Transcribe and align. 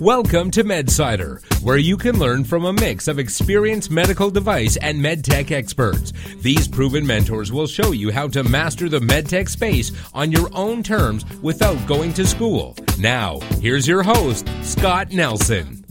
Welcome 0.00 0.52
to 0.52 0.62
MedSider, 0.62 1.42
where 1.64 1.76
you 1.76 1.96
can 1.96 2.20
learn 2.20 2.44
from 2.44 2.64
a 2.64 2.72
mix 2.72 3.08
of 3.08 3.18
experienced 3.18 3.90
medical 3.90 4.30
device 4.30 4.76
and 4.76 5.00
medtech 5.00 5.50
experts. 5.50 6.12
These 6.36 6.68
proven 6.68 7.04
mentors 7.04 7.50
will 7.50 7.66
show 7.66 7.90
you 7.90 8.12
how 8.12 8.28
to 8.28 8.44
master 8.44 8.88
the 8.88 9.00
medtech 9.00 9.48
space 9.48 9.90
on 10.14 10.30
your 10.30 10.50
own 10.54 10.84
terms 10.84 11.24
without 11.42 11.84
going 11.88 12.12
to 12.14 12.24
school. 12.24 12.76
Now, 13.00 13.40
here's 13.60 13.88
your 13.88 14.04
host, 14.04 14.48
Scott 14.62 15.10
Nelson. 15.10 15.84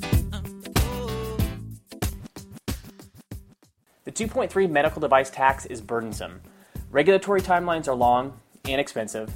The 4.05 4.11
2.3 4.13 4.69
medical 4.69 5.01
device 5.01 5.29
tax 5.29 5.65
is 5.65 5.81
burdensome. 5.81 6.39
Regulatory 6.91 7.41
timelines 7.41 7.89
are 7.89 7.95
long 7.95 8.39
and 8.63 8.79
expensive. 8.79 9.35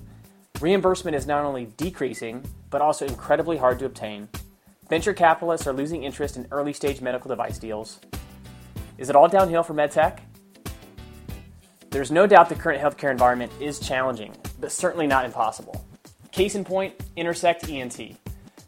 Reimbursement 0.61 1.17
is 1.17 1.27
not 1.27 1.43
only 1.43 1.65
decreasing, 1.75 2.45
but 2.71 2.81
also 2.81 3.05
incredibly 3.05 3.57
hard 3.57 3.77
to 3.79 3.85
obtain. 3.85 4.27
Venture 4.89 5.13
capitalists 5.13 5.67
are 5.67 5.73
losing 5.73 6.03
interest 6.03 6.35
in 6.35 6.47
early 6.51 6.73
stage 6.73 6.99
medical 7.01 7.29
device 7.29 7.59
deals. 7.59 7.99
Is 8.97 9.09
it 9.09 9.15
all 9.15 9.27
downhill 9.27 9.63
for 9.63 9.73
medtech? 9.73 10.19
There's 11.91 12.11
no 12.11 12.25
doubt 12.25 12.49
the 12.49 12.55
current 12.55 12.81
healthcare 12.81 13.11
environment 13.11 13.51
is 13.59 13.79
challenging, 13.79 14.35
but 14.59 14.71
certainly 14.71 15.07
not 15.07 15.25
impossible. 15.25 15.85
Case 16.31 16.55
in 16.55 16.63
point 16.63 16.95
Intersect 17.15 17.69
ENT. 17.69 18.17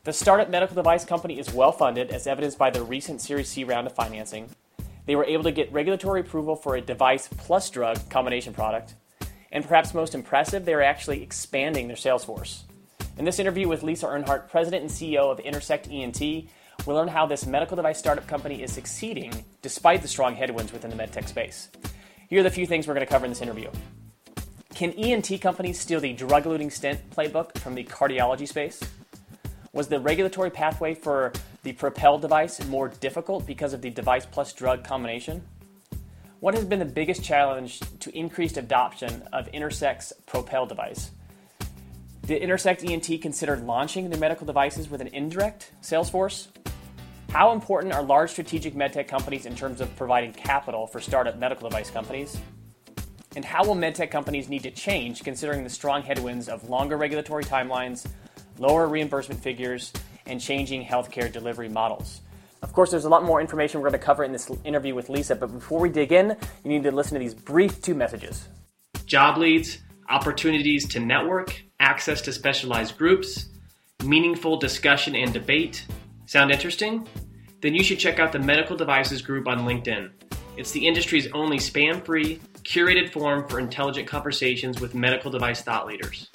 The 0.04 0.12
startup 0.12 0.50
medical 0.50 0.76
device 0.76 1.06
company 1.06 1.40
is 1.40 1.54
well 1.54 1.72
funded, 1.72 2.12
as 2.12 2.28
evidenced 2.28 2.58
by 2.58 2.70
their 2.70 2.84
recent 2.84 3.22
Series 3.22 3.48
C 3.48 3.64
round 3.64 3.88
of 3.88 3.96
financing. 3.96 4.50
They 5.06 5.16
were 5.16 5.24
able 5.24 5.44
to 5.44 5.52
get 5.52 5.72
regulatory 5.72 6.22
approval 6.22 6.58
for 6.58 6.76
a 6.76 6.82
device 6.82 7.30
plus 7.38 7.70
drug 7.70 8.10
combination 8.10 8.54
product. 8.54 8.96
And 9.52 9.64
perhaps 9.64 9.94
most 9.94 10.16
impressive, 10.16 10.66
they 10.66 10.74
are 10.74 10.82
actually 10.82 11.24
expanding 11.24 11.88
their 11.88 11.96
sales 11.96 12.26
force. 12.26 12.66
In 13.16 13.26
this 13.26 13.38
interview 13.38 13.68
with 13.68 13.84
Lisa 13.84 14.08
Earnhardt, 14.08 14.50
President 14.50 14.82
and 14.82 14.92
CEO 14.92 15.32
of 15.32 15.40
Intersect 15.40 15.88
ENT, 15.88 16.20
we'll 16.86 16.96
learn 16.96 17.08
how 17.08 17.28
this 17.28 17.46
medical 17.46 17.76
device 17.76 18.00
startup 18.00 18.26
company 18.26 18.64
is 18.64 18.74
succeeding 18.74 19.46
despite 19.62 20.02
the 20.02 20.08
strong 20.08 20.36
headwinds 20.36 20.74
within 20.74 20.90
the 20.90 20.96
medtech 20.96 21.28
space. 21.28 21.70
Here 22.28 22.40
are 22.40 22.44
the 22.44 22.50
few 22.50 22.66
things 22.66 22.88
we're 22.88 22.96
going 22.96 23.06
to 23.06 23.12
cover 23.12 23.26
in 23.26 23.32
this 23.32 23.44
interview. 23.44 23.70
Can 24.74 24.94
ENT 24.94 25.40
companies 25.42 25.80
steal 25.80 26.00
the 26.00 26.14
drug 26.14 26.46
eluting 26.46 26.72
stent 26.72 27.08
playbook 27.12 27.56
from 27.60 27.76
the 27.76 27.84
cardiology 27.84 28.48
space? 28.48 28.82
Was 29.74 29.88
the 29.90 30.00
regulatory 30.00 30.50
pathway 30.50 30.96
for 30.96 31.34
the 31.62 31.74
Propel 31.74 32.18
device 32.18 32.66
more 32.66 32.90
difficult 32.90 33.46
because 33.46 33.74
of 33.74 33.84
the 33.84 33.92
device 33.92 34.26
plus 34.26 34.54
drug 34.54 34.84
combination? 34.84 35.44
What 36.40 36.56
has 36.56 36.66
been 36.66 36.80
the 36.80 36.86
biggest 36.86 37.24
challenge 37.24 37.80
to 38.00 38.18
increased 38.18 38.58
adoption 38.58 39.22
of 39.32 39.48
Intersect's 39.50 40.14
Propel 40.26 40.66
device? 40.66 41.12
Did 42.26 42.42
Intersect 42.42 42.86
ENT 42.86 43.22
consider 43.22 43.58
launching 43.58 44.10
their 44.10 44.18
medical 44.18 44.48
devices 44.48 44.90
with 44.90 45.02
an 45.02 45.08
indirect 45.08 45.74
sales 45.82 46.10
force? 46.10 46.48
How 47.32 47.52
important 47.52 47.94
are 47.94 48.02
large 48.02 48.32
strategic 48.32 48.76
medtech 48.76 49.10
companies 49.10 49.46
in 49.46 49.58
terms 49.58 49.82
of 49.82 49.94
providing 49.98 50.32
capital 50.32 50.88
for 50.88 51.02
startup 51.02 51.38
medical 51.38 51.68
device 51.68 51.90
companies? 51.90 52.40
And 53.36 53.44
how 53.44 53.66
will 53.66 53.76
medtech 53.76 54.10
companies 54.10 54.48
need 54.48 54.64
to 54.64 54.72
change 54.72 55.26
considering 55.26 55.66
the 55.66 55.70
strong 55.70 56.02
headwinds 56.02 56.48
of 56.48 56.70
longer 56.70 56.96
regulatory 56.96 57.44
timelines, 57.44 58.08
lower 58.58 58.88
reimbursement 58.88 59.44
figures, 59.44 59.92
and 60.26 60.40
changing 60.40 60.86
healthcare 60.86 61.30
delivery 61.30 61.68
models? 61.68 62.22
Of 62.62 62.72
course, 62.72 62.90
there's 62.90 63.04
a 63.04 63.10
lot 63.10 63.26
more 63.26 63.42
information 63.42 63.82
we're 63.82 63.90
going 63.90 64.00
to 64.00 64.06
cover 64.06 64.24
in 64.24 64.32
this 64.32 64.50
interview 64.64 64.96
with 64.96 65.10
Lisa, 65.10 65.36
but 65.36 65.48
before 65.48 65.82
we 65.82 65.90
dig 65.90 66.14
in, 66.14 66.38
you 66.64 66.72
need 66.72 66.84
to 66.84 66.92
listen 66.92 67.16
to 67.16 67.20
these 67.20 67.34
brief 67.34 67.82
two 67.82 67.96
messages. 67.96 68.48
Job 69.06 69.38
leads, 69.38 69.80
opportunities 70.10 70.88
to 70.88 71.02
network, 71.02 71.62
access 71.84 72.22
to 72.22 72.32
specialized 72.32 72.98
groups, 72.98 73.50
meaningful 74.06 74.58
discussion 74.58 75.16
and 75.16 75.34
debate. 75.34 75.86
Sound 76.26 76.50
interesting? 76.50 77.06
Then 77.62 77.76
you 77.76 77.84
should 77.84 78.00
check 78.00 78.20
out 78.20 78.32
the 78.32 78.40
Medical 78.40 78.78
Devices 78.78 79.22
Group 79.22 79.48
on 79.48 79.60
LinkedIn. 79.60 80.10
It's 80.56 80.72
the 80.72 80.88
industry's 80.88 81.28
only 81.34 81.58
spam 81.58 82.04
free, 82.06 82.40
curated 82.64 83.12
forum 83.12 83.48
for 83.48 83.60
intelligent 83.60 84.08
conversations 84.08 84.80
with 84.80 84.96
medical 84.96 85.30
device 85.30 85.62
thought 85.62 85.86
leaders. 85.86 86.30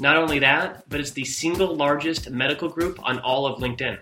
Not 0.00 0.16
only 0.16 0.40
that, 0.40 0.88
but 0.88 0.98
it's 0.98 1.12
the 1.12 1.24
single 1.24 1.76
largest 1.76 2.30
medical 2.30 2.68
group 2.68 2.98
on 3.04 3.20
all 3.20 3.46
of 3.46 3.60
LinkedIn. 3.60 3.98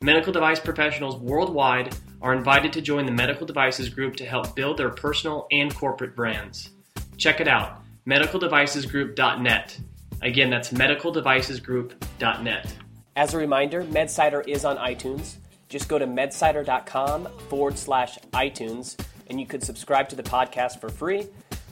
Medical 0.00 0.32
device 0.32 0.60
professionals 0.60 1.16
worldwide 1.16 1.96
are 2.22 2.34
invited 2.34 2.72
to 2.74 2.80
join 2.80 3.04
the 3.04 3.12
Medical 3.12 3.46
Devices 3.46 3.88
Group 3.88 4.14
to 4.16 4.24
help 4.24 4.54
build 4.54 4.76
their 4.76 4.90
personal 4.90 5.48
and 5.50 5.74
corporate 5.74 6.14
brands. 6.14 6.70
Check 7.16 7.40
it 7.40 7.48
out 7.48 7.82
medicaldevicesgroup.net. 8.08 9.80
Again, 10.22 10.50
that's 10.50 10.72
medicaldevicesgroup.net. 10.72 12.74
As 13.16 13.34
a 13.34 13.38
reminder, 13.38 13.84
MedSider 13.84 14.46
is 14.46 14.64
on 14.64 14.76
iTunes. 14.76 15.36
Just 15.68 15.88
go 15.88 15.98
to 15.98 16.06
medsider.com 16.06 17.28
forward 17.48 17.78
slash 17.78 18.18
iTunes 18.32 18.96
and 19.28 19.40
you 19.40 19.46
could 19.46 19.62
subscribe 19.62 20.08
to 20.08 20.16
the 20.16 20.22
podcast 20.22 20.80
for 20.80 20.88
free. 20.88 21.26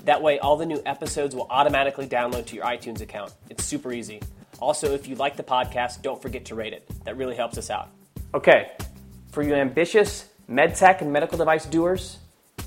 That 0.04 0.22
way, 0.22 0.38
all 0.38 0.56
the 0.56 0.66
new 0.66 0.80
episodes 0.86 1.34
will 1.34 1.48
automatically 1.50 2.06
download 2.06 2.46
to 2.46 2.56
your 2.56 2.64
iTunes 2.64 3.00
account. 3.00 3.32
It's 3.50 3.64
super 3.64 3.92
easy. 3.92 4.20
Also, 4.60 4.92
if 4.92 5.08
you 5.08 5.16
like 5.16 5.36
the 5.36 5.42
podcast, 5.42 6.02
don't 6.02 6.20
forget 6.20 6.44
to 6.46 6.54
rate 6.54 6.72
it. 6.72 6.88
That 7.04 7.16
really 7.16 7.34
helps 7.34 7.58
us 7.58 7.70
out. 7.70 7.88
Okay, 8.34 8.72
for 9.32 9.42
you 9.42 9.54
ambitious 9.54 10.28
medtech 10.48 11.00
and 11.00 11.12
medical 11.12 11.36
device 11.36 11.66
doers, 11.66 12.18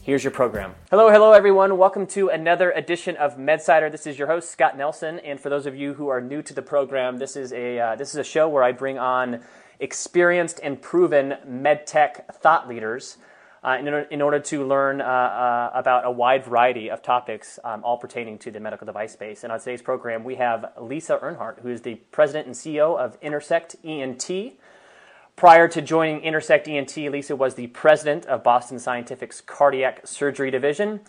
Here's 0.09 0.23
your 0.23 0.31
program. 0.31 0.73
Hello, 0.89 1.11
hello, 1.11 1.33
everyone. 1.33 1.77
Welcome 1.77 2.07
to 2.07 2.29
another 2.29 2.71
edition 2.71 3.15
of 3.17 3.37
MedSider. 3.37 3.91
This 3.91 4.07
is 4.07 4.17
your 4.17 4.27
host 4.27 4.49
Scott 4.49 4.75
Nelson, 4.75 5.19
and 5.19 5.39
for 5.39 5.49
those 5.49 5.67
of 5.67 5.75
you 5.75 5.93
who 5.93 6.07
are 6.07 6.19
new 6.19 6.41
to 6.41 6.51
the 6.51 6.63
program, 6.63 7.19
this 7.19 7.35
is 7.35 7.53
a 7.53 7.79
uh, 7.79 7.95
this 7.95 8.09
is 8.09 8.15
a 8.15 8.23
show 8.23 8.49
where 8.49 8.63
I 8.63 8.71
bring 8.71 8.97
on 8.97 9.41
experienced 9.79 10.61
and 10.63 10.81
proven 10.81 11.35
medtech 11.47 12.25
thought 12.33 12.67
leaders. 12.67 13.19
Uh, 13.63 13.77
in, 13.79 13.87
in, 14.09 14.21
order 14.23 14.39
to 14.39 14.65
learn 14.65 14.99
uh, 14.99 15.03
uh, 15.03 15.71
about 15.75 16.05
a 16.05 16.11
wide 16.11 16.43
variety 16.43 16.89
of 16.89 17.03
topics, 17.03 17.59
um, 17.63 17.83
all 17.83 17.97
pertaining 17.97 18.39
to 18.39 18.49
the 18.49 18.59
medical 18.59 18.85
device 18.85 19.13
space. 19.13 19.43
And 19.43 19.53
on 19.53 19.59
today's 19.59 19.81
program, 19.81 20.23
we 20.23 20.35
have 20.35 20.71
Lisa 20.81 21.19
Earnhardt, 21.21 21.59
who 21.59 21.69
is 21.69 21.81
the 21.81 21.95
president 22.09 22.47
and 22.47 22.55
CEO 22.55 22.97
of 22.97 23.15
Intersect 23.21 23.75
ENT. 23.83 24.27
Prior 25.39 25.69
to 25.69 25.81
joining 25.81 26.19
Intersect 26.19 26.67
ENT, 26.67 26.97
Lisa 26.97 27.33
was 27.33 27.55
the 27.55 27.67
president 27.67 28.25
of 28.25 28.43
Boston 28.43 28.77
Scientific's 28.77 29.39
cardiac 29.39 30.05
surgery 30.05 30.51
division. 30.51 30.99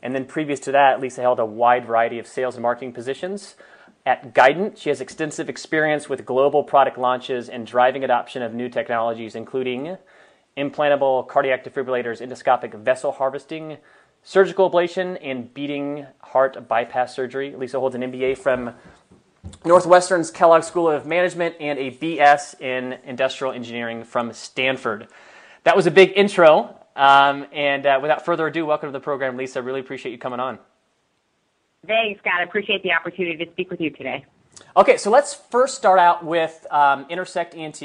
And 0.00 0.14
then 0.14 0.26
previous 0.26 0.60
to 0.60 0.70
that, 0.70 1.00
Lisa 1.00 1.22
held 1.22 1.40
a 1.40 1.44
wide 1.44 1.86
variety 1.86 2.20
of 2.20 2.28
sales 2.28 2.54
and 2.54 2.62
marketing 2.62 2.92
positions. 2.92 3.56
At 4.06 4.32
Guidant, 4.32 4.76
she 4.76 4.90
has 4.90 5.00
extensive 5.00 5.48
experience 5.48 6.08
with 6.08 6.24
global 6.24 6.62
product 6.62 6.98
launches 6.98 7.48
and 7.48 7.66
driving 7.66 8.04
adoption 8.04 8.42
of 8.42 8.54
new 8.54 8.68
technologies, 8.68 9.34
including 9.34 9.96
implantable 10.56 11.26
cardiac 11.26 11.64
defibrillators, 11.64 12.24
endoscopic 12.24 12.72
vessel 12.74 13.10
harvesting, 13.10 13.78
surgical 14.22 14.70
ablation, 14.70 15.18
and 15.20 15.52
beating 15.52 16.06
heart 16.20 16.68
bypass 16.68 17.12
surgery. 17.12 17.56
Lisa 17.56 17.80
holds 17.80 17.96
an 17.96 18.02
MBA 18.02 18.38
from 18.38 18.72
Northwestern's 19.64 20.30
Kellogg 20.30 20.62
School 20.64 20.90
of 20.90 21.06
Management, 21.06 21.56
and 21.60 21.78
a 21.78 21.90
BS 21.90 22.60
in 22.60 22.98
Industrial 23.04 23.52
Engineering 23.52 24.04
from 24.04 24.32
Stanford. 24.32 25.08
That 25.64 25.76
was 25.76 25.86
a 25.86 25.90
big 25.90 26.12
intro. 26.16 26.76
Um, 26.96 27.46
and 27.52 27.86
uh, 27.86 27.98
without 28.02 28.24
further 28.24 28.46
ado, 28.46 28.66
welcome 28.66 28.88
to 28.88 28.92
the 28.92 29.00
program, 29.00 29.36
Lisa. 29.36 29.62
Really 29.62 29.80
appreciate 29.80 30.12
you 30.12 30.18
coming 30.18 30.40
on. 30.40 30.58
Thanks, 31.86 32.20
Scott. 32.20 32.40
I 32.40 32.42
appreciate 32.42 32.82
the 32.82 32.92
opportunity 32.92 33.44
to 33.44 33.50
speak 33.52 33.70
with 33.70 33.80
you 33.80 33.90
today. 33.90 34.24
Okay, 34.76 34.96
so 34.96 35.10
let's 35.10 35.32
first 35.34 35.76
start 35.76 35.98
out 35.98 36.24
with 36.24 36.66
um, 36.70 37.06
Intersect 37.08 37.54
ENT, 37.54 37.82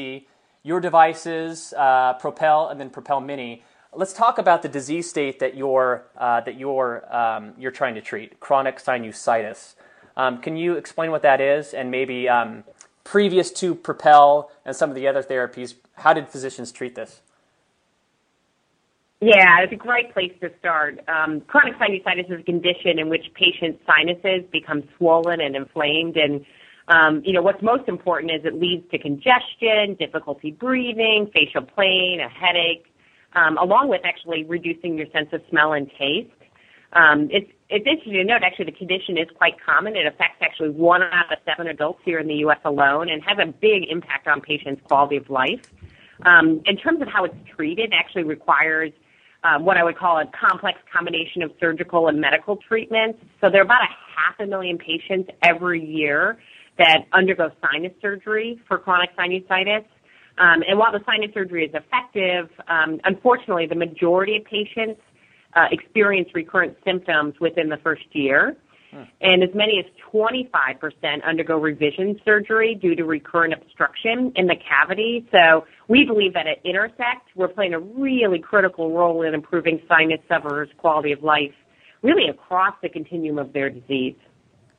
your 0.63 0.79
devices, 0.79 1.73
uh, 1.77 2.13
Propel, 2.13 2.69
and 2.69 2.79
then 2.79 2.89
Propel 2.89 3.21
Mini. 3.21 3.63
Let's 3.93 4.11
talk 4.11 4.37
about 4.37 4.61
the 4.61 4.67
disease 4.67 5.09
state 5.09 5.39
that 5.39 5.55
you're 5.55 6.05
uh, 6.17 6.41
that 6.41 6.59
you're 6.59 7.15
um, 7.15 7.53
you're 7.57 7.71
trying 7.71 7.95
to 7.95 8.01
treat, 8.01 8.39
chronic 8.41 8.77
sinusitis. 8.79 9.75
Um, 10.17 10.41
can 10.41 10.55
you 10.55 10.75
explain 10.75 11.11
what 11.11 11.21
that 11.23 11.41
is 11.41 11.73
and 11.73 11.91
maybe 11.91 12.29
um, 12.29 12.63
previous 13.03 13.51
to 13.51 13.75
Propel 13.75 14.51
and 14.65 14.75
some 14.75 14.89
of 14.89 14.95
the 14.95 15.07
other 15.07 15.23
therapies, 15.23 15.75
how 15.95 16.13
did 16.13 16.27
physicians 16.27 16.71
treat 16.71 16.95
this? 16.95 17.21
Yeah, 19.21 19.61
it's 19.61 19.71
a 19.71 19.77
great 19.77 20.13
place 20.13 20.33
to 20.41 20.51
start. 20.59 20.99
Um, 21.07 21.41
chronic 21.41 21.75
sinusitis 21.79 22.31
is 22.31 22.41
a 22.41 22.43
condition 22.43 22.99
in 22.99 23.09
which 23.09 23.25
patients' 23.33 23.81
sinuses 23.85 24.43
become 24.51 24.83
swollen 24.97 25.39
and 25.39 25.55
inflamed. 25.55 26.17
And, 26.17 26.45
um, 26.89 27.21
you 27.25 27.33
know, 27.33 27.41
what's 27.41 27.61
most 27.63 27.87
important 27.87 28.31
is 28.31 28.45
it 28.45 28.59
leads 28.59 28.89
to 28.91 28.97
congestion, 28.97 29.95
difficulty 29.97 30.51
breathing, 30.51 31.31
facial 31.33 31.61
pain, 31.61 32.19
a 32.19 32.29
headache, 32.29 32.85
um, 33.33 33.57
along 33.57 33.87
with 33.87 34.01
actually 34.03 34.43
reducing 34.43 34.97
your 34.97 35.07
sense 35.11 35.29
of 35.31 35.41
smell 35.49 35.73
and 35.73 35.89
taste. 35.97 36.29
Um, 36.93 37.29
it's 37.31 37.51
it's 37.69 37.85
interesting 37.85 38.13
to 38.13 38.23
note 38.23 38.41
actually 38.43 38.65
the 38.65 38.71
condition 38.71 39.17
is 39.17 39.27
quite 39.35 39.55
common. 39.63 39.95
It 39.95 40.05
affects 40.05 40.37
actually 40.41 40.69
one 40.69 41.01
out 41.01 41.31
of 41.31 41.39
seven 41.45 41.67
adults 41.67 41.99
here 42.05 42.19
in 42.19 42.27
the 42.27 42.35
U.S. 42.45 42.59
alone, 42.63 43.09
and 43.09 43.23
has 43.23 43.37
a 43.41 43.47
big 43.47 43.89
impact 43.89 44.27
on 44.27 44.41
patients' 44.41 44.81
quality 44.85 45.17
of 45.17 45.29
life. 45.29 45.61
Um, 46.25 46.61
in 46.65 46.77
terms 46.77 47.01
of 47.01 47.07
how 47.07 47.23
it's 47.25 47.35
treated, 47.55 47.91
it 47.91 47.95
actually 47.95 48.23
requires 48.23 48.91
um, 49.43 49.65
what 49.65 49.77
I 49.77 49.83
would 49.83 49.97
call 49.97 50.19
a 50.19 50.25
complex 50.25 50.79
combination 50.93 51.41
of 51.41 51.51
surgical 51.59 52.07
and 52.07 52.21
medical 52.21 52.57
treatments. 52.57 53.19
So 53.41 53.49
there 53.49 53.61
are 53.61 53.65
about 53.65 53.81
a 53.81 53.93
half 54.15 54.39
a 54.39 54.45
million 54.45 54.77
patients 54.77 55.29
every 55.43 55.83
year 55.83 56.37
that 56.77 57.05
undergo 57.13 57.51
sinus 57.61 57.93
surgery 58.01 58.59
for 58.67 58.77
chronic 58.77 59.09
sinusitis. 59.17 59.85
Um, 60.37 60.63
and 60.67 60.77
while 60.77 60.91
the 60.91 60.99
sinus 61.05 61.33
surgery 61.33 61.65
is 61.65 61.73
effective, 61.73 62.49
um, 62.67 62.99
unfortunately, 63.05 63.67
the 63.67 63.75
majority 63.75 64.37
of 64.37 64.45
patients 64.45 64.99
uh, 65.55 65.65
experience 65.71 66.29
recurrent 66.33 66.77
symptoms 66.83 67.35
within 67.39 67.69
the 67.69 67.77
first 67.77 68.03
year. 68.11 68.55
Hmm. 68.91 69.03
And 69.21 69.43
as 69.43 69.49
many 69.53 69.79
as 69.79 69.85
25% 70.13 71.23
undergo 71.23 71.57
revision 71.57 72.19
surgery 72.23 72.75
due 72.75 72.95
to 72.95 73.03
recurrent 73.03 73.53
obstruction 73.53 74.31
in 74.35 74.47
the 74.47 74.55
cavity. 74.55 75.27
So 75.31 75.65
we 75.87 76.05
believe 76.05 76.33
that 76.33 76.47
at 76.47 76.65
Intersect, 76.65 77.29
we're 77.35 77.47
playing 77.47 77.73
a 77.73 77.79
really 77.79 78.39
critical 78.39 78.91
role 78.91 79.21
in 79.21 79.33
improving 79.33 79.81
sinus 79.87 80.19
sufferers' 80.27 80.69
quality 80.77 81.11
of 81.11 81.23
life, 81.23 81.53
really 82.01 82.27
across 82.29 82.75
the 82.81 82.89
continuum 82.89 83.37
of 83.37 83.53
their 83.53 83.69
disease. 83.69 84.15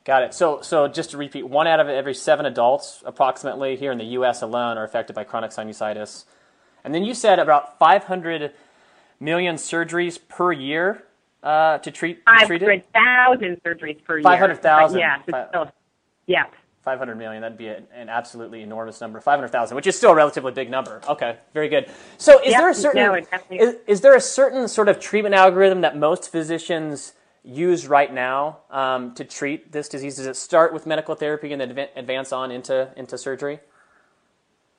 Got 0.07 0.23
it. 0.23 0.33
So, 0.33 0.61
so 0.61 0.87
just 0.87 1.11
to 1.11 1.17
repeat, 1.17 1.43
one 1.43 1.67
out 1.67 1.81
of 1.81 1.89
every 1.89 2.13
seven 2.13 2.45
adults, 2.45 3.03
approximately 3.05 3.75
here 3.75 3.91
in 3.91 3.97
the 3.97 4.05
U.S. 4.05 4.41
alone, 4.41 4.77
are 4.77 4.85
affected 4.85 5.13
by 5.13 5.25
chronic 5.25 5.51
sinusitis. 5.51 6.23
And 6.85 6.95
then 6.95 7.03
you 7.03 7.13
said 7.13 7.39
about 7.39 7.77
500 7.77 8.53
million 9.19 9.55
surgeries 9.55 10.19
per 10.27 10.51
year 10.51 11.03
uh, 11.43 11.77
to 11.79 11.91
treat. 11.91 12.21
Five 12.25 12.47
hundred 12.47 12.85
thousand 12.93 13.61
surgeries 13.63 14.03
per 14.03 14.17
year. 14.17 14.23
Five 14.23 14.39
hundred 14.39 14.61
thousand. 14.61 14.99
Yeah. 14.99 15.21
Still, 15.23 15.71
yeah. 16.25 16.45
500 16.87 17.17
million, 17.17 17.41
that'd 17.41 17.57
be 17.57 17.67
an, 17.67 18.07
absolutely 18.07 18.61
enormous 18.61 19.01
number. 19.01 19.19
500,000, 19.19 19.75
which 19.75 19.87
is 19.87 19.97
still 19.97 20.11
a 20.11 20.15
relatively 20.15 20.53
big 20.53 20.69
number. 20.69 21.01
Okay, 21.05 21.35
very 21.53 21.67
good. 21.67 21.89
So 22.17 22.39
is 22.39 22.51
yep, 22.51 22.61
there 22.61 22.69
a 22.69 22.73
certain 22.73 23.03
no, 23.03 23.13
is, 23.51 23.75
is, 23.87 23.99
there 23.99 24.15
a 24.15 24.21
certain 24.21 24.69
sort 24.69 24.87
of 24.87 24.97
treatment 24.97 25.35
algorithm 25.35 25.81
that 25.81 25.97
most 25.97 26.31
physicians 26.31 27.11
use 27.43 27.87
right 27.87 28.13
now 28.13 28.59
um, 28.71 29.13
to 29.15 29.25
treat 29.25 29.73
this 29.73 29.89
disease? 29.89 30.15
Does 30.15 30.27
it 30.27 30.37
start 30.37 30.73
with 30.73 30.85
medical 30.85 31.13
therapy 31.13 31.51
and 31.51 31.59
then 31.59 31.89
advance 31.97 32.31
on 32.31 32.51
into, 32.51 32.89
into 32.95 33.17
surgery? 33.17 33.59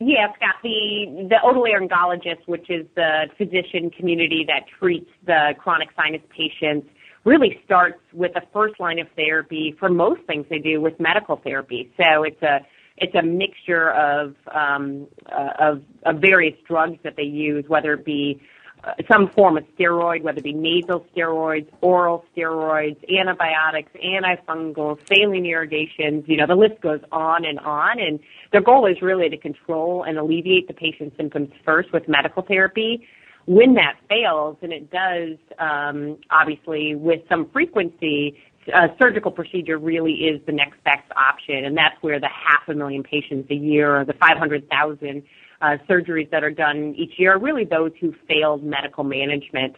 Yeah, 0.01 0.29
Scott. 0.37 0.57
The 0.63 1.27
the 1.29 1.37
otolaryngologist, 1.45 2.47
which 2.47 2.71
is 2.71 2.87
the 2.95 3.27
physician 3.37 3.91
community 3.91 4.45
that 4.47 4.67
treats 4.79 5.11
the 5.27 5.55
chronic 5.59 5.89
sinus 5.97 6.23
patients, 6.31 6.87
really 7.25 7.61
starts 7.65 8.01
with 8.13 8.33
the 8.35 8.43
first 8.53 8.79
line 8.79 9.01
of 9.01 9.09
therapy 9.17 9.75
for 9.79 9.89
most 9.89 10.21
things 10.27 10.47
they 10.49 10.61
do 10.61 10.81
with 10.81 10.99
medical 11.01 11.37
therapy. 11.43 11.91
So 11.97 12.23
it's 12.23 12.43
a 12.43 12.61
it's 12.97 13.15
a 13.15 13.23
mixture 13.23 13.91
of 13.93 14.35
um, 14.55 15.09
uh, 15.33 15.51
of, 15.59 15.83
of 16.07 16.21
various 16.21 16.55
drugs 16.67 16.99
that 17.03 17.15
they 17.17 17.25
use, 17.25 17.65
whether 17.67 17.95
it 17.95 18.05
be 18.05 18.41
uh, 18.85 18.93
some 19.11 19.29
form 19.31 19.57
of 19.57 19.65
steroid, 19.77 20.23
whether 20.23 20.39
it 20.39 20.45
be 20.45 20.53
nasal 20.53 21.05
steroids, 21.15 21.67
oral 21.81 22.25
steroids, 22.37 22.97
antibiotics, 23.09 23.91
antifungals, 24.05 24.99
saline 25.09 25.47
irrigations, 25.47 26.25
you 26.27 26.37
know, 26.37 26.47
the 26.47 26.55
list 26.55 26.81
goes 26.81 27.01
on 27.11 27.45
and 27.45 27.59
on. 27.61 27.99
And 27.99 28.21
their 28.53 28.61
goal 28.61 28.87
is 28.87 29.03
really 29.03 29.29
to 29.29 29.37
control 29.37 30.05
and 30.05 30.19
alleviate 30.19 30.69
the 30.69 30.75
patient's 30.75 31.17
symptoms 31.17 31.51
first 31.65 31.93
with 31.93 32.09
medical 32.09 32.43
therapy. 32.43 33.07
When 33.47 33.75
that 33.75 33.95
fails, 34.09 34.59
and 34.61 34.73
it 34.73 34.91
does, 34.91 35.39
um, 35.59 36.19
obviously, 36.31 36.95
with 36.95 37.21
some 37.31 37.49
frequency, 37.51 38.37
a 38.75 38.89
surgical 38.99 39.31
procedure 39.31 39.79
really 39.79 40.13
is 40.13 40.41
the 40.47 40.53
next 40.53 40.83
best 40.85 41.11
option, 41.17 41.65
and 41.65 41.77
that's 41.77 41.97
where 42.03 42.21
the 42.21 42.29
half 42.29 42.69
a 42.69 42.75
million 42.75 43.03
patients 43.03 43.51
a 43.51 43.55
year, 43.55 44.01
or 44.01 44.05
the 44.05 44.13
500,000 44.13 45.23
uh, 45.61 45.77
surgeries 45.89 46.31
that 46.31 46.45
are 46.45 46.51
done 46.51 46.95
each 46.97 47.19
year 47.19 47.35
are 47.35 47.39
really 47.39 47.65
those 47.65 47.93
who 48.01 48.15
failed 48.29 48.63
medical 48.63 49.05
management. 49.05 49.77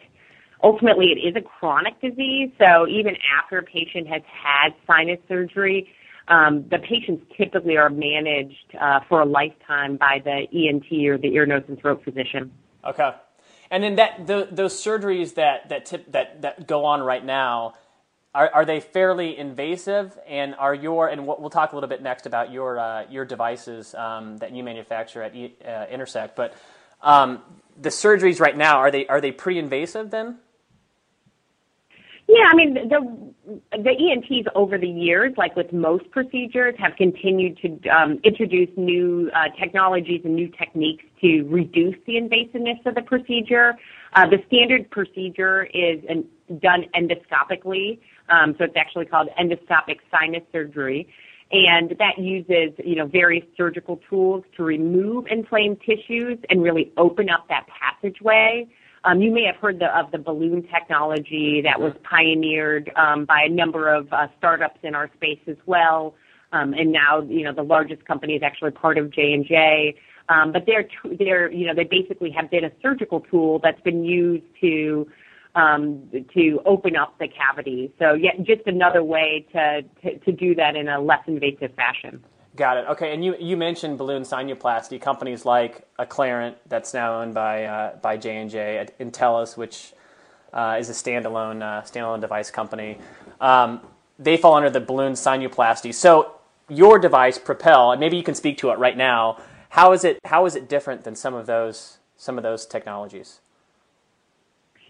Ultimately, 0.63 1.07
it 1.07 1.19
is 1.19 1.35
a 1.35 1.41
chronic 1.41 1.99
disease, 2.01 2.51
so 2.59 2.87
even 2.87 3.15
after 3.39 3.57
a 3.57 3.63
patient 3.63 4.07
has 4.07 4.21
had 4.25 4.73
sinus 4.85 5.19
surgery, 5.27 5.91
um, 6.27 6.65
the 6.69 6.77
patients 6.77 7.25
typically 7.35 7.77
are 7.77 7.89
managed 7.89 8.75
uh, 8.79 8.99
for 9.09 9.21
a 9.21 9.25
lifetime 9.25 9.97
by 9.97 10.21
the 10.23 10.45
ENT 10.53 10.85
or 11.07 11.17
the 11.17 11.33
ear, 11.33 11.45
nose, 11.45 11.63
and 11.67 11.79
throat 11.79 12.03
physician. 12.03 12.51
Okay, 12.85 13.11
and 13.71 13.83
then 13.83 13.95
that 13.95 14.27
the, 14.27 14.47
those 14.51 14.73
surgeries 14.73 15.33
that 15.33 15.69
that 15.69 15.85
tip, 15.85 16.11
that 16.11 16.43
that 16.43 16.67
go 16.67 16.85
on 16.85 17.01
right 17.01 17.25
now 17.25 17.73
are, 18.33 18.49
are 18.53 18.65
they 18.65 18.79
fairly 18.79 19.37
invasive? 19.37 20.17
And 20.27 20.55
are 20.55 20.73
your 20.73 21.09
and 21.09 21.27
we'll 21.27 21.49
talk 21.49 21.73
a 21.73 21.75
little 21.75 21.89
bit 21.89 22.01
next 22.01 22.25
about 22.25 22.51
your 22.51 22.79
uh, 22.79 23.05
your 23.09 23.25
devices 23.25 23.93
um, 23.95 24.37
that 24.37 24.53
you 24.53 24.63
manufacture 24.63 25.21
at 25.21 25.33
uh, 25.35 25.85
Intersect. 25.91 26.35
But 26.35 26.53
um, 27.01 27.41
the 27.79 27.89
surgeries 27.89 28.39
right 28.39 28.55
now 28.55 28.77
are 28.77 28.91
they 28.91 29.05
are 29.07 29.21
they 29.21 29.31
pre-invasive 29.31 30.11
then? 30.11 30.37
Yeah, 32.27 32.45
I 32.49 32.55
mean 32.55 32.73
the 32.75 33.31
the 33.71 33.89
ENTs 33.89 34.47
over 34.55 34.77
the 34.77 34.87
years, 34.87 35.33
like 35.35 35.57
with 35.57 35.73
most 35.73 36.09
procedures, 36.11 36.75
have 36.77 36.95
continued 36.95 37.57
to 37.57 37.89
um, 37.89 38.19
introduce 38.23 38.69
new 38.77 39.29
uh, 39.35 39.49
technologies 39.59 40.21
and 40.23 40.35
new 40.35 40.47
techniques 40.47 41.03
to 41.19 41.43
reduce 41.49 41.95
the 42.05 42.13
invasiveness 42.13 42.85
of 42.85 42.95
the 42.95 43.01
procedure. 43.01 43.73
Uh, 44.13 44.27
the 44.27 44.37
standard 44.47 44.89
procedure 44.91 45.63
is 45.73 45.99
an, 46.07 46.25
done 46.59 46.85
endoscopically, 46.95 47.99
um, 48.31 48.55
so 48.57 48.63
it's 48.63 48.77
actually 48.77 49.05
called 49.05 49.29
endoscopic 49.39 49.99
sinus 50.09 50.43
surgery. 50.51 51.07
And 51.51 51.95
that 51.99 52.17
uses, 52.17 52.73
you 52.83 52.95
know, 52.95 53.05
various 53.05 53.43
surgical 53.57 53.99
tools 54.09 54.45
to 54.55 54.63
remove 54.63 55.27
inflamed 55.27 55.81
tissues 55.81 56.39
and 56.49 56.63
really 56.63 56.93
open 56.95 57.29
up 57.29 57.49
that 57.49 57.67
passageway. 57.67 58.67
Um, 59.03 59.21
you 59.21 59.31
may 59.31 59.43
have 59.45 59.57
heard 59.57 59.79
the, 59.79 59.87
of 59.97 60.11
the 60.11 60.17
balloon 60.17 60.65
technology 60.71 61.61
that 61.63 61.81
was 61.81 61.91
pioneered 62.09 62.91
um, 62.95 63.25
by 63.25 63.41
a 63.47 63.49
number 63.49 63.93
of 63.93 64.13
uh, 64.13 64.27
startups 64.37 64.79
in 64.83 64.95
our 64.95 65.09
space 65.15 65.39
as 65.47 65.57
well. 65.65 66.13
Um, 66.53 66.73
and 66.73 66.91
now, 66.91 67.21
you 67.21 67.43
know, 67.43 67.53
the 67.53 67.63
largest 67.63 68.05
company 68.05 68.35
is 68.35 68.43
actually 68.43 68.71
part 68.71 68.97
of 68.97 69.11
J 69.11 69.33
and 69.33 69.45
J. 69.45 69.95
Um, 70.29 70.53
but 70.53 70.65
they're, 70.65 70.87
they're, 71.17 71.51
you 71.51 71.65
know, 71.67 71.73
they 71.73 71.83
basically 71.83 72.31
have 72.31 72.49
been 72.49 72.63
a 72.63 72.71
surgical 72.81 73.19
tool 73.19 73.59
that's 73.61 73.81
been 73.81 74.05
used 74.05 74.45
to 74.61 75.07
um, 75.55 76.09
to 76.33 76.61
open 76.65 76.95
up 76.95 77.17
the 77.19 77.27
cavity. 77.27 77.91
So, 77.99 78.13
yeah, 78.13 78.31
just 78.41 78.61
another 78.67 79.03
way 79.03 79.45
to, 79.53 79.81
to, 80.03 80.19
to 80.19 80.31
do 80.31 80.55
that 80.55 80.75
in 80.75 80.87
a 80.87 80.99
less 80.99 81.21
invasive 81.27 81.73
fashion. 81.75 82.23
Got 82.55 82.77
it. 82.77 82.85
Okay, 82.89 83.13
and 83.13 83.23
you, 83.23 83.35
you 83.39 83.55
mentioned 83.55 83.97
balloon 83.97 84.23
sinuplasty 84.23 85.01
companies 85.01 85.45
like 85.45 85.87
Acclarent, 85.97 86.55
that's 86.67 86.93
now 86.93 87.21
owned 87.21 87.33
by 87.33 87.63
uh, 87.63 87.95
by 87.95 88.17
J 88.17 88.37
and 88.37 88.49
J, 88.49 88.87
Entellus, 88.99 89.55
which 89.55 89.93
uh, 90.51 90.75
is 90.77 90.89
a 90.89 90.93
standalone 90.93 91.61
uh, 91.61 91.81
standalone 91.83 92.19
device 92.19 92.51
company. 92.51 92.97
Um, 93.39 93.79
they 94.19 94.35
fall 94.35 94.55
under 94.55 94.69
the 94.69 94.81
balloon 94.81 95.13
sinuplasty. 95.13 95.93
So 95.93 96.35
your 96.67 96.99
device, 96.99 97.37
Propel, 97.37 97.91
and 97.91 97.99
maybe 97.99 98.17
you 98.17 98.23
can 98.23 98.35
speak 98.35 98.57
to 98.59 98.69
it 98.71 98.77
right 98.77 98.97
now. 98.97 99.41
How 99.69 99.93
is 99.93 100.03
it 100.03 100.19
how 100.25 100.45
is 100.45 100.55
it 100.55 100.67
different 100.67 101.05
than 101.05 101.15
some 101.15 101.33
of 101.33 101.45
those 101.45 101.99
some 102.17 102.37
of 102.37 102.43
those 102.43 102.65
technologies? 102.65 103.39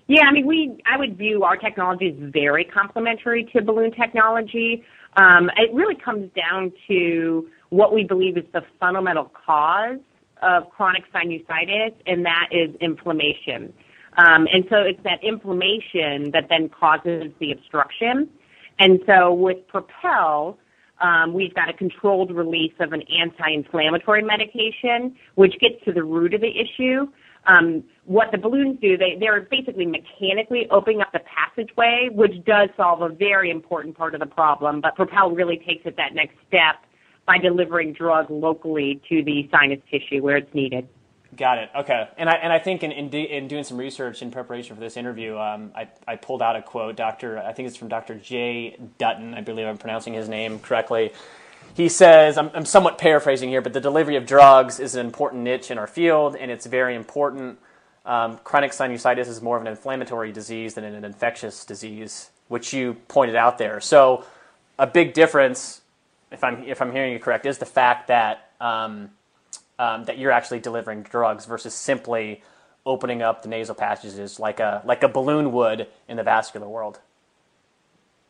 Yeah, 0.08 0.24
I 0.28 0.32
mean, 0.32 0.46
we 0.46 0.82
I 0.92 0.98
would 0.98 1.18
view 1.18 1.44
our 1.44 1.56
technology 1.56 2.10
as 2.10 2.32
very 2.32 2.66
complementary 2.66 3.50
to 3.54 3.62
balloon 3.62 3.92
technology. 3.92 4.84
Um, 5.16 5.50
it 5.58 5.74
really 5.74 5.96
comes 5.96 6.30
down 6.36 6.72
to 6.88 7.48
what 7.70 7.94
we 7.94 8.04
believe 8.04 8.38
is 8.38 8.46
the 8.54 8.62
fundamental 8.80 9.32
cause 9.46 10.00
of 10.42 10.70
chronic 10.70 11.04
sinusitis, 11.14 11.94
and 12.06 12.26
that 12.26 12.48
is 12.52 12.76
inflammation. 12.82 13.74
Um, 14.18 14.48
and 14.52 14.66
so 14.70 14.78
it's 14.78 15.02
that 15.04 15.24
inflammation 15.24 16.32
that 16.32 16.48
then 16.50 16.70
causes 16.70 17.32
the 17.40 17.52
obstruction. 17.52 18.30
And 18.80 19.00
so 19.06 19.34
with 19.34 19.66
Propel, 19.68 20.58
um, 21.02 21.34
we've 21.34 21.54
got 21.54 21.70
a 21.70 21.74
controlled 21.74 22.32
release 22.32 22.74
of 22.80 22.94
an 22.94 23.04
anti-inflammatory 23.04 24.24
medication, 24.24 25.16
which 25.36 25.54
gets 25.60 25.84
to 25.86 25.94
the 25.94 26.04
root 26.04 26.34
of 26.34 26.42
the 26.42 26.52
issue. 26.52 27.08
Um, 27.46 27.84
what 28.06 28.32
the 28.32 28.38
balloons 28.38 28.80
do, 28.82 28.98
they, 28.98 29.18
they're 29.20 29.42
basically 29.42 29.86
mechanically 29.86 30.68
opening 30.70 31.02
up 31.02 31.12
the 31.12 31.22
passageway, 31.22 32.10
which 32.12 32.44
does 32.46 32.70
solve 32.78 33.02
a 33.02 33.10
very 33.10 33.50
important 33.50 33.98
part 33.98 34.14
of 34.14 34.20
the 34.20 34.28
problem. 34.28 34.82
But 34.82 34.96
Propel 34.96 35.32
really 35.32 35.58
takes 35.58 35.86
it 35.86 35.98
that 35.98 36.14
next 36.14 36.36
step 36.48 36.76
by 37.26 37.38
delivering 37.38 37.94
drug 37.94 38.30
locally 38.30 39.02
to 39.10 39.24
the 39.24 39.50
sinus 39.52 39.80
tissue 39.90 40.22
where 40.22 40.38
it's 40.38 40.54
needed. 40.54 40.88
Got 41.38 41.60
it. 41.60 41.70
Okay. 41.74 42.10
And 42.18 42.30
I 42.30 42.34
and 42.34 42.52
I 42.52 42.60
think 42.60 42.84
in 42.84 42.92
in, 42.92 43.10
in 43.14 43.48
doing 43.48 43.64
some 43.64 43.78
research 43.78 44.22
in 44.22 44.32
preparation 44.32 44.76
for 44.76 44.82
this 44.82 44.98
interview, 44.98 45.38
um, 45.38 45.72
I 45.74 45.88
I 46.06 46.18
pulled 46.18 46.42
out 46.42 46.58
a 46.58 46.62
quote. 46.62 46.98
Doctor, 46.98 47.40
I 47.40 47.54
think 47.54 47.70
it's 47.70 47.78
from 47.78 47.88
Doctor 47.88 48.16
Jay 48.16 48.78
Dutton. 48.98 49.34
I 49.34 49.40
believe 49.40 49.66
I'm 49.66 49.78
pronouncing 49.78 50.14
his 50.14 50.28
name 50.28 50.60
correctly. 50.60 51.14
He 51.74 51.88
says, 51.90 52.38
I'm, 52.38 52.52
I'm 52.54 52.66
somewhat 52.66 52.98
paraphrasing 52.98 53.50
here, 53.50 53.62
but 53.62 53.74
the 53.74 53.82
delivery 53.82 54.16
of 54.16 54.26
drugs 54.26 54.80
is 54.80 54.96
an 54.96 55.06
important 55.06 55.44
niche 55.44 55.72
in 55.72 55.78
our 55.78 55.88
field, 55.88 56.36
and 56.36 56.52
it's 56.52 56.66
very 56.66 56.96
important. 56.96 57.60
Um, 58.06 58.40
chronic 58.44 58.72
sinusitis 58.72 59.28
is 59.28 59.42
more 59.42 59.56
of 59.56 59.62
an 59.62 59.68
inflammatory 59.68 60.32
disease 60.32 60.74
than 60.74 60.84
an 60.84 61.06
infectious 61.06 61.66
disease, 61.66 62.32
which 62.50 62.74
you 62.74 62.96
pointed 63.08 63.36
out 63.36 63.58
there. 63.58 63.80
So, 63.80 64.26
a 64.78 64.88
big 64.88 65.14
difference, 65.14 65.82
if 66.32 66.44
I'm 66.44 66.64
if 66.64 66.82
I'm 66.82 66.92
hearing 66.92 67.14
you 67.14 67.20
correct, 67.20 67.46
is 67.46 67.60
the 67.60 67.66
fact 67.66 68.08
that 68.08 68.52
um, 68.60 69.12
um, 69.78 70.06
that 70.06 70.18
you're 70.18 70.32
actually 70.32 70.60
delivering 70.60 71.04
drugs 71.04 71.46
versus 71.46 71.74
simply 71.74 72.44
opening 72.86 73.22
up 73.22 73.44
the 73.44 73.50
nasal 73.50 73.76
passages 73.76 74.40
like 74.40 74.60
a 74.60 74.82
like 74.86 75.04
a 75.04 75.08
balloon 75.08 75.52
would 75.52 75.88
in 76.08 76.18
the 76.18 76.24
vascular 76.24 76.68
world. 76.68 77.00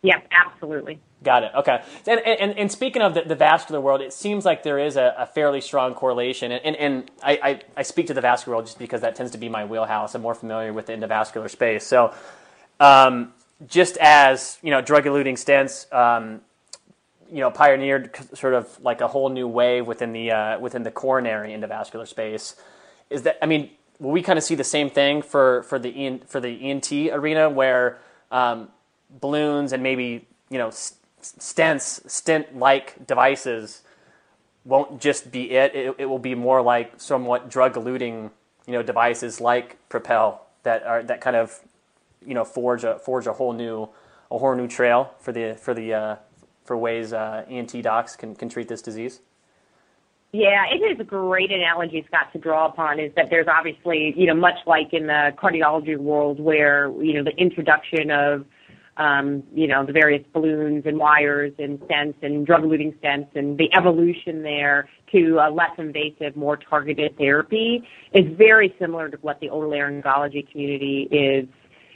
Yep, 0.04 0.28
absolutely. 0.32 1.00
Got 1.24 1.44
it. 1.44 1.52
Okay. 1.56 1.84
And, 2.08 2.20
and, 2.20 2.58
and 2.58 2.72
speaking 2.72 3.04
of 3.04 3.14
the, 3.14 3.22
the, 3.22 3.36
vascular 3.36 3.80
world, 3.80 4.02
it 4.02 4.12
seems 4.12 4.44
like 4.44 4.64
there 4.64 4.80
is 4.80 4.96
a, 4.96 5.14
a 5.20 5.28
fairly 5.28 5.62
strong 5.62 5.94
correlation. 5.94 6.52
And, 6.52 6.66
and, 6.66 6.76
and 6.76 7.12
I, 7.22 7.32
I, 7.44 7.62
I, 7.78 7.84
speak 7.84 8.08
to 8.08 8.16
the 8.16 8.22
vascular 8.22 8.56
world 8.56 8.66
just 8.66 8.80
because 8.80 9.02
that 9.02 9.16
tends 9.16 9.32
to 9.34 9.38
be 9.38 9.48
my 9.48 9.64
wheelhouse. 9.66 10.16
I'm 10.16 10.24
more 10.24 10.34
familiar 10.34 10.74
with 10.74 10.88
the 10.88 10.94
endovascular 10.94 11.48
space. 11.48 11.86
So, 11.86 12.12
um, 12.80 13.34
just 13.68 13.98
as 13.98 14.58
you 14.64 14.72
know, 14.72 14.82
drug-eluting 14.82 15.36
stents, 15.36 15.92
um, 15.94 16.42
you 17.32 17.40
know, 17.40 17.52
pioneered 17.52 18.18
sort 18.34 18.56
of 18.56 18.80
like 18.82 19.02
a 19.02 19.08
whole 19.08 19.30
new 19.30 19.48
wave 19.48 19.86
within 19.86 20.14
the 20.14 20.32
uh, 20.32 20.60
within 20.60 20.82
the 20.82 20.92
coronary 20.92 21.52
endovascular 21.52 22.08
space. 22.08 22.56
Is 23.12 23.22
that 23.24 23.38
I 23.42 23.46
mean, 23.46 23.70
will 24.00 24.12
we 24.12 24.24
kind 24.24 24.40
of 24.40 24.44
see 24.44 24.56
the 24.56 24.64
same 24.64 24.90
thing 24.90 25.22
for 25.22 25.64
for 25.64 25.78
the 25.78 26.20
for 26.28 26.40
the 26.40 26.70
ENT 26.70 26.92
arena 26.92 27.50
where 27.50 28.00
um, 28.32 28.70
balloons 29.10 29.72
and 29.72 29.84
maybe 29.84 30.28
you 30.50 30.58
know 30.58 30.72
stents, 31.22 32.10
stent-like 32.10 33.08
devices 33.08 33.82
won't 34.66 35.02
just 35.02 35.32
be 35.32 35.52
it. 35.52 35.76
it. 35.76 35.96
It 35.98 36.06
will 36.06 36.20
be 36.20 36.36
more 36.36 36.62
like 36.62 36.94
somewhat 36.98 37.50
drug-eluting, 37.50 38.32
you 38.68 38.74
know, 38.74 38.84
devices 38.84 39.42
like 39.42 39.78
Propel 39.90 40.46
that 40.64 40.84
are 40.84 41.04
that 41.04 41.22
kind 41.22 41.36
of, 41.36 41.60
you 42.26 42.34
know, 42.34 42.44
forge 42.44 42.84
a 42.84 43.00
forge 43.00 43.28
a 43.28 43.34
whole 43.34 43.54
new 43.54 43.90
a 44.30 44.38
whole 44.38 44.56
new 44.56 44.68
trail 44.68 45.14
for 45.20 45.32
the 45.32 45.58
for 45.60 45.74
the 45.74 45.94
uh, 45.94 46.16
for 46.64 46.78
ways 46.78 47.14
uh, 47.14 47.44
docs 47.82 48.16
can 48.16 48.36
can 48.36 48.50
treat 48.50 48.68
this 48.68 48.82
disease. 48.82 49.20
Yeah, 50.34 50.64
it 50.72 50.78
is 50.78 50.98
a 50.98 51.04
great 51.04 51.52
analogy, 51.52 52.06
Scott, 52.08 52.32
to 52.32 52.40
draw 52.40 52.68
upon. 52.68 53.02
Is 53.02 53.12
that 53.16 53.30
there's 53.30 53.48
obviously, 53.50 54.14
you 54.16 54.28
know, 54.28 54.34
much 54.34 54.56
like 54.66 54.94
in 54.94 55.08
the 55.08 55.34
cardiology 55.38 55.98
world, 55.98 56.40
where 56.40 56.90
you 57.02 57.14
know 57.14 57.24
the 57.24 57.36
introduction 57.36 58.12
of 58.12 58.46
um, 58.98 59.44
you 59.54 59.68
know, 59.68 59.86
the 59.86 59.94
various 59.94 60.24
balloons 60.34 60.84
and 60.86 60.98
wires 60.98 61.54
and 61.58 61.80
stents 61.82 62.16
and 62.22 62.46
drug-eluting 62.46 62.94
stents 63.00 63.34
and 63.36 63.58
the 63.58 63.70
evolution 63.78 64.44
there 64.44 64.90
to 65.12 65.40
a 65.42 65.50
less 65.50 65.72
invasive, 65.78 66.36
more 66.36 66.58
targeted 66.58 67.18
therapy 67.18 67.88
is 68.14 68.26
very 68.38 68.76
similar 68.80 69.10
to 69.10 69.18
what 69.18 69.40
the 69.40 69.48
otolaryngology 69.48 70.50
community 70.52 71.08
is 71.12 71.48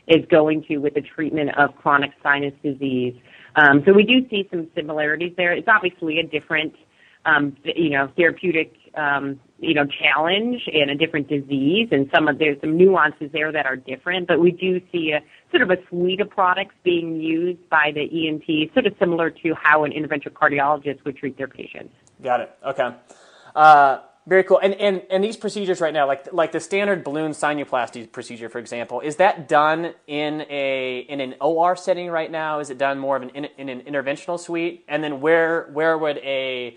is 0.08 0.24
going 0.30 0.64
to 0.68 0.78
with 0.78 0.94
the 0.94 1.02
treatment 1.02 1.50
of 1.58 1.76
chronic 1.78 2.12
sinus 2.22 2.54
disease. 2.64 3.16
Um, 3.56 3.82
so 3.86 3.94
we 3.94 4.04
do 4.04 4.28
see 4.30 4.48
some 4.52 4.68
similarities 4.76 5.34
there. 5.36 5.52
It's 5.54 5.68
obviously 5.68 6.20
a 6.20 6.24
different, 6.24 6.74
um, 7.26 7.56
you 7.64 7.90
know, 7.90 8.12
therapeutic 8.16 8.74
um, 8.98 9.40
you 9.60 9.74
know, 9.74 9.86
challenge 9.86 10.62
and 10.72 10.90
a 10.90 10.96
different 10.96 11.28
disease, 11.28 11.90
and 11.92 12.10
some 12.14 12.28
of 12.28 12.38
there's 12.40 12.60
some 12.62 12.78
nuances 12.78 13.32
there 13.32 13.52
that 13.52 13.66
are 13.66 13.76
different. 13.76 14.28
But 14.28 14.40
we 14.40 14.52
do 14.52 14.82
see 14.92 15.12
a 15.12 15.22
sort 15.52 15.62
of 15.62 15.72
a 15.72 15.78
suite 15.88 16.22
of 16.22 16.30
products 16.30 16.76
being 16.84 17.20
used 17.20 17.70
by 17.70 17.92
the 17.94 18.02
ENT, 18.02 18.74
sort 18.74 18.86
of 18.86 18.94
similar 19.00 19.30
to 19.30 19.54
how 19.62 19.84
an 19.84 19.92
interventional 19.92 20.34
cardiologist 20.34 21.04
would 21.06 21.18
treat 21.18 21.38
their 21.38 21.48
patients. 21.48 21.94
Got 22.22 22.42
it. 22.42 22.58
Okay. 22.66 22.90
Uh, 23.56 24.00
very 24.28 24.44
cool. 24.44 24.58
And, 24.58 24.74
and 24.76 25.04
and 25.12 25.24
these 25.24 25.38
procedures 25.38 25.80
right 25.80 25.94
now, 25.94 26.08
like 26.08 26.34
like 26.34 26.52
the 26.52 26.60
standard 26.60 27.04
balloon 27.04 27.32
sinuplasty 27.32 28.12
procedure, 28.12 28.50
for 28.50 28.58
example, 28.58 29.00
is 29.02 29.18
that 29.18 29.48
done 29.48 29.94
in 30.08 30.46
a 30.50 31.06
in 31.08 31.22
an 31.22 31.36
OR 31.40 31.76
setting 31.76 32.10
right 32.10 32.32
now? 32.32 32.60
Is 32.60 32.72
it 32.72 32.80
done 32.80 32.98
more 32.98 33.16
of 33.18 33.22
an 33.22 33.30
in, 33.30 33.46
in 33.58 33.70
an 33.70 33.82
interventional 33.82 34.40
suite? 34.40 34.84
And 34.88 35.04
then 35.04 35.22
where 35.22 35.70
where 35.74 35.96
would 35.96 36.18
a 36.18 36.76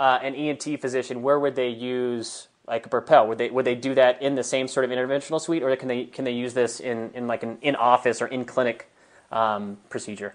uh, 0.00 0.18
an 0.22 0.34
ENT 0.34 0.80
physician, 0.80 1.20
where 1.20 1.38
would 1.38 1.54
they 1.54 1.68
use 1.68 2.48
like 2.66 2.86
a 2.86 2.88
Propel? 2.88 3.28
Would 3.28 3.36
they 3.36 3.50
would 3.50 3.66
they 3.66 3.74
do 3.74 3.94
that 3.94 4.22
in 4.22 4.34
the 4.34 4.42
same 4.42 4.66
sort 4.66 4.86
of 4.86 4.90
interventional 4.90 5.38
suite, 5.38 5.62
or 5.62 5.76
can 5.76 5.88
they 5.88 6.06
can 6.06 6.24
they 6.24 6.32
use 6.32 6.54
this 6.54 6.80
in, 6.80 7.10
in 7.12 7.26
like 7.26 7.42
an 7.42 7.58
in 7.60 7.76
office 7.76 8.22
or 8.22 8.26
in 8.26 8.46
clinic 8.46 8.90
um, 9.30 9.76
procedure? 9.90 10.34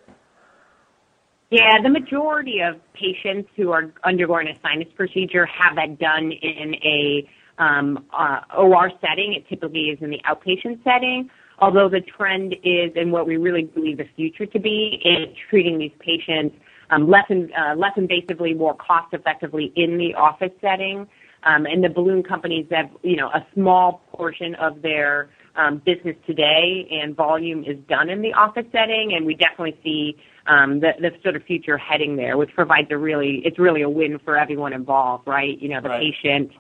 Yeah, 1.50 1.82
the 1.82 1.90
majority 1.90 2.60
of 2.60 2.80
patients 2.94 3.50
who 3.56 3.72
are 3.72 3.92
undergoing 4.04 4.48
a 4.48 4.60
sinus 4.62 4.88
procedure 4.96 5.48
have 5.48 5.76
that 5.78 5.98
done 5.98 6.32
in 6.32 6.76
a 6.76 7.28
um, 7.58 8.06
uh, 8.14 8.42
OR 8.56 8.92
setting. 9.02 9.34
It 9.34 9.48
typically 9.50 9.90
is 9.90 9.98
in 10.00 10.12
the 10.12 10.22
outpatient 10.30 10.84
setting. 10.84 11.32
Although 11.58 11.90
the 11.90 12.02
trend 12.02 12.54
is, 12.64 12.92
and 12.96 13.12
what 13.12 13.26
we 13.26 13.38
really 13.38 13.64
believe 13.64 13.98
the 13.98 14.10
future 14.16 14.46
to 14.46 14.60
be, 14.60 15.02
is 15.04 15.36
treating 15.50 15.80
these 15.80 15.94
patients 16.00 16.56
um, 16.90 17.10
less, 17.10 17.26
in, 17.30 17.52
uh, 17.54 17.76
less 17.76 17.94
invasively, 17.98 18.56
more 18.56 18.76
cost 18.76 19.14
effectively 19.14 19.72
in 19.76 19.98
the 19.98 20.14
office 20.16 20.52
setting. 20.62 21.08
Um, 21.44 21.66
and 21.66 21.84
the 21.84 21.90
balloon 21.90 22.24
companies 22.24 22.66
have, 22.72 22.90
you 23.04 23.16
know, 23.16 23.28
a 23.28 23.46
small 23.54 24.02
portion 24.12 24.56
of 24.56 24.82
their 24.82 25.30
um, 25.56 25.82
business 25.86 26.16
today 26.26 26.88
and 26.92 27.16
volume 27.16 27.64
is 27.64 27.78
done 27.88 28.10
in 28.10 28.22
the 28.22 28.34
office 28.34 28.66
setting, 28.72 29.14
and 29.16 29.26
we 29.26 29.36
definitely 29.36 29.78
see 29.84 30.18
um, 30.48 30.80
the, 30.80 30.92
the 31.00 31.12
sort 31.24 31.36
of 31.36 31.44
future 31.44 31.78
heading 31.78 32.16
there, 32.16 32.38
which 32.38 32.50
provides 32.54 32.88
a 32.92 32.98
really, 32.98 33.42
it's 33.46 33.60
really 33.60 33.82
a 33.82 33.90
win 33.90 34.20
for 34.24 34.38
everyone 34.38 34.74
involved, 34.74 35.28
right? 35.28 35.60
You 35.60 35.70
know, 35.70 35.82
the 35.82 35.90
right. 35.90 36.02
patient, 36.02 36.52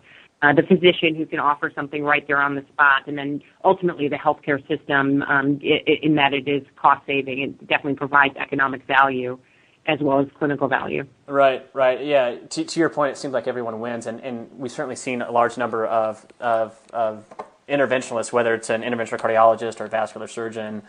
uh, 0.42 0.54
the 0.54 0.64
physician 0.64 1.16
who 1.16 1.26
can 1.26 1.40
offer 1.40 1.72
something 1.74 2.04
right 2.04 2.26
there 2.28 2.42
on 2.42 2.56
the 2.56 2.64
spot, 2.72 3.08
and 3.08 3.18
then 3.18 3.42
ultimately 3.64 4.08
the 4.08 4.18
healthcare 4.18 4.60
system 4.68 5.24
um, 5.24 5.60
in 5.62 6.16
that 6.16 6.34
it 6.34 6.48
is 6.48 6.64
cost 6.80 7.06
saving. 7.06 7.42
It 7.42 7.68
definitely 7.68 7.96
provides 7.96 8.36
economic 8.38 8.86
value 8.88 9.40
as 9.88 10.00
well 10.00 10.20
as 10.20 10.28
clinical 10.38 10.68
value. 10.68 11.06
Right, 11.28 11.68
right. 11.74 12.04
Yeah, 12.04 12.36
to, 12.50 12.64
to 12.64 12.80
your 12.80 12.90
point, 12.90 13.12
it 13.12 13.18
seems 13.18 13.34
like 13.34 13.48
everyone 13.48 13.80
wins, 13.80 14.08
and, 14.08 14.20
and 14.22 14.50
we've 14.58 14.72
certainly 14.72 14.96
seen 14.96 15.22
a 15.22 15.32
large 15.32 15.58
number 15.58 15.86
of, 15.86 16.26
of, 16.40 16.78
of 16.92 17.26
interventionalists, 17.70 18.32
whether 18.32 18.54
it's 18.54 18.70
an 18.70 18.82
interventional 18.82 19.20
cardiologist 19.20 19.80
or 19.80 19.86
a 19.86 19.90
vascular 19.90 20.28
surgeon, 20.28 20.82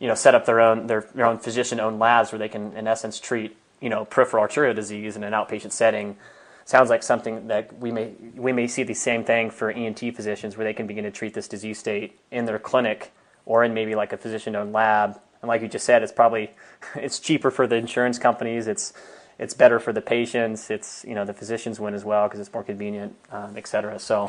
you 0.00 0.08
know, 0.08 0.14
set 0.14 0.34
up 0.34 0.46
their 0.46 0.60
own 0.60 0.86
their, 0.86 1.08
their 1.14 1.26
own 1.26 1.38
physician-owned 1.38 1.98
labs 1.98 2.32
where 2.32 2.38
they 2.38 2.48
can, 2.48 2.76
in 2.76 2.86
essence, 2.86 3.20
treat 3.20 3.56
you 3.80 3.88
know 3.88 4.04
peripheral 4.04 4.40
arterial 4.40 4.74
disease 4.74 5.16
in 5.16 5.24
an 5.24 5.32
outpatient 5.32 5.72
setting. 5.72 6.16
Sounds 6.64 6.88
like 6.88 7.02
something 7.02 7.48
that 7.48 7.78
we 7.78 7.92
may 7.92 8.12
we 8.34 8.52
may 8.52 8.66
see 8.66 8.82
the 8.82 8.94
same 8.94 9.24
thing 9.24 9.50
for 9.50 9.70
ENT 9.70 10.00
physicians, 10.14 10.56
where 10.56 10.64
they 10.64 10.72
can 10.72 10.86
begin 10.86 11.04
to 11.04 11.10
treat 11.10 11.34
this 11.34 11.48
disease 11.48 11.78
state 11.78 12.18
in 12.30 12.46
their 12.46 12.58
clinic 12.58 13.12
or 13.46 13.62
in 13.62 13.74
maybe 13.74 13.94
like 13.94 14.12
a 14.12 14.16
physician-owned 14.16 14.72
lab 14.72 15.20
and 15.44 15.48
like 15.50 15.60
you 15.60 15.68
just 15.68 15.84
said, 15.84 16.02
it's 16.02 16.12
probably 16.12 16.50
it's 16.94 17.20
cheaper 17.20 17.50
for 17.50 17.66
the 17.66 17.76
insurance 17.76 18.18
companies. 18.18 18.66
It's 18.66 18.94
it's 19.38 19.52
better 19.52 19.78
for 19.78 19.92
the 19.92 20.00
patients. 20.00 20.70
It's 20.70 21.04
you 21.06 21.14
know 21.14 21.26
the 21.26 21.34
physicians 21.34 21.78
win 21.78 21.92
as 21.92 22.04
well 22.04 22.26
because 22.26 22.40
it's 22.40 22.52
more 22.52 22.64
convenient, 22.64 23.14
um, 23.30 23.54
et 23.56 23.66
cetera. 23.66 23.98
So 23.98 24.28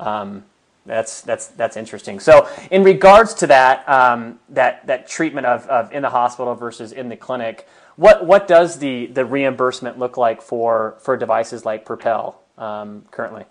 um, 0.00 0.44
that's 0.86 1.20
that's 1.20 1.48
that's 1.48 1.76
interesting. 1.76 2.20
So 2.20 2.48
in 2.70 2.84
regards 2.84 3.34
to 3.34 3.46
that 3.48 3.86
um, 3.86 4.38
that 4.48 4.86
that 4.86 5.08
treatment 5.08 5.46
of, 5.46 5.66
of 5.66 5.92
in 5.92 6.02
the 6.02 6.10
hospital 6.10 6.54
versus 6.54 6.90
in 6.90 7.10
the 7.10 7.16
clinic, 7.16 7.68
what 7.96 8.24
what 8.24 8.48
does 8.48 8.78
the 8.78 9.06
the 9.06 9.26
reimbursement 9.26 9.98
look 9.98 10.16
like 10.16 10.40
for 10.40 10.96
for 11.00 11.18
devices 11.18 11.66
like 11.66 11.84
Propel 11.84 12.40
um, 12.56 13.04
currently? 13.10 13.44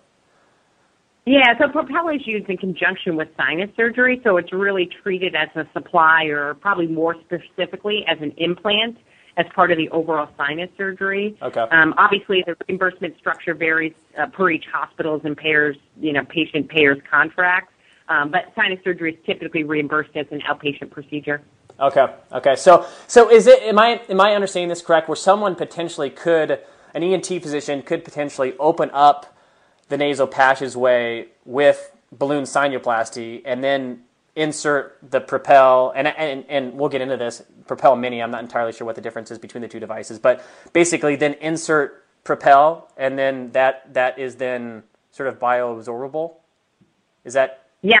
Yeah, 1.26 1.58
so 1.58 1.68
Propel 1.68 2.08
is 2.10 2.24
used 2.24 2.48
in 2.48 2.56
conjunction 2.56 3.16
with 3.16 3.26
sinus 3.36 3.70
surgery, 3.76 4.20
so 4.22 4.36
it's 4.36 4.52
really 4.52 4.88
treated 5.02 5.34
as 5.34 5.48
a 5.56 5.68
supply 5.72 6.26
or 6.26 6.54
probably 6.54 6.86
more 6.86 7.16
specifically 7.24 8.04
as 8.06 8.16
an 8.20 8.32
implant 8.36 8.96
as 9.36 9.44
part 9.52 9.72
of 9.72 9.76
the 9.76 9.88
overall 9.90 10.28
sinus 10.36 10.70
surgery. 10.76 11.36
Okay. 11.42 11.60
Um, 11.60 11.94
obviously, 11.98 12.44
the 12.46 12.54
reimbursement 12.68 13.18
structure 13.18 13.54
varies 13.54 13.92
uh, 14.16 14.26
per 14.26 14.50
each 14.50 14.66
hospital's 14.72 15.22
and 15.24 15.36
payers, 15.36 15.76
you 16.00 16.12
know, 16.12 16.24
patient 16.24 16.68
payers 16.68 16.98
contracts, 17.10 17.72
um, 18.08 18.30
but 18.30 18.52
sinus 18.54 18.78
surgery 18.84 19.14
is 19.14 19.18
typically 19.26 19.64
reimbursed 19.64 20.16
as 20.16 20.26
an 20.30 20.40
outpatient 20.48 20.92
procedure. 20.92 21.42
Okay. 21.80 22.06
Okay. 22.32 22.54
So, 22.54 22.86
so 23.08 23.28
is 23.30 23.48
it? 23.48 23.60
Am 23.64 23.80
I 23.80 24.00
am 24.08 24.20
I 24.20 24.34
understanding 24.34 24.68
this 24.68 24.80
correct? 24.80 25.08
Where 25.08 25.16
someone 25.16 25.56
potentially 25.56 26.08
could, 26.08 26.60
an 26.94 27.02
ENT 27.02 27.26
physician 27.26 27.82
could 27.82 28.04
potentially 28.04 28.54
open 28.60 28.90
up 28.92 29.35
the 29.88 29.96
nasal 29.96 30.26
passageway 30.26 31.26
with 31.44 31.92
balloon 32.12 32.44
sinuplasty 32.44 33.42
and 33.44 33.62
then 33.64 34.02
insert 34.34 34.98
the 35.10 35.20
propel 35.20 35.92
and, 35.96 36.08
and 36.08 36.44
and 36.48 36.74
we'll 36.74 36.88
get 36.88 37.00
into 37.00 37.16
this 37.16 37.42
propel 37.66 37.96
mini 37.96 38.22
i'm 38.22 38.30
not 38.30 38.42
entirely 38.42 38.72
sure 38.72 38.84
what 38.84 38.94
the 38.94 39.00
difference 39.00 39.30
is 39.30 39.38
between 39.38 39.62
the 39.62 39.68
two 39.68 39.80
devices 39.80 40.18
but 40.18 40.44
basically 40.72 41.16
then 41.16 41.34
insert 41.34 42.04
propel 42.26 42.90
and 42.98 43.18
then 43.18 43.50
that 43.52 43.94
that 43.94 44.18
is 44.18 44.36
then 44.36 44.82
sort 45.12 45.28
of 45.28 45.38
bioabsorbable. 45.38 46.34
Is 47.24 47.32
that 47.34 47.64
yeah 47.82 47.98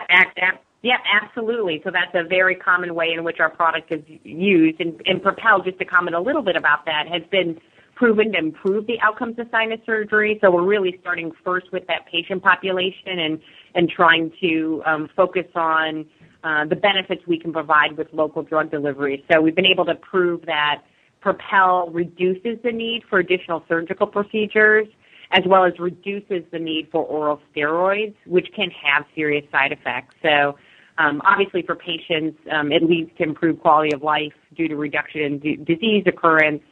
yeah 0.82 0.98
absolutely. 1.22 1.80
So 1.84 1.90
that's 1.90 2.14
a 2.14 2.28
very 2.28 2.54
common 2.54 2.94
way 2.94 3.12
in 3.16 3.24
which 3.24 3.40
our 3.40 3.48
product 3.48 3.90
is 3.90 4.02
used 4.24 4.80
and, 4.80 5.00
and 5.06 5.22
propel 5.22 5.62
just 5.62 5.78
to 5.78 5.84
comment 5.84 6.14
a 6.14 6.20
little 6.20 6.42
bit 6.42 6.56
about 6.56 6.84
that 6.84 7.08
has 7.08 7.22
been 7.30 7.58
proven 7.96 8.32
to 8.32 8.38
improve 8.38 8.86
the 8.86 8.98
outcomes 9.06 9.36
of 9.38 9.46
sinus 9.50 9.80
surgery. 9.84 10.32
So 10.40 10.50
we're 10.54 10.70
really 10.74 10.94
starting 11.00 11.32
first 11.44 11.68
with 11.72 11.84
that 11.88 12.02
patient 12.14 12.40
population 12.50 13.18
and, 13.26 13.34
and 13.74 13.84
trying 13.88 14.30
to 14.42 14.82
um, 14.90 15.02
focus 15.20 15.48
on 15.54 16.06
uh, 16.44 16.64
the 16.72 16.76
benefits 16.76 17.22
we 17.26 17.38
can 17.44 17.52
provide 17.52 17.96
with 17.98 18.08
local 18.12 18.42
drug 18.42 18.70
delivery. 18.70 19.24
So 19.28 19.40
we've 19.42 19.58
been 19.60 19.72
able 19.76 19.86
to 19.86 19.96
prove 20.12 20.38
that 20.46 20.76
Propel 21.20 21.90
reduces 21.90 22.54
the 22.62 22.70
need 22.84 23.00
for 23.08 23.18
additional 23.18 23.64
surgical 23.68 24.06
procedures 24.06 24.86
as 25.32 25.42
well 25.44 25.64
as 25.64 25.72
reduces 25.80 26.42
the 26.52 26.60
need 26.70 26.84
for 26.92 27.02
oral 27.04 27.40
steroids, 27.50 28.14
which 28.26 28.48
can 28.54 28.70
have 28.70 29.04
serious 29.14 29.44
side 29.50 29.72
effects. 29.72 30.14
So 30.22 30.56
Um, 30.98 31.20
obviously, 31.32 31.62
for 31.68 31.76
patients, 31.90 32.38
um, 32.56 32.72
it 32.76 32.82
leads 32.82 33.10
to 33.18 33.22
improved 33.30 33.60
quality 33.60 33.92
of 33.92 34.02
life 34.02 34.36
due 34.58 34.68
to 34.72 34.76
reduction 34.76 35.20
in 35.28 35.38
d- 35.44 35.58
disease 35.72 36.04
occurrence, 36.06 36.62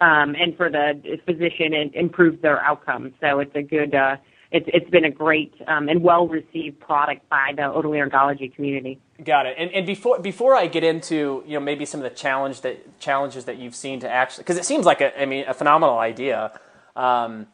um, 0.00 0.34
and 0.34 0.56
for 0.56 0.70
the 0.70 1.00
physician, 1.24 1.72
it 1.72 1.94
improves 1.94 2.40
their 2.42 2.60
outcomes. 2.60 3.12
So 3.20 3.40
it's 3.40 3.54
a 3.54 3.62
good, 3.62 3.94
uh, 3.94 4.16
it's 4.50 4.66
it's 4.72 4.90
been 4.90 5.04
a 5.04 5.10
great 5.10 5.54
um, 5.66 5.88
and 5.88 6.02
well 6.02 6.28
received 6.28 6.80
product 6.80 7.28
by 7.28 7.52
the 7.56 7.62
otolaryngology 7.62 8.54
community. 8.54 9.00
Got 9.24 9.46
it. 9.46 9.56
And, 9.58 9.70
and 9.72 9.86
before 9.86 10.18
before 10.20 10.54
I 10.54 10.66
get 10.66 10.84
into 10.84 11.42
you 11.46 11.54
know 11.54 11.60
maybe 11.60 11.84
some 11.84 12.00
of 12.00 12.04
the 12.04 12.16
challenge 12.16 12.60
that 12.62 13.00
challenges 13.00 13.44
that 13.46 13.58
you've 13.58 13.74
seen 13.74 14.00
to 14.00 14.10
actually 14.10 14.42
because 14.42 14.56
it 14.56 14.64
seems 14.64 14.84
like 14.84 15.00
a 15.00 15.20
I 15.20 15.26
mean 15.26 15.44
a 15.48 15.54
phenomenal 15.54 15.98
idea. 15.98 16.58
Um, 16.94 17.48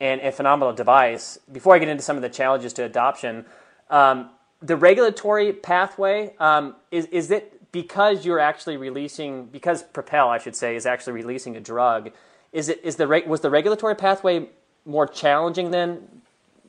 and 0.00 0.20
a 0.22 0.32
phenomenal 0.32 0.72
device. 0.72 1.38
Before 1.52 1.74
I 1.74 1.78
get 1.78 1.88
into 1.88 2.02
some 2.02 2.16
of 2.16 2.22
the 2.22 2.28
challenges 2.28 2.72
to 2.74 2.84
adoption, 2.84 3.44
um, 3.90 4.30
the 4.62 4.76
regulatory 4.76 5.52
pathway 5.52 6.34
um, 6.38 6.74
is 6.90 7.06
is 7.06 7.30
it 7.30 7.59
because 7.72 8.24
you're 8.24 8.40
actually 8.40 8.76
releasing 8.76 9.46
because 9.46 9.82
Propel 9.82 10.28
I 10.28 10.38
should 10.38 10.56
say 10.56 10.76
is 10.76 10.86
actually 10.86 11.14
releasing 11.14 11.56
a 11.56 11.60
drug. 11.60 12.10
Is 12.52 12.68
it 12.68 12.80
is 12.84 12.96
the 12.96 13.06
was 13.26 13.40
the 13.40 13.50
regulatory 13.50 13.94
pathway 13.94 14.48
more 14.84 15.06
challenging 15.06 15.70
then 15.70 16.22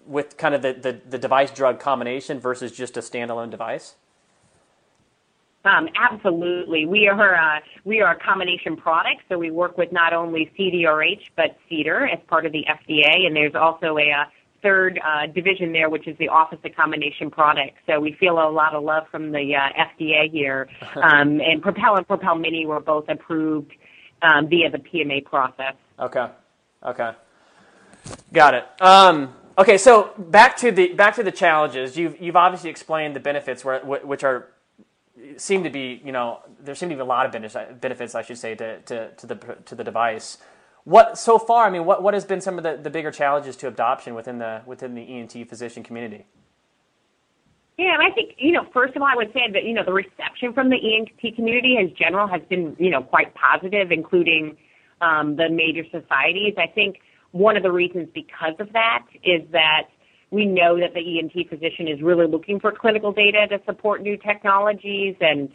with 0.05 0.37
kind 0.37 0.53
of 0.53 0.61
the, 0.61 0.73
the, 0.73 0.99
the 1.09 1.17
device 1.17 1.51
drug 1.51 1.79
combination 1.79 2.39
versus 2.39 2.71
just 2.71 2.97
a 2.97 2.99
standalone 2.99 3.49
device? 3.49 3.95
Um, 5.63 5.87
absolutely. 5.95 6.87
We 6.87 7.07
are 7.07 7.35
uh, 7.35 7.59
we 7.85 8.01
are 8.01 8.13
a 8.13 8.19
combination 8.19 8.75
product, 8.75 9.21
so 9.29 9.37
we 9.37 9.51
work 9.51 9.77
with 9.77 9.91
not 9.91 10.11
only 10.11 10.51
CDRH 10.57 11.21
but 11.35 11.55
CDER 11.69 12.11
as 12.11 12.19
part 12.27 12.47
of 12.47 12.51
the 12.51 12.65
FDA, 12.67 13.27
and 13.27 13.35
there's 13.35 13.53
also 13.53 13.97
a, 13.97 14.09
a 14.09 14.21
uh, 14.21 14.25
third 14.61 14.99
uh, 15.05 15.27
division 15.27 15.73
there, 15.73 15.89
which 15.89 16.07
is 16.07 16.17
the 16.17 16.29
Office 16.29 16.59
of 16.63 16.75
Combination 16.75 17.29
Products. 17.29 17.77
So 17.87 17.99
we 17.99 18.13
feel 18.19 18.33
a 18.33 18.49
lot 18.49 18.73
of 18.73 18.83
love 18.83 19.03
from 19.09 19.31
the 19.31 19.55
uh, 19.55 19.83
FDA 20.03 20.31
here. 20.31 20.67
Um, 21.01 21.41
and 21.41 21.61
Propel 21.61 21.95
and 21.95 22.05
Propel 22.05 22.35
Mini 22.35 22.65
were 22.65 22.79
both 22.79 23.05
approved 23.09 23.71
um, 24.21 24.47
via 24.49 24.69
the 24.69 24.77
PMA 24.77 25.23
process. 25.25 25.73
Okay. 25.99 26.27
Okay. 26.83 27.11
Got 28.33 28.53
it. 28.55 28.65
Um, 28.81 29.33
okay, 29.57 29.77
so 29.77 30.11
back 30.17 30.57
to 30.57 30.71
the 30.71 30.93
back 30.93 31.15
to 31.15 31.23
the 31.23 31.31
challenges. 31.31 31.97
You've 31.97 32.21
you've 32.21 32.35
obviously 32.35 32.69
explained 32.69 33.15
the 33.15 33.19
benefits, 33.19 33.63
where, 33.63 33.79
which 33.79 34.23
are 34.23 34.49
seem 35.37 35.63
to 35.63 35.69
be, 35.69 36.01
you 36.03 36.11
know, 36.11 36.39
there 36.59 36.75
seem 36.75 36.89
to 36.89 36.95
be 36.95 37.01
a 37.01 37.05
lot 37.05 37.25
of 37.25 37.31
benefits, 37.79 38.15
I 38.15 38.21
should 38.21 38.37
say, 38.37 38.55
to, 38.55 38.79
to, 38.81 39.11
to 39.11 39.27
the 39.27 39.35
to 39.65 39.75
the 39.75 39.83
device. 39.83 40.37
What 40.83 41.17
so 41.17 41.37
far? 41.37 41.65
I 41.65 41.69
mean, 41.69 41.85
what, 41.85 42.01
what 42.01 42.13
has 42.13 42.25
been 42.25 42.41
some 42.41 42.57
of 42.57 42.63
the, 42.63 42.77
the 42.77 42.89
bigger 42.89 43.11
challenges 43.11 43.55
to 43.57 43.67
adoption 43.67 44.15
within 44.15 44.39
the 44.39 44.61
within 44.65 44.95
the 44.95 45.01
ENT 45.01 45.47
physician 45.47 45.83
community? 45.83 46.25
Yeah, 47.77 47.93
and 47.93 48.03
I 48.03 48.13
think 48.13 48.35
you 48.37 48.51
know, 48.51 48.65
first 48.73 48.95
of 48.95 49.01
all, 49.01 49.07
I 49.07 49.15
would 49.15 49.31
say 49.33 49.51
that 49.51 49.63
you 49.63 49.73
know 49.73 49.83
the 49.83 49.93
reception 49.93 50.53
from 50.53 50.69
the 50.69 50.77
ENT 50.77 51.35
community 51.35 51.77
in 51.77 51.95
general 51.95 52.27
has 52.27 52.41
been 52.49 52.75
you 52.79 52.89
know 52.89 53.03
quite 53.03 53.33
positive, 53.35 53.91
including 53.91 54.57
um, 55.01 55.35
the 55.35 55.49
major 55.49 55.83
societies. 55.85 56.55
I 56.57 56.67
think 56.67 56.97
one 57.31 57.57
of 57.57 57.63
the 57.63 57.71
reasons 57.71 58.09
because 58.13 58.55
of 58.59 58.73
that 58.73 59.05
is 59.23 59.41
that 59.51 59.89
we 60.31 60.45
know 60.45 60.79
that 60.79 60.93
the 60.93 61.19
ENT 61.19 61.49
physician 61.49 61.87
is 61.87 62.01
really 62.01 62.27
looking 62.27 62.59
for 62.59 62.71
clinical 62.71 63.11
data 63.11 63.47
to 63.49 63.59
support 63.65 64.01
new 64.01 64.17
technologies, 64.17 65.15
and 65.19 65.49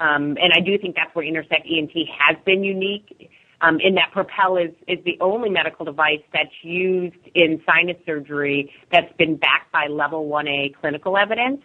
um, 0.00 0.36
and 0.42 0.52
I 0.56 0.60
do 0.60 0.76
think 0.78 0.96
that's 0.96 1.14
where 1.14 1.24
Intersect 1.24 1.66
ENT 1.66 1.92
has 2.18 2.36
been 2.44 2.64
unique. 2.64 3.30
Um, 3.62 3.78
in 3.80 3.94
that 3.94 4.10
Propel 4.12 4.56
is, 4.56 4.72
is 4.88 4.98
the 5.04 5.16
only 5.20 5.48
medical 5.48 5.84
device 5.84 6.22
that's 6.32 6.50
used 6.62 7.16
in 7.34 7.62
sinus 7.64 7.96
surgery 8.04 8.72
that's 8.90 9.12
been 9.18 9.36
backed 9.36 9.70
by 9.70 9.86
level 9.86 10.28
1A 10.28 10.74
clinical 10.80 11.16
evidence. 11.16 11.62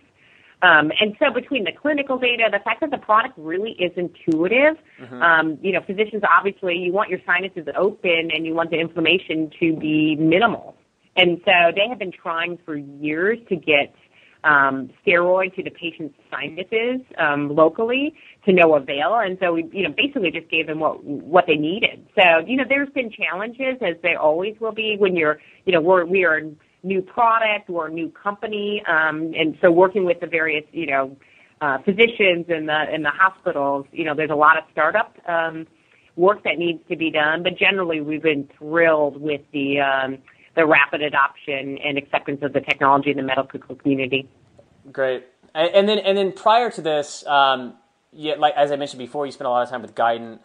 Um, 0.61 0.91
and 0.99 1.15
so 1.19 1.31
between 1.33 1.63
the 1.63 1.71
clinical 1.71 2.17
data, 2.17 2.49
the 2.51 2.59
fact 2.59 2.81
that 2.81 2.91
the 2.91 2.97
product 2.97 3.35
really 3.37 3.71
is 3.71 3.91
intuitive, 3.95 4.75
mm-hmm. 4.99 5.21
um, 5.21 5.57
you 5.61 5.71
know, 5.71 5.81
physicians 5.85 6.23
obviously, 6.27 6.75
you 6.75 6.91
want 6.91 7.09
your 7.09 7.19
sinuses 7.25 7.67
open 7.77 8.29
and 8.33 8.45
you 8.45 8.55
want 8.55 8.71
the 8.71 8.79
inflammation 8.79 9.51
to 9.59 9.75
be 9.75 10.15
minimal. 10.15 10.75
And 11.15 11.39
so 11.45 11.51
they 11.75 11.87
have 11.89 11.99
been 11.99 12.11
trying 12.11 12.57
for 12.63 12.75
years 12.75 13.39
to 13.49 13.55
get 13.55 13.93
um, 14.43 14.89
steroid 15.05 15.55
to 15.55 15.63
the 15.63 15.69
patient's 15.69 16.15
sinuses 16.31 17.01
um, 17.17 17.49
locally 17.53 18.13
to 18.45 18.53
no 18.53 18.75
avail. 18.75 19.15
And 19.15 19.37
so 19.41 19.53
we, 19.53 19.69
you 19.71 19.83
know, 19.83 19.93
basically 19.95 20.31
just 20.31 20.49
gave 20.49 20.67
them 20.67 20.79
what 20.79 21.03
what 21.03 21.45
they 21.47 21.55
needed. 21.55 22.05
So 22.15 22.39
you 22.45 22.57
know, 22.57 22.63
there's 22.67 22.89
been 22.89 23.11
challenges 23.11 23.77
as 23.81 23.95
there 24.01 24.19
always 24.19 24.55
will 24.59 24.73
be 24.73 24.95
when 24.97 25.15
you're, 25.15 25.39
you 25.65 25.73
know, 25.73 25.81
we're 25.81 26.05
we 26.05 26.23
are 26.23 26.37
a 26.37 26.51
new 26.83 27.01
product, 27.01 27.69
we're 27.69 27.87
a 27.87 27.91
new 27.91 28.09
company, 28.09 28.83
um, 28.87 29.33
and 29.37 29.57
so 29.61 29.71
working 29.71 30.05
with 30.05 30.19
the 30.19 30.27
various, 30.27 30.63
you 30.71 30.85
know, 30.85 31.17
uh, 31.61 31.79
physicians 31.79 32.45
and 32.49 32.69
the 32.69 32.93
in 32.93 33.03
the 33.03 33.11
hospitals, 33.11 33.85
you 33.91 34.05
know, 34.05 34.13
there's 34.15 34.31
a 34.31 34.35
lot 34.35 34.57
of 34.57 34.63
startup. 34.71 35.15
Um, 35.27 35.67
work 36.15 36.43
that 36.43 36.57
needs 36.57 36.79
to 36.89 36.95
be 36.95 37.11
done, 37.11 37.43
but 37.43 37.55
generally 37.57 38.01
we've 38.01 38.23
been 38.23 38.49
thrilled 38.57 39.21
with 39.21 39.41
the 39.53 39.79
um, 39.79 40.17
the 40.57 40.65
rapid 40.65 41.01
adoption 41.03 41.77
and 41.77 41.97
acceptance 41.97 42.41
of 42.41 42.51
the 42.51 42.59
technology 42.59 43.11
in 43.11 43.17
the 43.17 43.23
medical 43.23 43.75
community. 43.75 44.27
Great. 44.91 45.23
And 45.53 45.87
then, 45.87 45.99
and 45.99 46.17
then 46.17 46.33
prior 46.33 46.69
to 46.71 46.81
this, 46.81 47.25
um, 47.27 47.75
yeah, 48.11 48.33
like 48.37 48.55
as 48.55 48.71
I 48.71 48.75
mentioned 48.75 48.99
before, 48.99 49.25
you 49.25 49.31
spent 49.31 49.47
a 49.47 49.51
lot 49.51 49.63
of 49.63 49.69
time 49.69 49.81
with 49.81 49.95
Guidant. 49.95 50.39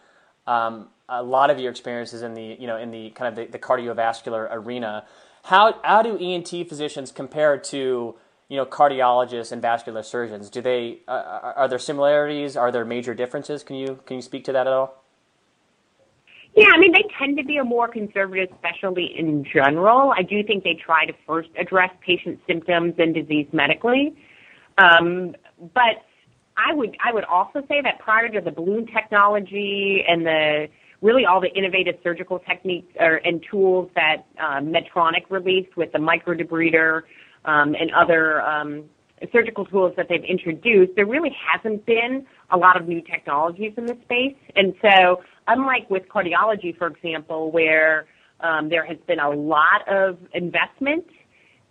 Um, 0.45 0.89
a 1.09 1.23
lot 1.23 1.49
of 1.49 1.59
your 1.59 1.71
experiences 1.71 2.21
in 2.21 2.33
the, 2.33 2.57
you 2.59 2.67
know, 2.67 2.77
in 2.77 2.91
the 2.91 3.09
kind 3.11 3.27
of 3.27 3.35
the, 3.35 3.51
the 3.51 3.59
cardiovascular 3.59 4.47
arena. 4.51 5.05
How 5.43 5.79
how 5.83 6.01
do 6.01 6.17
ENT 6.17 6.49
physicians 6.69 7.11
compare 7.11 7.57
to 7.57 8.15
you 8.49 8.57
know 8.57 8.65
cardiologists 8.65 9.51
and 9.51 9.61
vascular 9.61 10.03
surgeons? 10.03 10.49
Do 10.49 10.61
they 10.61 10.99
uh, 11.07 11.53
are 11.55 11.67
there 11.67 11.79
similarities? 11.79 12.55
Are 12.55 12.71
there 12.71 12.85
major 12.85 13.13
differences? 13.13 13.63
Can 13.63 13.75
you 13.75 13.99
can 14.05 14.15
you 14.17 14.21
speak 14.21 14.45
to 14.45 14.53
that 14.53 14.67
at 14.67 14.73
all? 14.73 15.02
Yeah, 16.55 16.67
I 16.73 16.77
mean, 16.77 16.91
they 16.91 17.03
tend 17.17 17.37
to 17.37 17.43
be 17.43 17.57
a 17.57 17.63
more 17.63 17.87
conservative 17.87 18.49
specialty 18.59 19.15
in 19.17 19.43
general. 19.43 20.13
I 20.15 20.21
do 20.21 20.43
think 20.43 20.63
they 20.63 20.75
try 20.75 21.05
to 21.05 21.13
first 21.25 21.49
address 21.57 21.89
patient 22.05 22.39
symptoms 22.45 22.93
and 22.99 23.13
disease 23.13 23.47
medically. 23.51 24.15
Um, 24.77 25.35
but 25.73 26.05
I 26.57 26.73
would 26.73 26.95
I 27.03 27.11
would 27.13 27.23
also 27.25 27.61
say 27.67 27.81
that 27.81 27.99
prior 27.99 28.29
to 28.29 28.41
the 28.41 28.51
balloon 28.51 28.85
technology 28.85 30.03
and 30.07 30.25
the 30.25 30.67
really 31.01 31.25
all 31.25 31.41
the 31.41 31.51
innovative 31.57 31.95
surgical 32.03 32.39
techniques 32.39 32.91
or, 32.99 33.15
and 33.25 33.43
tools 33.49 33.89
that 33.95 34.25
um, 34.39 34.71
Medtronic 34.71 35.29
released 35.29 35.75
with 35.75 35.91
the 35.91 35.99
microdebrider 35.99 37.01
um, 37.45 37.75
and 37.75 37.91
other 37.93 38.41
um, 38.41 38.85
surgical 39.31 39.65
tools 39.65 39.93
that 39.97 40.07
they've 40.09 40.23
introduced, 40.23 40.93
there 40.95 41.05
really 41.05 41.35
hasn't 41.51 41.85
been 41.85 42.25
a 42.51 42.57
lot 42.57 42.79
of 42.79 42.87
new 42.87 43.01
technologies 43.01 43.73
in 43.77 43.85
this 43.85 43.97
space. 44.03 44.35
And 44.55 44.73
so, 44.81 45.21
unlike 45.47 45.89
with 45.89 46.07
cardiology, 46.07 46.77
for 46.77 46.87
example, 46.87 47.51
where 47.51 48.05
um, 48.39 48.69
there 48.69 48.85
has 48.85 48.97
been 49.07 49.19
a 49.19 49.29
lot 49.29 49.87
of 49.87 50.17
investment 50.33 51.05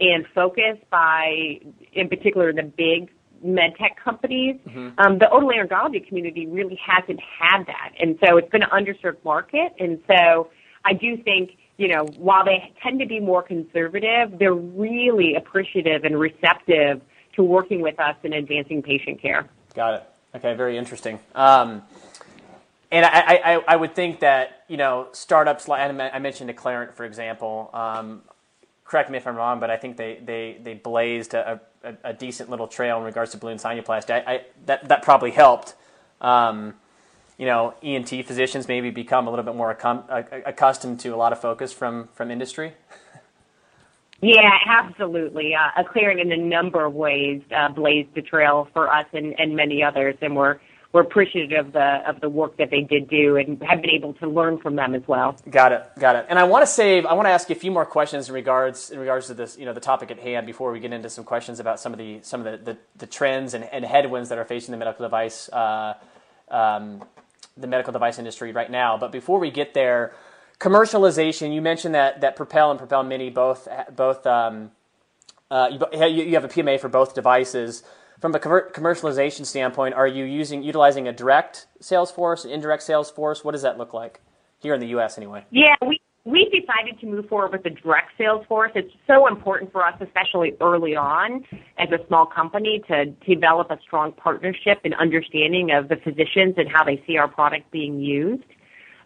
and 0.01 0.27
focus 0.35 0.79
by, 0.91 1.61
in 1.93 2.09
particular, 2.09 2.53
the 2.53 2.63
big 2.63 3.11
med 3.43 3.75
tech 3.77 3.97
companies, 4.03 4.57
mm-hmm. 4.67 4.91
um, 4.99 5.19
the 5.19 5.27
otolaryngology 5.27 6.07
community 6.07 6.47
really 6.47 6.79
hasn't 6.85 7.21
had 7.21 7.65
that. 7.67 7.93
And 8.01 8.19
so 8.25 8.37
it's 8.37 8.51
been 8.51 8.63
an 8.63 8.71
underserved 8.71 9.25
market. 9.25 9.73
And 9.79 10.01
so 10.07 10.51
I 10.85 10.93
do 10.93 11.17
think, 11.17 11.59
you 11.77 11.89
know, 11.89 12.05
while 12.17 12.45
they 12.45 12.73
tend 12.83 13.01
to 13.01 13.07
be 13.07 13.21
more 13.21 13.43
conservative, 13.43 14.39
they're 14.39 14.55
really 14.55 15.35
appreciative 15.35 16.05
and 16.05 16.19
receptive 16.19 17.03
to 17.35 17.43
working 17.43 17.81
with 17.81 17.99
us 17.99 18.17
in 18.23 18.33
advancing 18.33 18.83
patient 18.83 19.21
care. 19.21 19.49
Got 19.75 19.95
it. 19.95 20.03
Okay, 20.35 20.55
very 20.55 20.79
interesting. 20.79 21.19
Um, 21.35 21.83
and 22.93 23.07
I, 23.07 23.41
I, 23.45 23.65
I, 23.69 23.77
would 23.77 23.95
think 23.95 24.21
that 24.21 24.65
you 24.69 24.77
know 24.77 25.09
startups 25.13 25.67
like 25.67 25.81
I 25.81 26.19
mentioned 26.19 26.51
Acclarent, 26.51 26.93
for 26.93 27.05
example. 27.05 27.71
Um, 27.73 28.23
correct 28.85 29.11
me 29.11 29.17
if 29.17 29.27
I'm 29.27 29.35
wrong, 29.35 29.59
but 29.59 29.71
I 29.71 29.79
think 29.79 29.97
they 29.97 30.21
they, 30.23 30.59
they 30.63 30.75
blazed 30.75 31.33
a, 31.33 31.61
a, 31.83 31.95
a 32.05 32.13
decent 32.13 32.51
little 32.51 32.69
trail 32.69 32.99
in 32.99 33.05
regards 33.05 33.33
to 33.33 33.39
balloon 33.39 33.57
sinuplasty. 33.57 34.11
I, 34.11 34.33
I 34.33 34.41
that 34.67 34.89
that 34.89 35.03
probably 35.03 35.31
helped. 35.31 35.75
Um, 36.21 36.75
you 37.39 37.47
know, 37.47 37.75
ENT 37.83 38.11
physicians 38.27 38.69
maybe 38.69 38.91
become 38.91 39.27
a 39.27 39.31
little 39.31 39.45
bit 39.45 39.57
more 39.57 39.71
accustomed 39.71 41.01
to 41.01 41.09
a 41.09 41.17
lot 41.17 41.33
of 41.33 41.41
focus 41.41 41.73
from 41.73 42.09
from 42.13 42.31
industry. 42.31 42.75
Yeah, 44.21 44.57
absolutely. 44.69 45.53
Uh, 45.57 45.83
Acclarent 45.83 46.21
in 46.21 46.31
a 46.31 46.37
number 46.37 46.85
of 46.85 46.95
ways 46.95 47.43
uh, 47.57 47.71
blazed 47.71 48.15
the 48.15 48.23
trail 48.23 48.69
for 48.73 48.93
us 48.93 49.07
and, 49.13 49.35
and 49.41 49.57
many 49.57 49.83
others, 49.83 50.15
and 50.21 50.37
we're 50.37 50.61
we're 50.93 51.01
appreciative 51.01 51.67
of 51.67 51.73
the 51.73 52.03
of 52.07 52.21
the 52.21 52.29
work 52.29 52.57
that 52.59 52.71
they 52.71 52.83
did 52.83 53.09
do 53.09 53.37
and 53.37 53.63
have 53.63 53.81
been 53.81 53.91
able 53.91 54.13
to 54.15 54.29
learn 54.29 54.59
from 54.59 54.77
them 54.77 54.95
as 54.95 55.03
well. 55.07 55.37
Got 55.49 55.73
it, 55.73 55.85
got 55.99 56.17
it. 56.17 56.27
And 56.29 56.39
I 56.39 56.45
want 56.45 56.63
to 56.63 56.67
save. 56.67 57.07
I 57.07 57.15
want 57.15 57.27
to 57.27 57.31
ask 57.31 57.49
you 57.49 57.57
a 57.57 57.59
few 57.59 57.71
more 57.71 57.87
questions 57.87 58.29
in 58.29 58.35
regards 58.35 58.91
in 58.91 58.99
regards 58.99 59.27
to 59.29 59.35
this, 59.35 59.57
you 59.59 59.65
know, 59.65 59.73
the 59.73 59.81
topic 59.81 60.11
at 60.11 60.19
hand 60.19 60.47
before 60.47 60.71
we 60.71 60.81
get 60.81 60.93
into 60.93 61.09
some 61.09 61.25
questions 61.25 61.61
about 61.61 61.81
some 61.81 61.93
of 61.93 61.99
the 61.99 62.21
some 62.23 62.47
of 62.47 62.65
the 62.65 62.73
the, 62.73 62.79
the 62.97 63.07
trends 63.07 63.55
and, 63.55 63.65
and 63.65 63.85
headwinds 63.85 64.29
that 64.29 64.39
are 64.39 64.45
facing 64.45 64.73
the 64.73 64.79
medical 64.79 65.05
device 65.05 65.49
uh, 65.51 65.95
um, 66.51 67.03
the 67.57 67.67
medical 67.67 67.93
device 67.93 68.19
industry 68.19 68.53
right 68.53 68.71
now. 68.71 68.99
But 68.99 69.13
before 69.13 69.39
we 69.39 69.51
get 69.51 69.73
there 69.73 70.13
commercialization, 70.61 71.55
you 71.55 71.63
mentioned 71.63 71.95
that 71.95 72.21
that 72.21 72.37
Propel 72.37 72.71
and 72.71 72.79
Propel 72.79 73.03
Mini 73.03 73.31
both 73.31 73.67
both 73.97 74.27
um, 74.27 74.73
uh, 75.51 75.69
you, 75.71 76.09
you 76.23 76.35
have 76.35 76.45
a 76.45 76.49
PMA 76.49 76.79
for 76.79 76.89
both 76.89 77.15
devices. 77.15 77.83
From 78.23 78.37
a 78.37 78.39
commercialization 78.39 79.45
standpoint, 79.45 79.95
are 79.95 80.07
you 80.07 80.25
using 80.25 80.63
utilizing 80.63 81.09
a 81.09 81.13
direct 81.13 81.67
sales 81.81 82.13
force, 82.13 82.45
an 82.45 82.53
indirect 82.53 82.85
sales 82.85 83.11
force? 83.11 83.45
What 83.45 83.51
does 83.51 83.63
that 83.63 83.79
look 83.79 83.93
like 83.93 84.21
here 84.61 84.75
in 84.75 84.81
the 84.81 84.87
U.S. 84.89 85.19
anyway? 85.19 85.45
Yeah, 85.51 85.75
we 85.85 86.01
we 86.25 86.45
decided 86.45 87.01
to 87.01 87.07
move 87.07 87.29
forward 87.29 87.51
with 87.51 87.67
a 87.67 87.71
direct 87.71 88.13
sales 88.17 88.47
force. 88.47 88.71
It's 88.77 88.95
so 89.09 89.27
important 89.27 89.73
for 89.73 89.85
us, 89.85 89.95
especially 90.01 90.53
early 90.61 90.95
on 90.95 91.45
as 91.79 91.89
a 91.91 91.99
small 92.07 92.25
company, 92.25 92.81
to 92.87 93.07
develop 93.27 93.73
a 93.73 93.79
strong 93.83 94.13
partnership 94.13 94.79
and 94.85 94.95
understanding 94.95 95.73
of 95.73 95.89
the 95.89 95.97
physicians 95.97 96.55
and 96.59 96.69
how 96.69 96.85
they 96.85 97.03
see 97.09 97.17
our 97.17 97.27
product 97.27 97.73
being 97.73 97.99
used. 97.99 98.45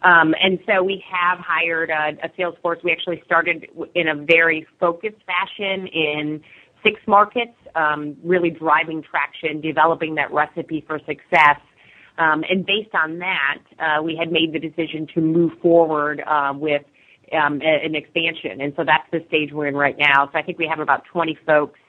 Um, 0.03 0.35
and 0.39 0.59
so 0.67 0.83
we 0.83 1.03
have 1.11 1.39
hired 1.39 1.89
a, 1.89 2.23
a 2.23 2.29
sales 2.37 2.53
force. 2.61 2.77
We 2.83 2.91
actually 2.91 3.23
started 3.25 3.65
in 3.95 4.07
a 4.07 4.15
very 4.15 4.67
focused 4.79 5.23
fashion 5.25 5.87
in 5.87 6.43
six 6.87 7.01
markets, 7.07 7.53
um, 7.75 8.15
really 8.23 8.49
driving 8.49 9.03
traction, 9.03 9.61
developing 9.61 10.15
that 10.15 10.31
recipe 10.31 10.83
for 10.87 10.99
success. 10.99 11.59
Um, 12.17 12.43
and 12.49 12.65
based 12.65 12.93
on 12.93 13.19
that, 13.19 13.59
uh, 13.79 14.01
we 14.01 14.15
had 14.15 14.31
made 14.31 14.53
the 14.53 14.59
decision 14.59 15.07
to 15.13 15.21
move 15.21 15.51
forward 15.61 16.23
uh, 16.25 16.53
with 16.55 16.83
um, 17.33 17.61
an 17.61 17.95
expansion. 17.95 18.61
And 18.61 18.73
so 18.75 18.83
that's 18.85 19.09
the 19.11 19.23
stage 19.27 19.51
we're 19.51 19.67
in 19.67 19.75
right 19.75 19.97
now. 19.97 20.29
So 20.31 20.37
I 20.37 20.41
think 20.41 20.57
we 20.57 20.67
have 20.67 20.79
about 20.79 21.03
20 21.11 21.37
folks 21.45 21.79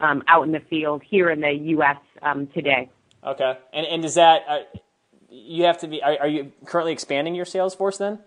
um, 0.00 0.22
out 0.28 0.44
in 0.44 0.52
the 0.52 0.62
field 0.70 1.02
here 1.08 1.30
in 1.30 1.40
the 1.40 1.52
U.S. 1.52 1.96
Um, 2.22 2.48
today. 2.54 2.90
Okay. 3.24 3.58
And, 3.72 3.86
and 3.86 4.04
is 4.04 4.14
that, 4.14 4.42
uh, 4.48 4.58
you 5.28 5.64
have 5.64 5.78
to 5.78 5.88
be, 5.88 6.02
are, 6.02 6.16
are, 6.20 6.28
you 6.28 6.52
currently 6.64 6.92
expanding 6.92 7.34
your 7.34 7.44
sales 7.44 7.74
force 7.74 7.98
then? 7.98 8.20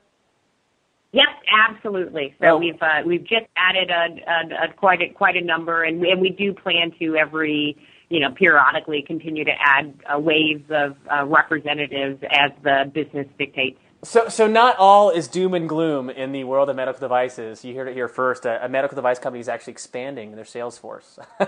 Yep, 1.11 1.27
absolutely. 1.69 2.35
So 2.39 2.47
oh. 2.47 2.57
we've 2.57 2.81
uh, 2.81 3.01
we've 3.05 3.23
just 3.23 3.47
added 3.57 3.89
a, 3.89 4.29
a, 4.29 4.65
a 4.65 4.73
quite 4.73 5.01
a, 5.01 5.09
quite 5.09 5.35
a 5.35 5.41
number, 5.41 5.83
and 5.83 5.99
we, 5.99 6.11
and 6.11 6.21
we 6.21 6.29
do 6.29 6.53
plan 6.53 6.91
to 6.99 7.15
every 7.15 7.75
you 8.09 8.19
know 8.19 8.31
periodically 8.31 9.03
continue 9.05 9.43
to 9.43 9.53
add 9.59 9.93
uh, 10.13 10.19
waves 10.19 10.69
of 10.69 10.95
uh, 11.11 11.25
representatives 11.25 12.21
as 12.29 12.51
the 12.63 12.91
business 12.93 13.27
dictates. 13.39 13.79
So, 14.01 14.29
so 14.29 14.47
not 14.47 14.77
all 14.77 15.09
is 15.09 15.27
doom 15.27 15.53
and 15.53 15.67
gloom 15.67 16.09
in 16.09 16.31
the 16.31 16.45
world 16.45 16.69
of 16.69 16.75
medical 16.75 17.01
devices. 17.01 17.65
You 17.65 17.75
heard 17.75 17.89
it 17.89 17.95
here 17.95 18.07
first. 18.07 18.45
A, 18.45 18.63
a 18.63 18.69
medical 18.69 18.95
device 18.95 19.19
company 19.19 19.41
is 19.41 19.49
actually 19.49 19.71
expanding 19.71 20.35
their 20.35 20.45
sales 20.45 20.77
force. 20.77 21.19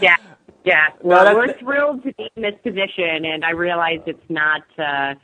yeah, 0.00 0.16
yeah. 0.64 0.88
Well, 1.00 1.34
we're 1.34 1.58
thrilled 1.58 2.04
to 2.04 2.12
be 2.12 2.30
in 2.36 2.42
this 2.42 2.54
position, 2.62 3.24
and 3.24 3.44
I 3.44 3.50
realize 3.50 4.00
it's 4.06 4.22
not 4.28 4.62
uh, 4.78 5.14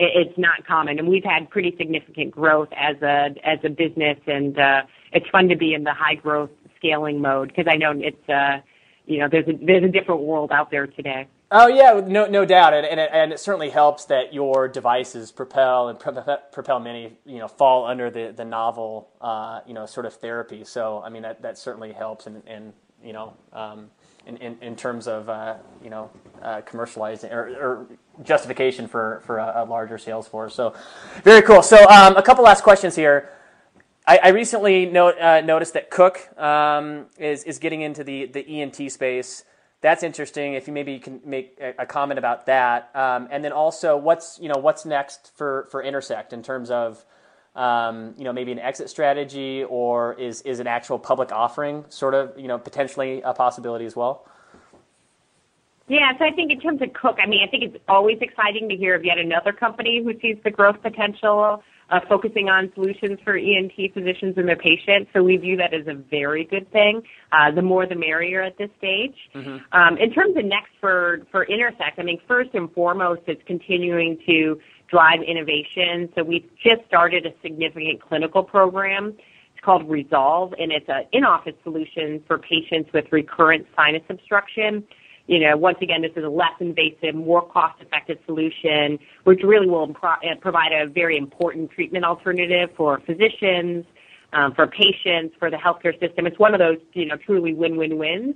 it's 0.00 0.38
not 0.38 0.66
common, 0.66 0.98
and 0.98 1.08
we've 1.08 1.24
had 1.24 1.50
pretty 1.50 1.74
significant 1.76 2.30
growth 2.30 2.68
as 2.76 2.96
a 3.02 3.34
as 3.44 3.58
a 3.64 3.68
business, 3.68 4.18
and 4.26 4.58
uh, 4.58 4.82
it's 5.12 5.28
fun 5.28 5.48
to 5.48 5.56
be 5.56 5.74
in 5.74 5.84
the 5.84 5.92
high 5.92 6.14
growth 6.14 6.50
scaling 6.76 7.20
mode 7.20 7.48
because 7.48 7.66
I 7.68 7.76
know 7.76 7.92
it's 7.94 8.28
uh, 8.28 8.60
you 9.06 9.18
know 9.18 9.28
there's 9.30 9.46
a 9.48 9.52
there's 9.64 9.84
a 9.84 9.88
different 9.88 10.22
world 10.22 10.50
out 10.52 10.70
there 10.70 10.86
today. 10.86 11.26
Oh 11.50 11.66
yeah, 11.66 12.00
no 12.06 12.26
no 12.26 12.44
doubt, 12.44 12.74
and 12.74 12.86
and 12.86 12.98
it, 13.00 13.10
and 13.12 13.32
it 13.32 13.40
certainly 13.40 13.70
helps 13.70 14.06
that 14.06 14.32
your 14.32 14.68
devices 14.68 15.32
propel 15.32 15.88
and 15.88 15.98
propel 15.98 16.80
mini 16.80 17.16
you 17.26 17.38
know 17.38 17.48
fall 17.48 17.84
under 17.86 18.10
the 18.10 18.32
the 18.34 18.44
novel 18.44 19.10
uh, 19.20 19.60
you 19.66 19.74
know 19.74 19.84
sort 19.84 20.06
of 20.06 20.14
therapy. 20.14 20.64
So 20.64 21.02
I 21.04 21.10
mean 21.10 21.22
that 21.22 21.42
that 21.42 21.58
certainly 21.58 21.92
helps, 21.92 22.26
and 22.26 22.42
and 22.46 22.72
you 23.04 23.12
know. 23.12 23.34
Um, 23.52 23.90
in, 24.26 24.36
in, 24.36 24.58
in 24.60 24.76
terms 24.76 25.08
of 25.08 25.28
uh, 25.28 25.56
you 25.82 25.90
know 25.90 26.10
uh, 26.42 26.60
commercializing 26.60 27.32
or, 27.32 27.48
or, 27.56 27.86
justification 28.22 28.86
for 28.86 29.22
for 29.24 29.38
a, 29.38 29.52
a, 29.56 29.64
larger 29.64 29.98
sales 29.98 30.28
force. 30.28 30.54
So 30.54 30.74
very 31.22 31.42
cool. 31.42 31.62
So 31.62 31.88
um, 31.88 32.16
a 32.16 32.22
couple 32.22 32.44
last 32.44 32.62
questions 32.62 32.96
here. 32.96 33.30
I, 34.06 34.18
I 34.24 34.28
recently 34.28 34.88
uh, 34.96 35.40
noticed 35.42 35.74
that 35.74 35.90
Cook 35.90 36.28
um, 36.38 37.06
is 37.18 37.44
is 37.44 37.58
getting 37.58 37.82
into 37.82 38.04
the 38.04 38.26
the 38.26 38.60
ENT 38.60 38.90
space 38.90 39.44
that's 39.80 40.02
interesting. 40.02 40.54
If 40.54 40.66
you 40.66 40.74
maybe 40.74 40.98
can 40.98 41.20
make 41.24 41.58
a, 41.78 41.86
comment 41.86 42.18
about 42.18 42.46
that, 42.46 42.90
um, 42.94 43.28
and 43.30 43.42
then 43.42 43.52
also 43.52 43.96
what's 43.96 44.38
you 44.40 44.48
know 44.48 44.58
what's 44.60 44.84
next 44.84 45.32
for 45.34 45.68
for 45.70 45.82
Intersect 45.82 46.32
in 46.32 46.42
terms 46.42 46.70
of 46.70 47.04
um, 47.56 48.14
you 48.18 48.24
know 48.24 48.32
maybe 48.32 48.52
an 48.52 48.58
exit 48.58 48.90
strategy 48.90 49.64
or 49.64 50.14
is 50.14 50.42
is 50.42 50.60
an 50.60 50.66
actual 50.66 50.98
public 50.98 51.32
offering 51.32 51.84
sort 51.88 52.14
of 52.14 52.38
you 52.38 52.46
know 52.46 52.58
potentially 52.58 53.22
a 53.22 53.32
possibility 53.32 53.86
as 53.86 53.96
well. 53.96 54.26
Yeah, 55.90 56.16
so 56.20 56.24
I 56.24 56.30
think 56.30 56.52
in 56.52 56.60
terms 56.60 56.80
of 56.82 56.92
Cook, 56.92 57.16
I 57.20 57.26
mean, 57.26 57.40
I 57.44 57.50
think 57.50 57.64
it's 57.64 57.84
always 57.88 58.18
exciting 58.20 58.68
to 58.68 58.76
hear 58.76 58.94
of 58.94 59.04
yet 59.04 59.18
another 59.18 59.52
company 59.52 60.00
who 60.04 60.12
sees 60.20 60.36
the 60.44 60.50
growth 60.50 60.80
potential 60.82 61.64
uh, 61.90 61.98
focusing 62.08 62.48
on 62.48 62.70
solutions 62.74 63.18
for 63.24 63.36
ENT 63.36 63.72
physicians 63.92 64.34
and 64.36 64.46
their 64.46 64.54
patients. 64.54 65.10
So 65.12 65.24
we 65.24 65.36
view 65.36 65.56
that 65.56 65.74
as 65.74 65.88
a 65.88 65.94
very 65.94 66.44
good 66.44 66.70
thing. 66.70 67.02
Uh, 67.32 67.50
the 67.50 67.62
more 67.62 67.86
the 67.86 67.96
merrier 67.96 68.40
at 68.40 68.56
this 68.56 68.70
stage. 68.78 69.16
Mm-hmm. 69.34 69.56
Um, 69.72 69.98
in 69.98 70.12
terms 70.12 70.36
of 70.36 70.44
next 70.44 70.70
for, 70.78 71.26
for 71.32 71.42
Intersect, 71.42 71.98
I 71.98 72.04
mean, 72.04 72.20
first 72.28 72.50
and 72.54 72.72
foremost, 72.72 73.22
it's 73.26 73.42
continuing 73.44 74.16
to 74.26 74.60
drive 74.88 75.22
innovation. 75.26 76.08
So 76.14 76.22
we've 76.22 76.48
just 76.62 76.86
started 76.86 77.26
a 77.26 77.32
significant 77.42 78.00
clinical 78.00 78.44
program. 78.44 79.16
It's 79.56 79.64
called 79.64 79.90
Resolve, 79.90 80.54
and 80.56 80.70
it's 80.70 80.88
an 80.88 81.06
in-office 81.10 81.56
solution 81.64 82.22
for 82.28 82.38
patients 82.38 82.90
with 82.94 83.06
recurrent 83.10 83.66
sinus 83.74 84.04
obstruction 84.08 84.84
you 85.30 85.38
know, 85.38 85.56
once 85.56 85.78
again, 85.80 86.02
this 86.02 86.10
is 86.16 86.24
a 86.24 86.28
less 86.28 86.50
invasive, 86.58 87.14
more 87.14 87.40
cost-effective 87.40 88.18
solution, 88.26 88.98
which 89.22 89.42
really 89.44 89.68
will 89.68 89.86
pro- 89.86 90.14
uh, 90.14 90.34
provide 90.40 90.72
a 90.72 90.88
very 90.88 91.16
important 91.16 91.70
treatment 91.70 92.04
alternative 92.04 92.68
for 92.76 93.00
physicians, 93.06 93.84
um, 94.32 94.52
for 94.54 94.66
patients, 94.66 95.36
for 95.38 95.48
the 95.48 95.56
healthcare 95.56 95.96
system. 96.00 96.26
It's 96.26 96.40
one 96.40 96.52
of 96.52 96.58
those, 96.58 96.78
you 96.94 97.06
know, 97.06 97.14
truly 97.16 97.54
win-win-wins. 97.54 98.34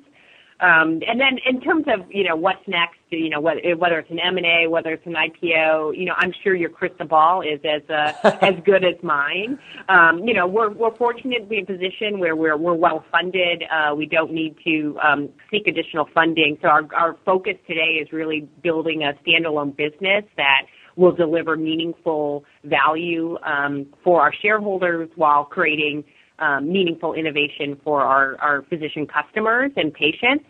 Um, 0.61 1.01
and 1.07 1.21
then 1.21 1.39
in 1.47 1.61
terms 1.61 1.85
of, 1.89 2.11
you 2.11 2.25
know, 2.25 2.37
what's 2.37 2.67
next, 2.69 2.99
you 3.11 3.29
know, 3.29 3.41
whether, 3.41 3.61
whether 3.77 3.99
it's 3.99 4.11
an 4.11 4.21
M&A, 4.21 4.69
whether 4.69 4.93
it's 4.93 5.07
an 5.07 5.15
IPO, 5.15 5.97
you 5.97 6.05
know, 6.05 6.15
I'm 6.17 6.33
sure 6.43 6.55
your 6.55 6.71
crystal 6.71 7.07
ball 7.07 7.43
is 7.43 7.61
as, 7.65 7.83
uh, 7.91 8.13
as 8.43 8.55
good 8.65 8.85
as 8.85 8.95
mine. 9.03 9.59
Um, 9.89 10.21
you 10.27 10.33
know, 10.33 10.47
we're, 10.47 10.71
we're 10.71 10.95
fortunate 10.95 11.41
to 11.41 11.47
be 11.47 11.59
in 11.59 11.65
a 11.65 11.67
position 11.67 12.19
where 12.19 12.37
we're, 12.37 12.57
we're 12.57 12.75
well 12.75 13.05
funded. 13.11 13.65
Uh, 13.71 13.95
we 13.95 14.07
don't 14.07 14.33
need 14.33 14.57
to, 14.65 14.99
um, 15.03 15.29
seek 15.51 15.67
additional 15.67 16.09
funding. 16.15 16.57
So 16.63 16.69
our, 16.69 16.83
our 16.95 17.17
focus 17.25 17.55
today 17.67 17.99
is 18.01 18.13
really 18.13 18.49
building 18.63 19.03
a 19.03 19.13
standalone 19.27 19.77
business 19.77 20.25
that 20.37 20.63
will 20.97 21.13
deliver 21.13 21.57
meaningful 21.57 22.45
value, 22.63 23.37
um, 23.43 23.87
for 24.05 24.21
our 24.21 24.33
shareholders 24.33 25.11
while 25.17 25.45
creating 25.45 26.05
um, 26.39 26.73
meaningful 26.73 27.15
innovation 27.15 27.81
for 27.85 28.03
our, 28.03 28.37
our 28.41 28.63
physician 28.63 29.07
customers 29.07 29.73
and 29.77 29.93
patients. 29.93 30.45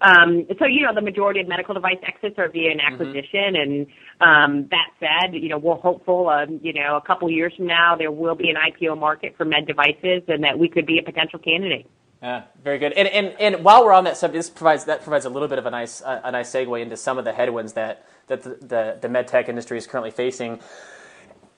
Um, 0.00 0.46
so, 0.58 0.66
you 0.66 0.82
know, 0.82 0.94
the 0.94 1.00
majority 1.00 1.40
of 1.40 1.48
medical 1.48 1.74
device 1.74 1.98
exits 2.06 2.38
are 2.38 2.48
via 2.50 2.70
an 2.70 2.78
mm-hmm. 2.78 2.94
acquisition. 2.94 3.54
Mm-hmm. 3.54 3.72
And 3.72 3.86
um, 4.20 4.68
that 4.70 4.90
said, 5.00 5.34
you 5.34 5.48
know, 5.48 5.58
we're 5.58 5.76
hopeful, 5.76 6.28
um, 6.28 6.60
you 6.62 6.72
know, 6.72 6.96
a 6.96 7.00
couple 7.00 7.30
years 7.30 7.54
from 7.56 7.66
now 7.66 7.96
there 7.96 8.10
will 8.10 8.34
be 8.34 8.50
an 8.50 8.56
IPO 8.56 8.98
market 8.98 9.34
for 9.36 9.44
med 9.44 9.66
devices 9.66 10.22
and 10.28 10.44
that 10.44 10.58
we 10.58 10.68
could 10.68 10.86
be 10.86 10.98
a 10.98 11.02
potential 11.02 11.38
candidate. 11.38 11.88
Yeah, 12.22 12.44
very 12.62 12.78
good. 12.78 12.92
And, 12.92 13.08
and, 13.08 13.34
and 13.38 13.64
while 13.64 13.84
we're 13.84 13.92
on 13.92 14.04
that 14.04 14.16
subject, 14.16 14.38
this 14.38 14.50
provides, 14.50 14.84
that 14.86 15.02
provides 15.02 15.26
a 15.26 15.30
little 15.30 15.48
bit 15.48 15.58
of 15.58 15.66
a 15.66 15.70
nice, 15.70 16.02
uh, 16.02 16.20
a 16.24 16.32
nice 16.32 16.50
segue 16.50 16.80
into 16.80 16.96
some 16.96 17.18
of 17.18 17.24
the 17.24 17.32
headwinds 17.32 17.74
that, 17.74 18.06
that 18.26 18.42
the, 18.42 18.50
the, 18.60 18.98
the 19.02 19.08
med 19.08 19.28
tech 19.28 19.48
industry 19.48 19.78
is 19.78 19.86
currently 19.86 20.10
facing. 20.10 20.60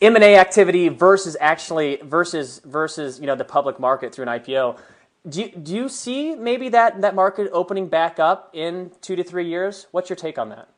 M&A 0.00 0.36
activity 0.36 0.88
versus 0.88 1.36
actually 1.40 1.96
versus 2.02 2.60
versus 2.64 3.18
you 3.18 3.26
know 3.26 3.34
the 3.34 3.44
public 3.44 3.80
market 3.80 4.14
through 4.14 4.28
an 4.28 4.40
IPO. 4.40 4.78
Do 5.28 5.42
you, 5.42 5.48
do 5.50 5.74
you 5.74 5.88
see 5.88 6.34
maybe 6.36 6.68
that 6.70 7.00
that 7.00 7.14
market 7.14 7.50
opening 7.52 7.88
back 7.88 8.18
up 8.18 8.50
in 8.54 8.92
two 9.00 9.16
to 9.16 9.24
three 9.24 9.48
years? 9.48 9.86
What's 9.90 10.08
your 10.08 10.16
take 10.16 10.38
on 10.38 10.50
that? 10.50 10.68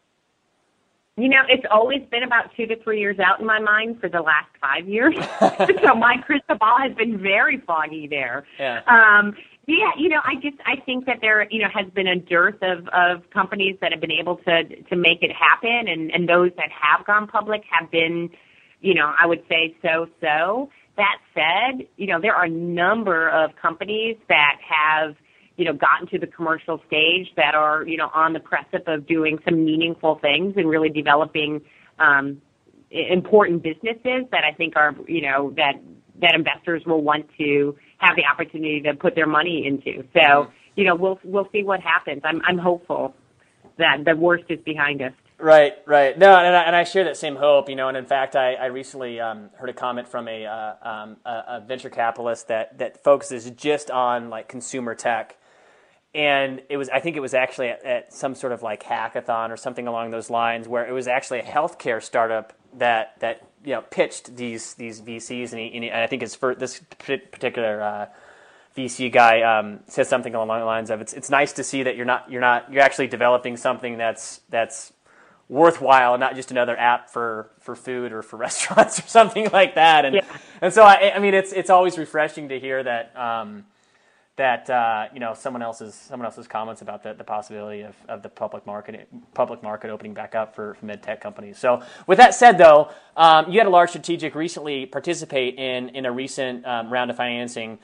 You 1.17 1.29
know, 1.29 1.43
it's 1.49 1.67
always 1.71 2.01
been 2.11 2.23
about 2.23 2.51
two 2.57 2.67
to 2.67 2.83
three 2.83 2.99
years 2.99 3.19
out 3.19 3.41
in 3.41 3.47
my 3.47 3.59
mind 3.59 4.01
for 4.01 4.09
the 4.09 4.23
last 4.23 4.49
five 4.59 4.89
years. 4.89 5.15
so 5.83 5.95
my 5.95 6.17
crystal 6.25 6.57
ball 6.57 6.79
has 6.81 6.97
been 6.97 7.19
very 7.19 7.59
foggy 7.67 8.07
there. 8.07 8.47
Yeah. 8.59 8.81
Um, 8.87 9.35
yeah, 9.67 9.91
you 9.99 10.09
know, 10.09 10.21
I 10.25 10.37
just 10.37 10.57
I 10.65 10.81
think 10.87 11.05
that 11.05 11.19
there, 11.21 11.47
you 11.51 11.61
know, 11.63 11.69
has 11.75 11.87
been 11.93 12.07
a 12.07 12.17
dearth 12.17 12.57
of 12.63 12.89
of 12.89 13.29
companies 13.31 13.77
that 13.83 13.93
have 13.93 14.01
been 14.01 14.11
able 14.11 14.37
to 14.39 14.65
to 14.65 14.97
make 14.97 15.23
it 15.23 15.31
happen, 15.31 15.89
and 15.89 16.11
and 16.11 16.29
those 16.29 16.53
that 16.57 16.71
have 16.71 17.07
gone 17.07 17.27
public 17.27 17.63
have 17.71 17.91
been 17.91 18.31
you 18.81 18.95
know, 18.95 19.13
I 19.21 19.27
would 19.27 19.43
say 19.49 19.77
so 19.83 20.07
so. 20.21 20.71
That 20.97 21.19
said, 21.35 21.87
you 21.97 22.07
know, 22.07 22.21
there 22.21 22.35
are 22.35 22.45
a 22.45 22.51
number 22.51 23.29
of 23.31 23.51
companies 23.61 24.17
that 24.29 24.57
have, 24.69 25.15
you 25.57 25.65
know, 25.65 25.73
gotten 25.73 26.07
to 26.09 26.19
the 26.19 26.27
commercial 26.27 26.81
stage 26.87 27.29
that 27.37 27.55
are, 27.55 27.87
you 27.87 27.97
know, 27.97 28.11
on 28.13 28.33
the 28.33 28.41
precipice 28.41 28.83
of 28.87 29.07
doing 29.07 29.39
some 29.45 29.65
meaningful 29.65 30.17
things 30.17 30.55
and 30.57 30.69
really 30.69 30.91
developing 30.91 31.61
um, 31.99 32.41
important 32.91 33.63
businesses 33.63 34.25
that 34.31 34.45
I 34.45 34.53
think 34.57 34.77
are, 34.77 34.95
you 35.07 35.23
know, 35.23 35.53
that 35.57 35.75
that 36.21 36.35
investors 36.35 36.83
will 36.85 37.03
want 37.03 37.27
to 37.39 37.77
have 37.99 38.17
the 38.17 38.25
opportunity 38.25 38.81
to 38.83 38.95
put 38.95 39.15
their 39.15 39.27
money 39.27 39.67
into. 39.67 40.03
So, 40.13 40.21
mm-hmm. 40.21 40.53
you 40.77 40.85
know, 40.85 40.95
we'll 40.95 41.19
we'll 41.25 41.49
see 41.53 41.63
what 41.63 41.81
happens. 41.81 42.23
I'm 42.25 42.43
I'm 42.47 42.59
hopeful 42.59 43.15
that 43.79 44.05
the 44.05 44.17
worst 44.17 44.45
is 44.49 44.59
behind 44.65 45.03
us. 45.03 45.13
Right, 45.41 45.75
right. 45.87 46.19
No, 46.19 46.37
and 46.37 46.55
I, 46.55 46.63
and 46.65 46.77
I 46.77 46.85
share 46.85 47.05
that 47.05 47.17
same 47.17 47.37
hope, 47.37 47.71
you 47.71 47.77
know. 47.77 47.89
And 47.89 47.97
in 47.97 48.05
fact, 48.05 48.37
I, 48.37 48.55
I 48.55 48.67
recently 48.67 49.21
um, 49.21 49.49
heard 49.55 49.71
a 49.71 49.73
comment 49.73 50.07
from 50.07 50.29
a, 50.29 50.45
uh, 50.45 50.75
um, 50.83 51.17
a, 51.25 51.31
a 51.49 51.65
venture 51.67 51.89
capitalist 51.89 52.49
that 52.49 52.79
that 52.79 53.03
focuses 53.03 53.51
just 53.53 53.91
on 53.91 54.29
like 54.29 54.49
consumer 54.49 54.95
tech, 54.95 55.39
and 56.15 56.61
it 56.69 56.77
was 56.77 56.91
I 56.91 57.01
think 57.01 57.17
it 57.17 57.21
was 57.21 57.33
actually 57.33 57.69
at, 57.69 57.85
at, 57.85 58.13
some 58.13 58.35
sort 58.35 58.53
of 58.53 58.63
like 58.63 58.83
hackathon 58.83 59.51
or 59.51 59.57
something 59.57 59.87
along 59.87 60.11
those 60.11 60.29
lines 60.29 60.69
where 60.69 60.87
it 60.87 60.93
was 60.93 61.09
actually 61.09 61.39
a 61.39 61.45
healthcare 61.45 62.03
startup 62.03 62.53
that 62.77 63.19
that 63.21 63.49
you 63.65 63.73
know 63.73 63.81
pitched 63.81 64.37
these 64.37 64.75
these 64.75 65.01
VCs 65.01 65.53
and, 65.53 65.61
he, 65.61 65.71
and, 65.75 65.85
he, 65.85 65.91
and 65.91 66.03
I 66.03 66.07
think 66.07 66.23
it's 66.23 66.35
for 66.35 66.55
this 66.55 66.81
particular 66.99 67.81
uh, 67.81 68.07
VC 68.77 69.11
guy 69.11 69.41
um, 69.41 69.81
says 69.87 70.07
something 70.09 70.35
along 70.35 70.61
the 70.61 70.67
lines 70.67 70.91
of 70.91 71.01
it's 71.01 71.15
it's 71.15 71.31
nice 71.31 71.55
to 71.55 71.65
see 71.65 71.83
that 71.85 71.97
you're 71.97 72.05
not 72.05 72.31
you're 72.31 72.43
not 72.43 72.71
you're 72.71 72.83
actually 72.83 73.07
developing 73.07 73.57
something 73.57 73.97
that's 73.97 74.41
that's 74.51 74.93
worthwhile, 75.51 76.15
and 76.15 76.21
not 76.21 76.37
just 76.37 76.53
another 76.53 76.79
app 76.79 77.11
for, 77.11 77.51
for 77.59 77.75
food 77.75 78.13
or 78.13 78.23
for 78.23 78.37
restaurants 78.49 79.01
or 79.01 79.07
something 79.09 79.51
like 79.53 79.75
that. 79.75 80.05
And 80.05 80.15
yeah. 80.15 80.37
and 80.63 80.73
so 80.73 80.83
I, 80.83 81.13
I 81.15 81.19
mean 81.19 81.35
it's 81.35 81.53
it's 81.53 81.69
always 81.69 81.99
refreshing 81.99 82.49
to 82.49 82.59
hear 82.59 82.83
that 82.83 83.15
um, 83.17 83.67
that 84.37 84.71
uh, 84.71 85.09
you 85.13 85.19
know 85.19 85.35
someone 85.35 85.61
else's 85.61 85.95
someone 85.95 86.25
else's 86.25 86.47
comments 86.47 86.83
about 86.83 87.03
the, 87.03 87.15
the 87.15 87.25
possibility 87.25 87.83
of, 87.83 87.97
of 88.09 88.23
the 88.23 88.29
public 88.29 88.65
market 88.65 89.09
public 89.35 89.63
market 89.63 89.91
opening 89.91 90.15
back 90.15 90.37
up 90.37 90.55
for, 90.55 90.75
for 90.75 90.87
med 90.87 91.03
tech 91.03 91.21
companies. 91.21 91.59
So 91.59 91.83
with 92.07 92.19
that 92.19 92.35
said, 92.35 92.57
though, 92.57 92.91
um, 93.17 93.51
you 93.51 93.59
had 93.59 93.67
a 93.67 93.71
large 93.71 93.91
strategic 93.91 94.37
recently 94.37 94.87
participate 94.87 95.57
in 95.59 95.91
in 95.91 96.07
a 96.07 96.13
recent 96.13 96.65
um, 96.65 96.93
round 96.93 97.11
of 97.11 97.17
financing 97.17 97.81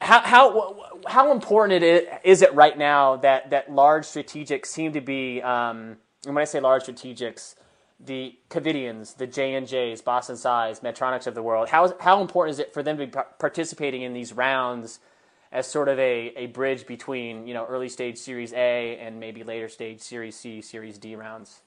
how 0.00 0.20
how 0.20 1.00
how 1.06 1.32
important 1.32 1.82
it 1.82 2.20
is 2.24 2.42
it 2.42 2.52
right 2.52 2.76
now 2.76 3.16
that 3.16 3.50
that 3.50 3.72
large 3.72 4.04
strategics 4.04 4.66
seem 4.66 4.92
to 4.92 5.00
be 5.00 5.40
um, 5.40 5.96
and 6.26 6.34
when 6.34 6.42
I 6.42 6.44
say 6.44 6.60
large 6.60 6.84
strategics, 6.84 7.54
the 7.98 8.36
Covidiens, 8.50 9.16
the 9.16 9.26
J 9.26 9.54
and 9.54 9.66
J's, 9.66 10.02
Boston 10.02 10.36
Scis, 10.36 10.80
Medtronics 10.80 11.26
of 11.26 11.34
the 11.34 11.42
world. 11.42 11.68
How 11.68 11.94
how 12.00 12.20
important 12.20 12.54
is 12.54 12.58
it 12.58 12.74
for 12.74 12.82
them 12.82 12.98
to 12.98 13.06
be 13.06 13.12
participating 13.38 14.02
in 14.02 14.12
these 14.12 14.32
rounds 14.32 15.00
as 15.52 15.66
sort 15.66 15.88
of 15.88 15.98
a, 15.98 16.32
a 16.36 16.46
bridge 16.46 16.86
between 16.86 17.46
you 17.46 17.54
know 17.54 17.64
early 17.66 17.88
stage 17.88 18.18
Series 18.18 18.52
A 18.52 18.98
and 18.98 19.18
maybe 19.18 19.42
later 19.44 19.68
stage 19.68 20.00
Series 20.00 20.36
C, 20.36 20.60
Series 20.60 20.98
D 20.98 21.16
rounds? 21.16 21.62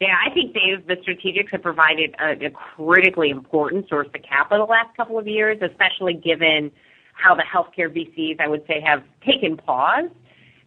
Yeah, 0.00 0.16
I 0.26 0.32
think 0.34 0.54
Dave, 0.54 0.86
the 0.86 0.96
strategics 0.96 1.50
have 1.52 1.62
provided 1.62 2.14
a, 2.18 2.46
a 2.46 2.50
critically 2.50 3.30
important 3.30 3.88
source 3.88 4.08
of 4.08 4.22
capital 4.22 4.66
the 4.66 4.70
last 4.70 4.96
couple 4.96 5.18
of 5.18 5.26
years, 5.26 5.58
especially 5.62 6.14
given 6.14 6.70
how 7.12 7.34
the 7.34 7.44
healthcare 7.44 7.88
VCs, 7.88 8.40
I 8.40 8.48
would 8.48 8.66
say, 8.66 8.80
have 8.80 9.04
taken 9.24 9.56
pause 9.56 10.10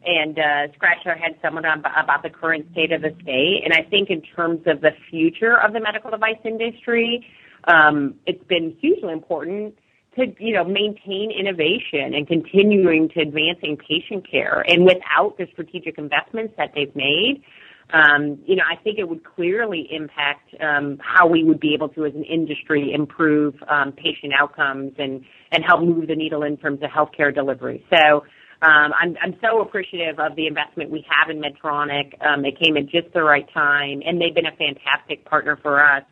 and 0.08 0.39
uh, 0.39 0.74
scratched 0.74 1.06
our 1.06 1.15
heads 1.15 1.36
somewhat 1.41 1.65
about 1.65 2.24
the 2.24 2.30
current 2.30 2.65
state 2.72 2.91
of 2.93 3.02
the 3.02 3.13
state. 3.22 3.62
And 3.65 3.74
I 3.74 3.88
think 3.89 4.10
in 4.10 4.22
terms 4.22 4.62
of 4.65 4.82
the 4.82 4.91
future 5.10 5.60
of 5.60 5.74
the 5.74 5.82
medical 5.82 6.10
device 6.10 6.39
industry, 6.46 7.28
um, 7.65 8.15
it's 8.26 8.43
been 8.46 8.76
hugely 8.80 9.12
important 9.12 9.76
to 10.15 10.26
you 10.39 10.54
know 10.54 10.63
maintain 10.63 11.32
innovation 11.38 12.15
and 12.15 12.26
continuing 12.26 13.10
to 13.10 13.20
advancing 13.20 13.78
patient 13.78 14.30
care. 14.30 14.63
And 14.67 14.86
without 14.86 15.38
the 15.38 15.46
strategic 15.52 15.98
investments 15.98 16.54
that 16.58 16.72
they've 16.74 16.96
made, 16.96 17.43
um, 17.91 18.39
you 18.46 18.56
know, 18.56 18.63
I 18.70 18.82
think 18.82 19.00
it 19.00 19.08
would 19.10 19.24
clearly 19.24 19.88
impact 19.91 20.56
um, 20.62 21.00
how 21.02 21.28
we 21.28 21.43
would 21.43 21.60
be 21.60 21.74
able 21.74 21.89
to, 21.89 22.06
as 22.06 22.13
an 22.15 22.24
industry, 22.24 22.91
improve 22.93 23.56
um, 23.70 23.91
patient 23.91 24.34
outcomes 24.39 24.93
and 24.98 25.24
and 25.52 25.63
help 25.65 25.82
move 25.82 26.08
the 26.08 26.15
needle 26.15 26.43
in 26.43 26.56
terms 26.56 26.80
of 26.82 26.89
healthcare 26.89 27.34
delivery. 27.34 27.86
So. 27.89 28.24
Um, 28.62 28.91
I'm, 29.00 29.15
I'm 29.22 29.36
so 29.41 29.62
appreciative 29.62 30.20
of 30.20 30.36
the 30.36 30.48
investment 30.48 30.89
we 30.89 31.06
have 31.10 31.30
in 31.30 31.39
Medtronic. 31.39 32.13
Um, 32.26 32.43
it 32.43 32.60
came 32.60 32.76
at 32.76 32.88
just 32.88 33.13
the 33.13 33.24
right 33.24 33.48
time, 33.54 34.02
and 34.06 34.20
they've 34.20 34.34
been 34.34 34.48
a 34.48 34.56
fantastic 34.56 35.26
partner 35.26 35.58
for 35.62 35.84
us. 35.84 36.04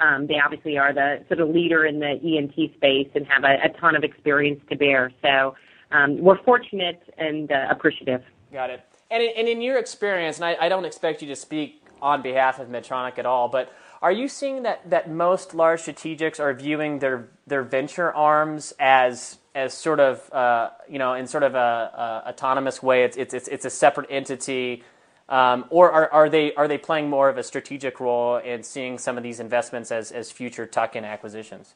Um, 0.00 0.28
they 0.28 0.38
obviously 0.38 0.78
are 0.78 0.92
the 0.92 1.24
sort 1.26 1.40
of 1.40 1.48
leader 1.48 1.84
in 1.84 1.98
the 1.98 2.20
ENT 2.22 2.52
space 2.76 3.08
and 3.14 3.26
have 3.26 3.42
a, 3.42 3.66
a 3.66 3.80
ton 3.80 3.96
of 3.96 4.04
experience 4.04 4.60
to 4.70 4.76
bear. 4.76 5.10
So 5.22 5.56
um, 5.90 6.18
we're 6.18 6.40
fortunate 6.44 7.02
and 7.18 7.50
uh, 7.50 7.66
appreciative. 7.70 8.22
Got 8.52 8.70
it. 8.70 8.80
And 9.10 9.22
in, 9.22 9.30
and 9.36 9.48
in 9.48 9.60
your 9.60 9.78
experience, 9.78 10.36
and 10.36 10.44
I, 10.44 10.56
I 10.60 10.68
don't 10.68 10.84
expect 10.84 11.20
you 11.22 11.28
to 11.28 11.36
speak 11.36 11.82
on 12.00 12.22
behalf 12.22 12.60
of 12.60 12.68
Medtronic 12.68 13.18
at 13.18 13.26
all, 13.26 13.48
but 13.48 13.72
are 14.00 14.12
you 14.12 14.28
seeing 14.28 14.62
that, 14.62 14.88
that 14.88 15.10
most 15.10 15.54
large 15.54 15.80
strategics 15.82 16.38
are 16.38 16.54
viewing 16.54 17.00
their 17.00 17.28
their 17.46 17.62
venture 17.62 18.12
arms 18.12 18.72
as 18.78 19.38
as 19.54 19.74
sort 19.74 20.00
of 20.00 20.32
uh, 20.32 20.70
you 20.88 20.98
know 20.98 21.14
in 21.14 21.26
sort 21.26 21.42
of 21.42 21.54
a, 21.54 22.22
a, 22.26 22.28
autonomous 22.30 22.82
way. 22.82 23.04
It's 23.04 23.16
it's 23.16 23.34
it's, 23.34 23.64
a 23.64 23.70
separate 23.70 24.06
entity, 24.10 24.84
um, 25.28 25.64
or 25.70 25.90
are, 25.90 26.10
are 26.12 26.28
they 26.28 26.54
are 26.54 26.68
they 26.68 26.78
playing 26.78 27.08
more 27.08 27.28
of 27.28 27.38
a 27.38 27.42
strategic 27.42 28.00
role 28.00 28.36
and 28.36 28.64
seeing 28.64 28.98
some 28.98 29.16
of 29.16 29.22
these 29.22 29.40
investments 29.40 29.90
as 29.90 30.12
as 30.12 30.30
future 30.30 30.66
tuck-in 30.66 31.04
acquisitions? 31.04 31.74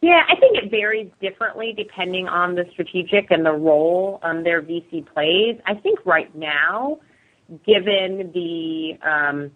Yeah, 0.00 0.22
I 0.28 0.36
think 0.38 0.58
it 0.58 0.70
varies 0.70 1.10
differently 1.22 1.72
depending 1.74 2.28
on 2.28 2.56
the 2.56 2.66
strategic 2.72 3.30
and 3.30 3.46
the 3.46 3.52
role 3.52 4.18
um, 4.22 4.44
their 4.44 4.60
VC 4.60 5.06
plays. 5.06 5.58
I 5.64 5.74
think 5.74 6.04
right 6.04 6.34
now, 6.36 6.98
given 7.64 8.30
the 8.34 8.98
um, 9.02 9.50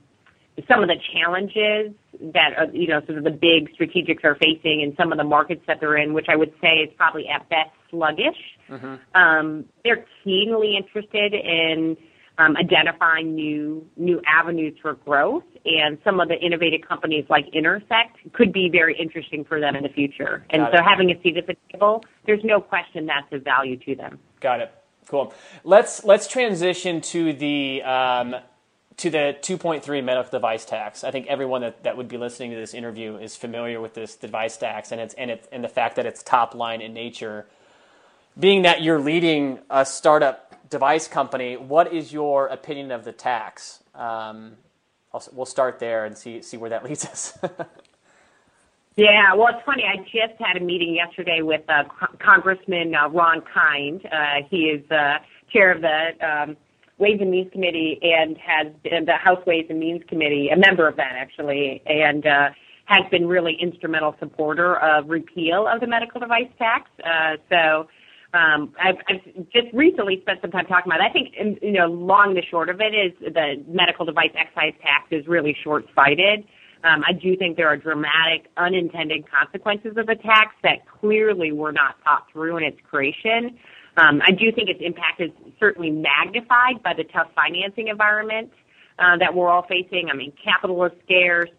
some 0.67 0.83
of 0.83 0.89
the 0.89 0.97
challenges 1.13 1.93
that 2.33 2.51
uh, 2.59 2.67
you 2.73 2.89
know 2.89 3.01
sort 3.07 3.19
of 3.19 3.25
the 3.25 3.31
big 3.31 3.71
strategics 3.77 4.25
are 4.25 4.35
facing 4.37 4.81
in 4.81 4.95
some 4.97 5.13
of 5.13 5.19
the 5.19 5.25
markets 5.25 5.63
that 5.67 5.79
they're 5.81 5.97
in, 5.97 6.15
which 6.15 6.27
I 6.29 6.37
would 6.37 6.53
say 6.61 6.79
is 6.79 6.91
probably 6.97 7.29
at 7.29 7.49
best 7.49 7.71
sluggish. 7.91 8.37
Mm-hmm. 8.69 8.95
Um, 9.15 9.65
they're 9.85 10.05
keenly 10.25 10.77
interested 10.77 11.35
in 11.35 11.97
um, 12.39 12.57
identifying 12.57 13.35
new 13.35 13.87
new 13.97 14.21
avenues 14.27 14.77
for 14.81 14.95
growth, 14.95 15.45
and 15.65 15.99
some 16.05 16.21
of 16.21 16.29
the 16.29 16.39
innovative 16.39 16.81
companies 16.89 17.25
like 17.29 17.47
Intersect 17.53 18.17
could 18.33 18.53
be 18.53 18.69
very 18.71 18.99
interesting 18.99 19.45
for 19.45 19.61
them 19.61 19.77
in 19.77 19.83
the 19.83 19.89
future. 19.89 20.45
And 20.51 20.63
Got 20.63 20.73
so, 20.73 20.79
it. 20.79 20.85
having 20.85 21.11
a 21.11 21.23
seat 21.23 21.37
at 21.37 21.47
the 21.47 21.57
table, 21.73 22.05
there's 22.27 22.45
no 22.45 22.61
question 22.61 23.07
that's 23.07 23.33
of 23.33 23.43
value 23.43 23.77
to 23.79 23.95
them. 23.95 24.19
Got 24.41 24.61
it. 24.61 24.73
Cool. 25.09 25.33
Let's 25.65 26.05
let's 26.05 26.29
transition 26.29 27.01
to 27.01 27.33
the 27.33 27.83
um, 27.83 28.37
to 28.99 29.11
the 29.11 29.37
2.3 29.41 30.05
medical 30.05 30.31
device 30.31 30.65
tax. 30.65 31.05
I 31.05 31.11
think 31.11 31.29
everyone 31.29 31.61
that, 31.63 31.85
that 31.85 31.97
would 31.97 32.09
be 32.09 32.19
listening 32.19 32.51
to 32.51 32.57
this 32.57 32.75
interview 32.75 33.17
is 33.17 33.37
familiar 33.37 33.81
with 33.81 33.95
this 33.95 34.17
device 34.17 34.57
tax 34.57 34.93
and 34.93 35.01
it's 35.01 35.15
and 35.15 35.31
it 35.31 35.49
and 35.53 35.65
the 35.65 35.69
fact 35.69 35.97
that 35.97 36.07
it's 36.07 36.23
top 36.23 36.55
line 36.55 36.81
in 36.81 36.93
nature. 36.93 37.47
Being 38.39 38.63
that 38.63 38.83
you're 38.83 39.01
leading 39.01 39.61
a 39.71 39.87
startup 39.87 40.69
device 40.69 41.09
company, 41.09 41.57
what 41.57 41.93
is 41.93 42.13
your 42.13 42.49
opinion 42.49 42.91
of 42.91 43.05
the 43.05 43.13
tax? 43.13 43.83
Um, 43.95 44.57
we'll 45.33 45.47
start 45.47 45.79
there 45.79 46.05
and 46.05 46.19
see 46.19 46.43
see 46.43 46.57
where 46.57 46.71
that 46.71 46.85
leads 46.89 47.05
us. 47.05 47.39
yeah, 48.97 49.33
well, 49.35 49.49
it's 49.55 49.65
funny. 49.65 49.85
I 49.85 49.99
just 49.99 50.41
had 50.41 50.57
a 50.61 50.65
meeting 50.65 50.95
yesterday 50.95 51.43
with 51.43 51.63
uh, 51.69 51.85
Congressman 52.19 52.97
uh, 52.97 53.09
Ron 53.11 53.43
Kind. 53.43 54.05
Uh, 54.07 54.47
he 54.51 54.71
is 54.71 54.91
uh, 54.91 55.19
chair 55.53 55.71
of 55.71 55.83
the 55.83 56.29
um, 56.29 56.57
Ways 56.99 57.19
and 57.21 57.31
Means 57.31 57.51
Committee 57.53 57.99
and 58.03 58.37
has 58.39 58.67
been 58.83 59.05
the 59.05 59.17
House 59.17 59.45
Ways 59.47 59.67
and 59.71 59.79
Means 59.79 60.03
Committee, 60.09 60.49
a 60.51 60.57
member 60.57 60.89
of 60.89 60.97
that 60.97 61.13
actually, 61.17 61.83
and 61.87 62.27
uh, 62.27 62.49
has 62.87 63.05
been 63.11 63.27
really 63.27 63.57
instrumental 63.61 64.17
supporter 64.19 64.77
of 64.79 65.09
repeal 65.09 65.69
of 65.69 65.81
the 65.81 65.87
medical 65.87 66.21
device 66.21 66.51
tax. 66.59 66.91
Uh, 67.05 67.37
so 67.49 67.89
um, 68.35 68.75
I've, 68.83 68.97
I've 69.09 69.51
just 69.53 69.69
recently 69.73 70.21
spent 70.23 70.41
some 70.43 70.51
time 70.51 70.67
talking 70.67 70.93
about 70.93 71.01
it. 71.01 71.09
I 71.09 71.13
think, 71.13 71.61
you 71.63 71.73
know, 71.73 71.87
long 71.87 72.35
the 72.35 72.43
short 72.51 72.69
of 72.69 72.81
it 72.81 72.95
is 72.95 73.13
the 73.21 73.63
medical 73.69 74.05
device 74.05 74.33
excise 74.35 74.75
tax 74.83 75.09
is 75.11 75.27
really 75.27 75.57
short-sighted. 75.63 76.45
Um, 76.85 77.03
I 77.07 77.13
do 77.13 77.37
think 77.37 77.57
there 77.57 77.69
are 77.69 77.77
dramatic 77.77 78.51
unintended 78.57 79.25
consequences 79.31 79.97
of 79.97 80.07
the 80.07 80.15
tax 80.15 80.55
that 80.63 80.87
clearly 81.01 81.53
were 81.53 81.73
not 81.73 81.97
thought 82.05 82.27
through 82.33 82.57
in 82.59 82.65
its 82.65 82.79
creation. 82.89 83.59
Um, 83.99 84.23
I 84.25 84.31
do 84.31 84.53
think 84.53 84.69
its 84.69 84.81
impact 84.83 85.21
is 85.21 85.31
certainly 85.59 85.91
magnified 85.91 86.83
by 86.85 86.95
the 86.95 87.05
tough 87.05 87.29
financing 87.35 87.89
environment 87.89 88.51
uh, 88.99 89.17
that 89.19 89.35
we're 89.35 89.49
all 89.49 89.67
facing. 89.69 90.09
I 90.11 90.17
mean, 90.17 90.33
capital 90.43 90.85
is 90.85 90.93
scarce, 91.05 91.51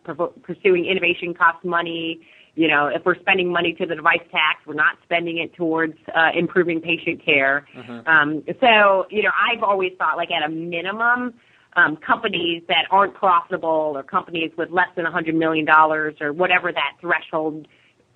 pursuing 0.43 0.85
innovation 0.85 1.33
costs 1.33 1.65
money. 1.65 2.21
You 2.55 2.67
know, 2.67 2.87
if 2.87 3.05
we're 3.05 3.19
spending 3.19 3.51
money 3.51 3.73
to 3.73 3.85
the 3.85 3.95
device 3.95 4.25
tax, 4.31 4.65
we're 4.65 4.73
not 4.73 4.97
spending 5.03 5.37
it 5.37 5.53
towards 5.53 5.97
uh, 6.15 6.29
improving 6.33 6.81
patient 6.81 7.23
care. 7.23 7.67
Mm-hmm. 7.75 8.07
Um, 8.07 8.43
so, 8.59 9.05
you 9.09 9.23
know, 9.23 9.31
I've 9.31 9.63
always 9.63 9.91
thought, 9.97 10.17
like, 10.17 10.31
at 10.31 10.43
a 10.43 10.49
minimum, 10.49 11.33
um, 11.75 11.97
companies 11.97 12.63
that 12.67 12.85
aren't 12.89 13.13
profitable 13.13 13.93
or 13.95 14.03
companies 14.03 14.51
with 14.57 14.71
less 14.71 14.89
than 14.95 15.05
$100 15.05 15.35
million 15.35 15.67
or 15.69 16.33
whatever 16.33 16.71
that 16.71 16.97
threshold 16.99 17.67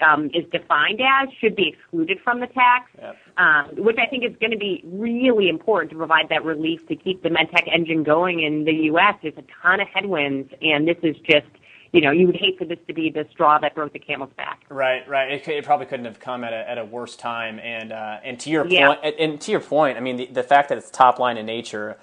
um, 0.01 0.25
is 0.33 0.45
defined 0.51 0.99
as 1.01 1.29
should 1.39 1.55
be 1.55 1.69
excluded 1.69 2.19
from 2.23 2.39
the 2.39 2.47
tax, 2.47 2.89
yep. 2.97 3.17
um, 3.37 3.69
which 3.83 3.97
I 3.97 4.07
think 4.09 4.23
is 4.23 4.35
going 4.39 4.51
to 4.51 4.57
be 4.57 4.81
really 4.85 5.49
important 5.49 5.91
to 5.91 5.97
provide 5.97 6.29
that 6.29 6.43
relief 6.43 6.85
to 6.87 6.95
keep 6.95 7.23
the 7.23 7.29
medtech 7.29 7.67
engine 7.73 8.03
going 8.03 8.41
in 8.41 8.65
the 8.65 8.73
U.S. 8.91 9.15
There's 9.21 9.37
a 9.37 9.43
ton 9.61 9.79
of 9.79 9.87
headwinds, 9.87 10.51
and 10.61 10.87
this 10.87 10.97
is 11.03 11.15
just 11.29 11.47
you 11.93 12.01
know, 12.01 12.09
you 12.09 12.25
would 12.25 12.35
hate 12.35 12.57
for 12.57 12.65
this 12.65 12.79
to 12.87 12.93
be 12.93 13.11
the 13.11 13.25
straw 13.31 13.59
that 13.59 13.75
broke 13.75 13.93
the 13.93 13.99
camel's 13.99 14.33
back. 14.35 14.63
Right, 14.67 15.07
right. 15.07 15.31
It, 15.31 15.47
it 15.47 15.63
probably 15.63 15.85
couldn't 15.85 16.05
have 16.05 16.19
come 16.19 16.43
at 16.43 16.51
a, 16.51 16.67
at 16.67 16.79
a 16.79 16.83
worse 16.83 17.15
time. 17.15 17.59
And 17.59 17.93
uh, 17.93 18.19
and 18.23 18.39
to 18.39 18.49
your 18.49 18.65
yeah. 18.65 18.95
point, 18.95 19.15
and 19.19 19.39
to 19.39 19.51
your 19.51 19.59
point, 19.59 19.97
I 19.97 20.01
mean, 20.01 20.17
the, 20.17 20.25
the 20.25 20.43
fact 20.43 20.69
that 20.69 20.77
it's 20.79 20.89
top 20.89 21.19
line 21.19 21.37
in 21.37 21.45
nature, 21.45 21.97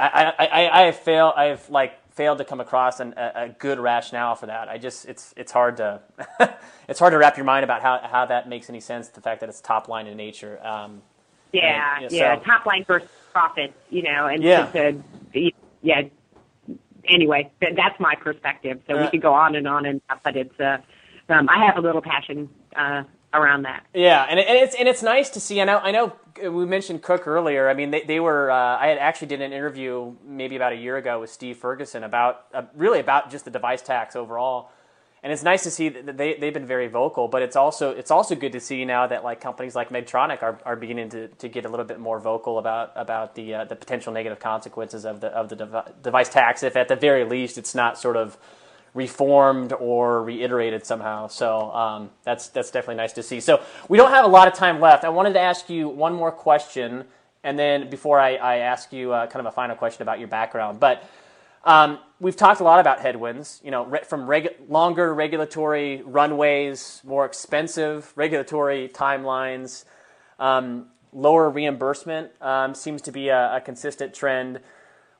I 0.00 0.34
I, 0.36 0.46
I, 0.46 0.80
I 0.80 0.86
have 0.86 0.96
failed. 0.96 1.34
I've 1.36 1.70
like 1.70 1.94
failed 2.10 2.38
to 2.38 2.44
come 2.44 2.60
across 2.60 3.00
an, 3.00 3.14
a, 3.16 3.32
a, 3.34 3.48
good 3.48 3.78
rationale 3.78 4.34
for 4.34 4.46
that. 4.46 4.68
I 4.68 4.78
just 4.78 5.06
it's 5.06 5.32
it's 5.36 5.52
hard 5.52 5.76
to 5.78 6.00
it's 6.88 6.98
hard 6.98 7.12
to 7.12 7.18
wrap 7.18 7.36
your 7.36 7.44
mind 7.44 7.64
about 7.64 7.82
how, 7.82 8.00
how 8.02 8.26
that 8.26 8.48
makes 8.48 8.68
any 8.68 8.80
sense. 8.80 9.08
The 9.08 9.20
fact 9.20 9.40
that 9.40 9.48
it's 9.48 9.60
top 9.60 9.88
line 9.88 10.06
in 10.06 10.16
nature. 10.16 10.64
Um, 10.66 11.02
Yeah, 11.52 11.94
right? 11.94 12.10
yeah. 12.10 12.36
So- 12.36 12.44
Top 12.44 12.66
line 12.66 12.84
versus 12.84 13.08
profits, 13.32 13.74
you 13.90 14.02
know, 14.02 14.26
and 14.26 14.42
Yeah. 14.42 14.66
to, 14.66 14.92
to, 15.32 15.50
yeah. 15.82 16.02
Anyway, 17.08 17.50
that's 17.60 17.98
my 17.98 18.14
perspective. 18.14 18.80
So 18.86 18.96
Uh, 18.96 19.02
we 19.04 19.10
could 19.10 19.22
go 19.22 19.32
on 19.32 19.54
and 19.56 19.66
on 19.66 19.86
and 19.86 20.00
but 20.22 20.36
it's 20.36 20.58
uh, 20.60 20.78
um, 21.28 21.48
I 21.48 21.64
have 21.64 21.76
a 21.76 21.80
little 21.80 22.02
passion 22.02 22.48
uh, 22.76 23.04
around 23.32 23.62
that. 23.62 23.86
Yeah, 23.94 24.26
and, 24.28 24.38
and 24.38 24.58
it's 24.58 24.74
and 24.74 24.88
it's 24.88 25.02
nice 25.02 25.30
to 25.30 25.40
see. 25.40 25.60
I 25.60 25.64
know 25.64 25.78
I 25.78 25.90
know 25.90 26.12
we 26.42 26.64
mentioned 26.66 27.02
Cook 27.02 27.26
earlier. 27.26 27.68
I 27.68 27.74
mean, 27.74 27.90
they, 27.90 28.02
they 28.02 28.20
were. 28.20 28.50
Uh, 28.50 28.78
I 28.78 28.88
had 28.88 28.98
actually 28.98 29.28
did 29.28 29.40
an 29.40 29.52
interview 29.52 30.14
maybe 30.24 30.56
about 30.56 30.72
a 30.72 30.76
year 30.76 30.96
ago 30.96 31.20
with 31.20 31.30
Steve 31.30 31.56
Ferguson 31.56 32.04
about 32.04 32.46
uh, 32.52 32.62
really 32.74 33.00
about 33.00 33.30
just 33.30 33.44
the 33.44 33.50
device 33.50 33.82
tax 33.82 34.16
overall. 34.16 34.70
And 35.22 35.30
it's 35.34 35.42
nice 35.42 35.64
to 35.64 35.70
see 35.70 35.90
that 35.90 36.16
they 36.16 36.34
they've 36.34 36.54
been 36.54 36.66
very 36.66 36.88
vocal. 36.88 37.28
But 37.28 37.42
it's 37.42 37.56
also 37.56 37.90
it's 37.90 38.10
also 38.10 38.34
good 38.34 38.52
to 38.52 38.60
see 38.60 38.84
now 38.86 39.06
that 39.06 39.22
like 39.22 39.40
companies 39.40 39.76
like 39.76 39.90
Medtronic 39.90 40.42
are, 40.42 40.58
are 40.64 40.76
beginning 40.76 41.10
to, 41.10 41.28
to 41.28 41.48
get 41.48 41.66
a 41.66 41.68
little 41.68 41.84
bit 41.84 42.00
more 42.00 42.18
vocal 42.18 42.58
about 42.58 42.92
about 42.96 43.34
the 43.34 43.54
uh, 43.54 43.64
the 43.64 43.76
potential 43.76 44.14
negative 44.14 44.40
consequences 44.40 45.04
of 45.04 45.20
the 45.20 45.28
of 45.28 45.50
the 45.50 45.56
devi- 45.56 45.92
device 46.02 46.30
tax. 46.30 46.62
If 46.62 46.74
at 46.74 46.88
the 46.88 46.96
very 46.96 47.24
least 47.24 47.58
it's 47.58 47.74
not 47.74 47.98
sort 47.98 48.16
of 48.16 48.38
reformed 48.94 49.72
or 49.72 50.22
reiterated 50.22 50.84
somehow. 50.84 51.28
So 51.28 51.72
um, 51.72 52.10
that's 52.24 52.48
that's 52.48 52.70
definitely 52.70 52.96
nice 52.96 53.12
to 53.14 53.22
see. 53.22 53.40
So 53.40 53.60
we 53.88 53.98
don't 53.98 54.10
have 54.10 54.24
a 54.24 54.28
lot 54.28 54.48
of 54.48 54.54
time 54.54 54.80
left. 54.80 55.04
I 55.04 55.08
wanted 55.08 55.34
to 55.34 55.40
ask 55.40 55.70
you 55.70 55.88
one 55.88 56.14
more 56.14 56.32
question, 56.32 57.04
and 57.44 57.58
then 57.58 57.90
before 57.90 58.18
I, 58.18 58.36
I 58.36 58.56
ask 58.58 58.92
you 58.92 59.12
uh, 59.12 59.26
kind 59.26 59.46
of 59.46 59.52
a 59.52 59.54
final 59.54 59.76
question 59.76 60.02
about 60.02 60.18
your 60.18 60.28
background, 60.28 60.80
but. 60.80 61.08
Um, 61.62 61.98
we've 62.20 62.36
talked 62.36 62.60
a 62.60 62.64
lot 62.64 62.80
about 62.80 63.00
headwinds, 63.00 63.60
you 63.62 63.70
know, 63.70 63.84
re- 63.84 64.02
from 64.02 64.26
regu- 64.26 64.54
longer 64.70 65.12
regulatory 65.12 66.00
runways, 66.06 67.02
more 67.04 67.26
expensive 67.26 68.14
regulatory 68.16 68.88
timelines, 68.88 69.84
um, 70.38 70.86
lower 71.12 71.50
reimbursement 71.50 72.30
um, 72.40 72.74
seems 72.74 73.02
to 73.02 73.12
be 73.12 73.28
a, 73.28 73.56
a 73.56 73.60
consistent 73.60 74.14
trend. 74.14 74.60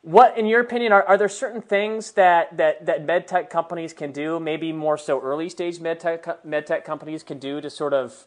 What, 0.02 0.38
in 0.38 0.46
your 0.46 0.60
opinion, 0.60 0.92
are, 0.92 1.02
are 1.02 1.18
there 1.18 1.28
certain 1.28 1.60
things 1.60 2.12
that, 2.12 2.56
that, 2.56 2.86
that 2.86 3.06
medtech 3.06 3.50
companies 3.50 3.92
can 3.92 4.12
do, 4.12 4.40
maybe 4.40 4.72
more 4.72 4.96
so 4.96 5.20
early 5.20 5.50
stage 5.50 5.78
medtech, 5.78 6.22
co- 6.22 6.38
medtech 6.46 6.84
companies 6.84 7.22
can 7.22 7.38
do 7.38 7.60
to 7.60 7.68
sort 7.68 7.92
of 7.92 8.26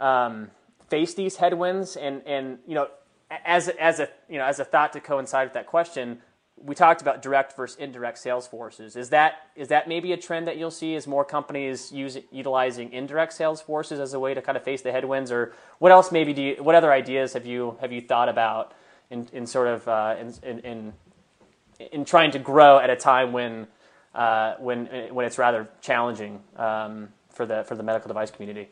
um, 0.00 0.50
face 0.88 1.14
these 1.14 1.36
headwinds? 1.36 1.96
And, 1.96 2.22
and 2.26 2.58
you 2.66 2.74
know, 2.74 2.88
as, 3.44 3.68
as, 3.68 4.00
a, 4.00 4.08
you 4.28 4.38
know, 4.38 4.44
as 4.44 4.58
a 4.58 4.64
thought 4.64 4.92
to 4.94 5.00
coincide 5.00 5.46
with 5.46 5.54
that 5.54 5.66
question, 5.66 6.22
we 6.56 6.74
talked 6.74 7.02
about 7.02 7.22
direct 7.22 7.54
versus 7.56 7.76
indirect 7.78 8.18
sales 8.18 8.46
forces. 8.46 8.96
Is 8.96 9.10
that 9.10 9.50
is 9.56 9.68
that 9.68 9.88
maybe 9.88 10.12
a 10.12 10.16
trend 10.16 10.48
that 10.48 10.56
you'll 10.56 10.70
see 10.70 10.94
as 10.94 11.06
more 11.06 11.24
companies 11.24 11.92
use 11.92 12.16
utilizing 12.32 12.92
indirect 12.92 13.34
sales 13.34 13.60
forces 13.60 14.00
as 14.00 14.14
a 14.14 14.18
way 14.18 14.32
to 14.32 14.40
kind 14.40 14.56
of 14.56 14.64
face 14.64 14.80
the 14.80 14.90
headwinds, 14.90 15.30
or 15.30 15.52
what 15.78 15.92
else 15.92 16.10
maybe 16.10 16.32
do 16.32 16.42
you, 16.42 16.56
what 16.62 16.74
other 16.74 16.92
ideas 16.92 17.34
have 17.34 17.44
you 17.44 17.76
have 17.80 17.92
you 17.92 18.00
thought 18.00 18.30
about 18.30 18.72
in, 19.10 19.28
in 19.32 19.46
sort 19.46 19.68
of 19.68 19.86
uh, 19.88 20.16
in, 20.18 20.34
in, 20.42 20.58
in 20.60 20.92
in 21.92 22.04
trying 22.04 22.30
to 22.32 22.38
grow 22.38 22.78
at 22.78 22.90
a 22.90 22.96
time 22.96 23.32
when 23.32 23.66
uh, 24.14 24.54
when 24.58 24.86
when 25.12 25.26
it's 25.26 25.38
rather 25.38 25.68
challenging 25.80 26.42
um, 26.56 27.08
for 27.30 27.46
the 27.46 27.64
for 27.64 27.74
the 27.74 27.82
medical 27.82 28.08
device 28.08 28.30
community? 28.30 28.68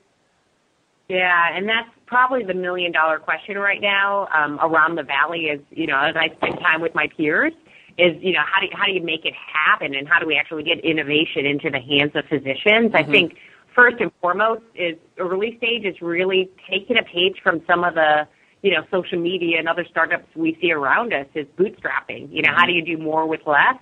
Yeah, 1.09 1.55
and 1.55 1.69
that's 1.69 1.89
probably 2.07 2.45
the 2.45 2.55
million 2.55 2.93
dollar 2.93 3.19
question 3.19 3.59
right 3.59 3.81
now 3.81 4.27
um, 4.35 4.59
around 4.63 4.97
the 4.97 5.03
valley. 5.03 5.47
Is 5.47 5.61
you 5.71 5.87
know, 5.87 5.99
as 5.99 6.17
I 6.17 6.35
spend 6.37 6.59
time 6.61 6.81
with 6.81 6.95
my 6.95 7.09
peers, 7.15 7.53
is 7.99 8.17
you 8.23 8.33
know 8.33 8.43
how 8.47 8.61
do 8.61 8.67
you, 8.67 8.73
how 8.75 8.87
do 8.87 8.93
you 8.93 9.03
make 9.03 9.27
it 9.27 9.35
happen, 9.35 9.95
and 9.95 10.09
how 10.09 10.19
do 10.19 10.27
we 10.27 10.37
actually 10.37 10.63
get 10.63 10.83
innovation 10.83 11.45
into 11.45 11.71
the 11.71 11.81
hands 11.81 12.13
of 12.15 12.25
physicians? 12.25 12.93
I 12.95 13.03
think 13.03 13.37
first 13.75 13.97
and 14.01 14.11
foremost 14.21 14.63
is 14.75 14.97
early 15.19 15.59
stage 15.59 15.85
is 15.85 16.01
really 16.01 16.49
taking 16.71 16.97
a 16.97 17.03
page 17.03 17.37
from 17.43 17.61
some 17.67 17.85
of 17.85 17.95
the 17.95 18.27
you 18.65 18.71
know 18.71 18.83
social 18.91 19.21
media 19.21 19.59
and 19.59 19.69
other 19.69 19.85
startups 19.89 20.25
we 20.35 20.57
see 20.61 20.73
around 20.73 21.13
us 21.13 21.27
is 21.35 21.47
bootstrapping. 21.59 22.33
You 22.33 22.43
know, 22.43 22.53
how 22.57 22.65
do 22.65 22.73
you 22.73 22.83
do 22.83 22.97
more 22.97 23.29
with 23.29 23.43
less 23.47 23.77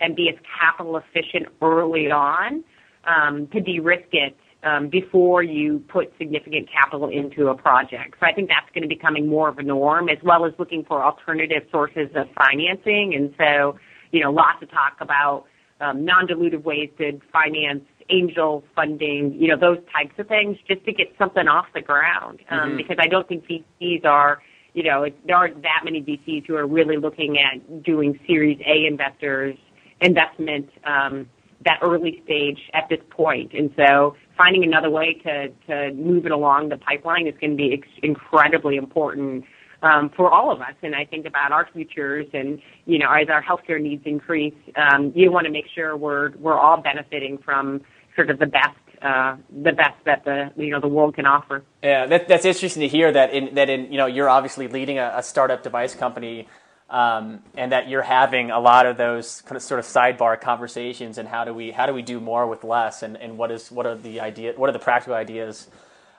and 0.00 0.14
be 0.14 0.28
as 0.28 0.36
capital 0.60 0.96
efficient 0.96 1.48
early 1.60 2.10
on 2.12 2.62
um, 3.04 3.48
to 3.48 3.60
de-risk 3.60 4.08
it 4.12 4.36
um, 4.62 4.88
before 4.88 5.42
you 5.42 5.80
put 5.88 6.12
significant 6.16 6.68
capital 6.70 7.08
into 7.08 7.48
a 7.48 7.54
project. 7.56 8.14
So 8.20 8.26
I 8.26 8.32
think 8.32 8.48
that's 8.48 8.70
going 8.72 8.82
to 8.82 8.88
be 8.88 8.94
becoming 8.94 9.26
more 9.26 9.48
of 9.48 9.58
a 9.58 9.62
norm, 9.64 10.08
as 10.08 10.18
well 10.22 10.46
as 10.46 10.52
looking 10.58 10.84
for 10.84 11.02
alternative 11.02 11.64
sources 11.70 12.08
of 12.14 12.28
financing. 12.38 13.14
And 13.14 13.34
so, 13.36 13.78
you 14.12 14.22
know, 14.22 14.30
lots 14.30 14.62
of 14.62 14.70
talk 14.70 14.98
about 15.00 15.46
um, 15.80 16.04
non-dilutive 16.04 16.62
ways 16.62 16.90
to 16.98 17.18
finance 17.32 17.84
angel 18.10 18.64
funding, 18.74 19.34
you 19.38 19.48
know, 19.48 19.56
those 19.56 19.78
types 19.92 20.14
of 20.18 20.28
things, 20.28 20.56
just 20.66 20.84
to 20.84 20.92
get 20.92 21.08
something 21.18 21.48
off 21.48 21.66
the 21.74 21.80
ground. 21.80 22.40
Um, 22.50 22.76
Because 22.76 22.96
I 23.00 23.06
don't 23.06 23.26
think 23.28 23.44
VCs 23.46 24.04
are, 24.04 24.42
you 24.74 24.82
know, 24.82 25.04
it, 25.04 25.16
there 25.26 25.36
aren't 25.36 25.62
that 25.62 25.80
many 25.84 26.02
VCs 26.02 26.46
who 26.46 26.56
are 26.56 26.66
really 26.66 26.96
looking 26.96 27.38
at 27.38 27.82
doing 27.82 28.18
Series 28.26 28.60
A 28.66 28.86
investors 28.86 29.56
investment 30.00 30.68
um, 30.84 31.28
that 31.64 31.78
early 31.82 32.22
stage 32.24 32.58
at 32.72 32.88
this 32.88 33.00
point. 33.10 33.52
And 33.52 33.70
so 33.76 34.16
finding 34.36 34.64
another 34.64 34.90
way 34.90 35.14
to, 35.24 35.48
to 35.66 35.92
move 35.94 36.24
it 36.24 36.32
along 36.32 36.70
the 36.70 36.78
pipeline 36.78 37.26
is 37.26 37.34
going 37.40 37.50
to 37.50 37.56
be 37.56 37.74
ex- 37.74 37.88
incredibly 38.02 38.76
important 38.76 39.44
um, 39.82 40.10
for 40.16 40.30
all 40.30 40.50
of 40.50 40.60
us. 40.60 40.74
And 40.82 40.94
I 40.94 41.04
think 41.04 41.26
about 41.26 41.52
our 41.52 41.68
futures 41.72 42.26
and, 42.32 42.60
you 42.86 42.98
know, 42.98 43.10
as 43.10 43.28
our 43.28 43.42
healthcare 43.42 43.80
needs 43.80 44.02
increase, 44.06 44.54
um, 44.76 45.12
you 45.14 45.30
want 45.30 45.46
to 45.46 45.52
make 45.52 45.66
sure 45.74 45.96
we're, 45.96 46.32
we're 46.38 46.58
all 46.58 46.80
benefiting 46.80 47.38
from 47.44 47.82
sort 48.14 48.30
of 48.30 48.38
the 48.38 48.46
best, 48.46 48.76
uh, 49.02 49.36
the 49.50 49.72
best 49.72 49.96
that 50.04 50.24
the, 50.24 50.50
you 50.56 50.70
know, 50.70 50.80
the 50.80 50.88
world 50.88 51.14
can 51.14 51.26
offer. 51.26 51.62
Yeah, 51.82 52.06
that, 52.06 52.28
that's 52.28 52.44
interesting 52.44 52.82
to 52.82 52.88
hear 52.88 53.12
that 53.12 53.32
in 53.32 53.54
that 53.54 53.70
in 53.70 53.90
you 53.92 53.98
know 53.98 54.06
you're 54.06 54.28
obviously 54.28 54.68
leading 54.68 54.98
a, 54.98 55.12
a 55.16 55.22
startup 55.22 55.62
device 55.62 55.94
company, 55.94 56.48
um, 56.90 57.40
and 57.56 57.72
that 57.72 57.88
you're 57.88 58.02
having 58.02 58.50
a 58.50 58.58
lot 58.58 58.84
of 58.84 58.96
those 58.96 59.42
kind 59.42 59.56
of 59.56 59.62
sort 59.62 59.78
of 59.78 59.86
sidebar 59.86 60.38
conversations 60.40 61.18
and 61.18 61.28
how 61.28 61.44
do 61.44 61.54
we 61.54 61.70
how 61.70 61.86
do 61.86 61.94
we 61.94 62.02
do 62.02 62.20
more 62.20 62.46
with 62.46 62.64
less 62.64 63.02
and, 63.02 63.16
and 63.16 63.38
what 63.38 63.50
is 63.50 63.70
what 63.70 63.86
are 63.86 63.94
the 63.94 64.20
idea 64.20 64.52
what 64.56 64.68
are 64.68 64.72
the 64.72 64.78
practical 64.78 65.14
ideas 65.14 65.68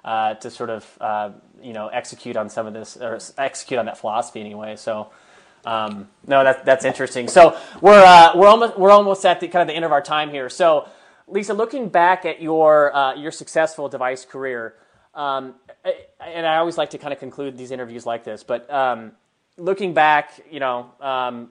uh, 0.05 0.33
to 0.35 0.49
sort 0.49 0.69
of 0.69 0.97
uh, 1.01 1.31
you 1.61 1.73
know 1.73 1.87
execute 1.89 2.37
on 2.37 2.49
some 2.49 2.65
of 2.65 2.73
this 2.73 2.97
or 2.97 3.19
execute 3.37 3.79
on 3.79 3.85
that 3.85 3.97
philosophy 3.97 4.39
anyway. 4.39 4.75
So. 4.75 5.11
Um, 5.63 6.07
no, 6.25 6.43
that, 6.43 6.65
that's 6.65 6.85
interesting. 6.85 7.27
So 7.27 7.55
we're 7.81 8.03
uh, 8.03 8.31
we're 8.35 8.47
almost 8.47 8.79
we're 8.79 8.89
almost 8.89 9.23
at 9.27 9.41
the 9.41 9.47
kind 9.47 9.61
of 9.61 9.67
the 9.67 9.75
end 9.75 9.85
of 9.85 9.91
our 9.91 10.01
time 10.01 10.31
here. 10.31 10.49
So, 10.49 10.89
Lisa, 11.31 11.53
looking 11.53 11.87
back 11.89 12.25
at 12.25 12.41
your 12.41 12.95
uh, 12.95 13.15
your 13.15 13.31
successful 13.31 13.87
device 13.89 14.25
career, 14.25 14.75
um, 15.15 15.55
and 16.19 16.45
I 16.45 16.57
always 16.57 16.77
like 16.77 16.91
to 16.91 16.97
kind 16.97 17.13
of 17.13 17.19
conclude 17.19 17.57
these 17.57 17.71
interviews 17.71 18.05
like 18.05 18.23
this, 18.25 18.43
but 18.43 18.71
um, 18.71 19.13
looking 19.57 19.93
back, 19.93 20.41
you 20.51 20.59
know, 20.59 20.91
um, 20.99 21.49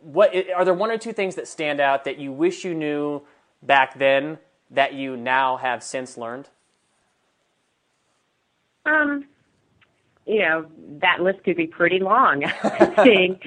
what 0.00 0.34
are 0.54 0.64
there 0.64 0.74
one 0.74 0.90
or 0.90 0.98
two 0.98 1.12
things 1.12 1.36
that 1.36 1.46
stand 1.46 1.80
out 1.80 2.04
that 2.04 2.18
you 2.18 2.32
wish 2.32 2.64
you 2.64 2.74
knew 2.74 3.22
back 3.62 3.98
then 3.98 4.38
that 4.70 4.94
you 4.94 5.16
now 5.16 5.56
have 5.56 5.82
since 5.82 6.18
learned? 6.18 6.48
Um, 8.86 9.24
you 10.26 10.40
know, 10.40 10.66
that 11.00 11.20
list 11.20 11.44
could 11.44 11.56
be 11.56 11.66
pretty 11.68 12.00
long, 12.00 12.44
I 12.62 12.86
think. 13.04 13.42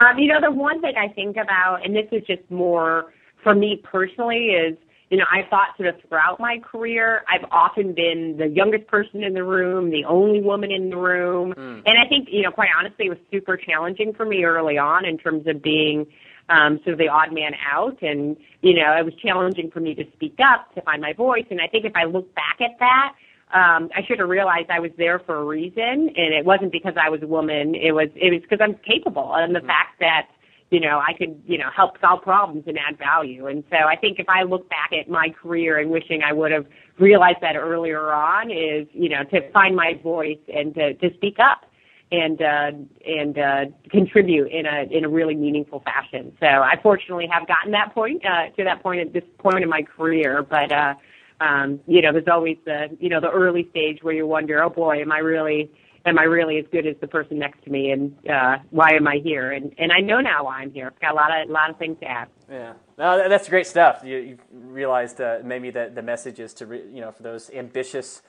um, 0.00 0.18
you 0.18 0.28
know, 0.28 0.40
the 0.40 0.50
one 0.50 0.80
thing 0.80 0.94
I 0.96 1.08
think 1.08 1.36
about, 1.36 1.80
and 1.84 1.96
this 1.96 2.06
is 2.12 2.22
just 2.26 2.48
more 2.50 3.12
for 3.42 3.54
me 3.54 3.80
personally, 3.82 4.48
is, 4.50 4.76
you 5.10 5.16
know, 5.16 5.24
I 5.30 5.48
thought 5.48 5.76
sort 5.76 5.88
of 5.88 5.94
throughout 6.08 6.40
my 6.40 6.58
career, 6.58 7.22
I've 7.32 7.48
often 7.52 7.94
been 7.94 8.36
the 8.38 8.48
youngest 8.48 8.88
person 8.88 9.22
in 9.22 9.34
the 9.34 9.44
room, 9.44 9.90
the 9.90 10.04
only 10.04 10.40
woman 10.40 10.72
in 10.72 10.90
the 10.90 10.96
room. 10.96 11.52
And 11.56 11.98
I 11.98 12.08
think, 12.08 12.28
you 12.30 12.42
know, 12.42 12.50
quite 12.50 12.70
honestly, 12.76 13.06
it 13.06 13.10
was 13.10 13.18
super 13.30 13.56
challenging 13.56 14.12
for 14.14 14.26
me 14.26 14.44
early 14.44 14.78
on 14.78 15.04
in 15.04 15.16
terms 15.16 15.46
of 15.46 15.62
being 15.62 16.06
um, 16.48 16.80
sort 16.82 16.94
of 16.94 16.98
the 16.98 17.08
odd 17.08 17.32
man 17.32 17.52
out. 17.72 18.02
And, 18.02 18.36
you 18.62 18.74
know, 18.74 18.96
it 18.98 19.04
was 19.04 19.14
challenging 19.14 19.70
for 19.70 19.78
me 19.78 19.94
to 19.94 20.04
speak 20.14 20.38
up, 20.42 20.74
to 20.74 20.82
find 20.82 21.00
my 21.00 21.12
voice. 21.12 21.46
And 21.50 21.60
I 21.60 21.68
think 21.68 21.84
if 21.84 21.94
I 21.94 22.04
look 22.04 22.34
back 22.34 22.58
at 22.60 22.78
that, 22.80 23.14
um, 23.54 23.90
I 23.94 24.02
should 24.06 24.18
have 24.18 24.28
realized 24.28 24.70
I 24.70 24.80
was 24.80 24.90
there 24.98 25.20
for 25.20 25.36
a 25.36 25.44
reason, 25.44 26.10
and 26.16 26.34
it 26.34 26.44
wasn't 26.44 26.72
because 26.72 26.94
I 27.00 27.10
was 27.10 27.22
a 27.22 27.28
woman. 27.28 27.76
It 27.76 27.92
was 27.92 28.08
it 28.16 28.32
was 28.32 28.42
because 28.42 28.58
I'm 28.60 28.74
capable, 28.74 29.36
and 29.36 29.54
the 29.54 29.60
fact 29.60 30.00
that 30.00 30.26
you 30.70 30.80
know 30.80 30.98
I 30.98 31.12
could 31.16 31.40
you 31.46 31.58
know 31.58 31.70
help 31.74 32.00
solve 32.00 32.22
problems 32.22 32.64
and 32.66 32.78
add 32.78 32.98
value. 32.98 33.46
And 33.46 33.64
so 33.70 33.76
I 33.76 33.96
think 33.96 34.18
if 34.18 34.28
I 34.28 34.42
look 34.42 34.68
back 34.68 34.90
at 34.92 35.08
my 35.08 35.30
career 35.30 35.78
and 35.78 35.90
wishing 35.90 36.22
I 36.22 36.32
would 36.32 36.52
have 36.52 36.66
realized 36.98 37.38
that 37.42 37.56
earlier 37.56 38.12
on 38.12 38.50
is 38.50 38.86
you 38.92 39.08
know 39.08 39.24
to 39.24 39.50
find 39.52 39.76
my 39.76 39.98
voice 40.02 40.38
and 40.52 40.74
to 40.74 40.94
to 40.94 41.14
speak 41.14 41.36
up 41.38 41.66
and 42.12 42.40
uh, 42.40 42.70
and 43.06 43.38
uh, 43.38 43.64
contribute 43.90 44.48
in 44.52 44.66
a 44.66 44.86
in 44.90 45.04
a 45.04 45.08
really 45.08 45.34
meaningful 45.34 45.80
fashion. 45.80 46.32
So 46.40 46.46
I 46.46 46.74
fortunately 46.82 47.28
have 47.32 47.46
gotten 47.48 47.72
that 47.72 47.92
point 47.94 48.24
uh, 48.24 48.50
to 48.56 48.64
that 48.64 48.82
point 48.82 49.00
at 49.00 49.12
this 49.12 49.24
point 49.38 49.62
in 49.62 49.68
my 49.68 49.82
career, 49.82 50.42
but. 50.42 50.72
Uh, 50.72 50.94
um, 51.38 51.80
you 51.86 52.00
know, 52.00 52.12
there's 52.12 52.28
always 52.28 52.56
the, 52.64 52.96
you 52.98 53.10
know, 53.10 53.20
the 53.20 53.30
early 53.30 53.68
stage 53.70 53.98
where 54.02 54.14
you 54.14 54.26
wonder, 54.26 54.62
oh 54.62 54.70
boy, 54.70 55.02
am 55.02 55.12
I 55.12 55.18
really, 55.18 55.70
am 56.06 56.18
I 56.18 56.22
really 56.22 56.58
as 56.58 56.64
good 56.70 56.86
as 56.86 56.96
the 57.00 57.08
person 57.08 57.38
next 57.38 57.62
to 57.64 57.70
me, 57.70 57.90
and 57.90 58.14
uh, 58.28 58.58
why 58.70 58.90
am 58.92 59.06
I 59.06 59.20
here? 59.22 59.52
And 59.52 59.74
and 59.78 59.92
I 59.92 60.00
know 60.00 60.20
now 60.20 60.44
why 60.44 60.60
I'm 60.60 60.72
here. 60.72 60.86
I've 60.86 61.00
got 61.00 61.12
a 61.12 61.14
lot 61.14 61.30
of, 61.38 61.48
a 61.48 61.52
lot 61.52 61.70
of 61.70 61.76
things 61.78 61.98
to 62.00 62.06
add. 62.06 62.28
Yeah, 62.50 62.74
no, 62.96 63.28
that's 63.28 63.48
great 63.48 63.66
stuff. 63.66 64.02
You, 64.04 64.16
you 64.18 64.38
realized 64.52 65.20
uh, 65.20 65.38
maybe 65.44 65.70
that 65.70 65.94
the 65.94 66.02
message 66.02 66.38
is 66.38 66.54
to 66.54 66.66
re, 66.66 66.82
you 66.90 67.00
know 67.00 67.10
for 67.10 67.22
those 67.22 67.50
ambitious 67.50 68.22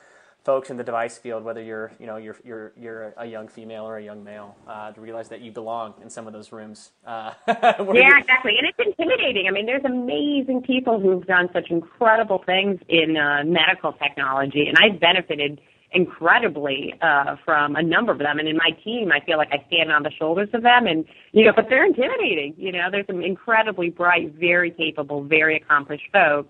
folks 0.43 0.69
in 0.69 0.77
the 0.77 0.83
device 0.83 1.17
field, 1.17 1.43
whether 1.43 1.61
you're 1.61 1.91
you 1.99 2.07
know 2.07 2.17
you're 2.17 2.37
you're 2.43 2.73
you're 2.75 3.13
a 3.17 3.25
young 3.25 3.47
female 3.47 3.83
or 3.83 3.97
a 3.97 4.03
young 4.03 4.23
male, 4.23 4.55
uh, 4.67 4.91
to 4.91 5.01
realize 5.01 5.29
that 5.29 5.41
you 5.41 5.51
belong 5.51 5.93
in 6.01 6.09
some 6.09 6.25
of 6.25 6.33
those 6.33 6.51
rooms. 6.51 6.91
Uh, 7.05 7.33
yeah, 7.47 8.17
exactly, 8.17 8.53
and 8.57 8.67
it's 8.67 8.79
intimidating. 8.79 9.45
I 9.47 9.51
mean, 9.51 9.65
there's 9.65 9.85
amazing 9.85 10.63
people 10.63 10.99
who've 10.99 11.25
done 11.25 11.49
such 11.53 11.69
incredible 11.69 12.41
things 12.45 12.79
in 12.89 13.17
uh, 13.17 13.43
medical 13.45 13.93
technology, 13.93 14.67
and 14.67 14.77
I've 14.77 14.99
benefited 14.99 15.61
incredibly 15.91 16.93
uh, 17.01 17.35
from 17.45 17.75
a 17.75 17.83
number 17.83 18.11
of 18.11 18.19
them. 18.19 18.39
And 18.39 18.47
in 18.47 18.57
my 18.57 18.71
team, 18.83 19.11
I 19.11 19.23
feel 19.25 19.37
like 19.37 19.49
I 19.51 19.65
stand 19.67 19.91
on 19.91 20.03
the 20.03 20.11
shoulders 20.11 20.49
of 20.53 20.63
them, 20.63 20.85
and 20.85 21.05
you 21.31 21.45
know, 21.45 21.53
but 21.55 21.65
they're 21.69 21.85
intimidating. 21.85 22.55
You 22.57 22.71
know, 22.71 22.89
there's 22.91 23.07
some 23.07 23.21
incredibly 23.21 23.89
bright, 23.89 24.33
very 24.33 24.71
capable, 24.71 25.23
very 25.23 25.55
accomplished 25.55 26.05
folks 26.11 26.49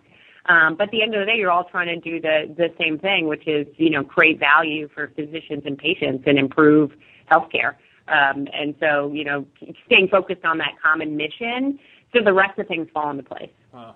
um, 0.50 0.76
but 0.78 0.86
at 0.86 0.92
the 0.92 1.02
end 1.02 1.14
of 1.14 1.20
the 1.20 1.26
day, 1.26 1.38
you're 1.38 1.52
all 1.52 1.66
trying 1.66 1.88
to 1.88 2.00
do 2.00 2.22
the, 2.22 2.54
the 2.56 2.74
same 2.80 2.98
thing, 2.98 3.28
which 3.28 3.48
is, 3.48 3.68
you 3.78 3.90
know, 3.90 4.04
create 4.04 4.40
value 4.40 4.88
for 4.94 5.12
physicians 5.16 5.64
and 5.66 5.78
patients 5.78 6.24
and 6.26 6.40
improve 6.40 6.92
healthcare. 7.32 7.76
Um, 8.08 8.48
and 8.54 8.74
so, 8.80 9.12
you 9.12 9.26
know, 9.26 9.46
staying 9.86 10.08
focused 10.10 10.46
on 10.46 10.58
that 10.60 10.76
common 10.82 11.18
mission, 11.18 11.80
so 12.14 12.24
the 12.24 12.34
rest 12.34 12.58
of 12.58 12.68
things 12.68 12.88
fall 12.94 13.10
into 13.10 13.24
place. 13.24 13.50
Wow. 13.74 13.96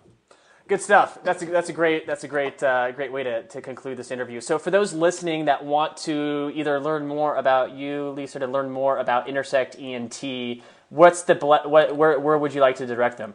Good 0.71 0.81
stuff. 0.81 1.19
That's 1.21 1.43
a, 1.43 1.47
that's 1.47 1.67
a 1.67 1.73
great 1.73 2.07
that's 2.07 2.23
a 2.23 2.29
great 2.29 2.63
uh, 2.63 2.93
great 2.93 3.11
way 3.11 3.23
to, 3.23 3.43
to 3.43 3.61
conclude 3.61 3.97
this 3.97 4.09
interview. 4.09 4.39
So 4.39 4.57
for 4.57 4.71
those 4.71 4.93
listening 4.93 5.43
that 5.43 5.65
want 5.65 5.97
to 6.07 6.49
either 6.55 6.79
learn 6.79 7.09
more 7.09 7.35
about 7.35 7.73
you, 7.73 8.11
Lisa, 8.11 8.39
to 8.39 8.47
learn 8.47 8.71
more 8.71 8.97
about 8.97 9.27
Intersect 9.27 9.77
ENT, 9.77 10.23
what's 10.87 11.23
the 11.23 11.35
what 11.35 11.97
where 11.97 12.17
where 12.17 12.37
would 12.37 12.53
you 12.53 12.61
like 12.61 12.77
to 12.77 12.85
direct 12.85 13.17
them? 13.17 13.33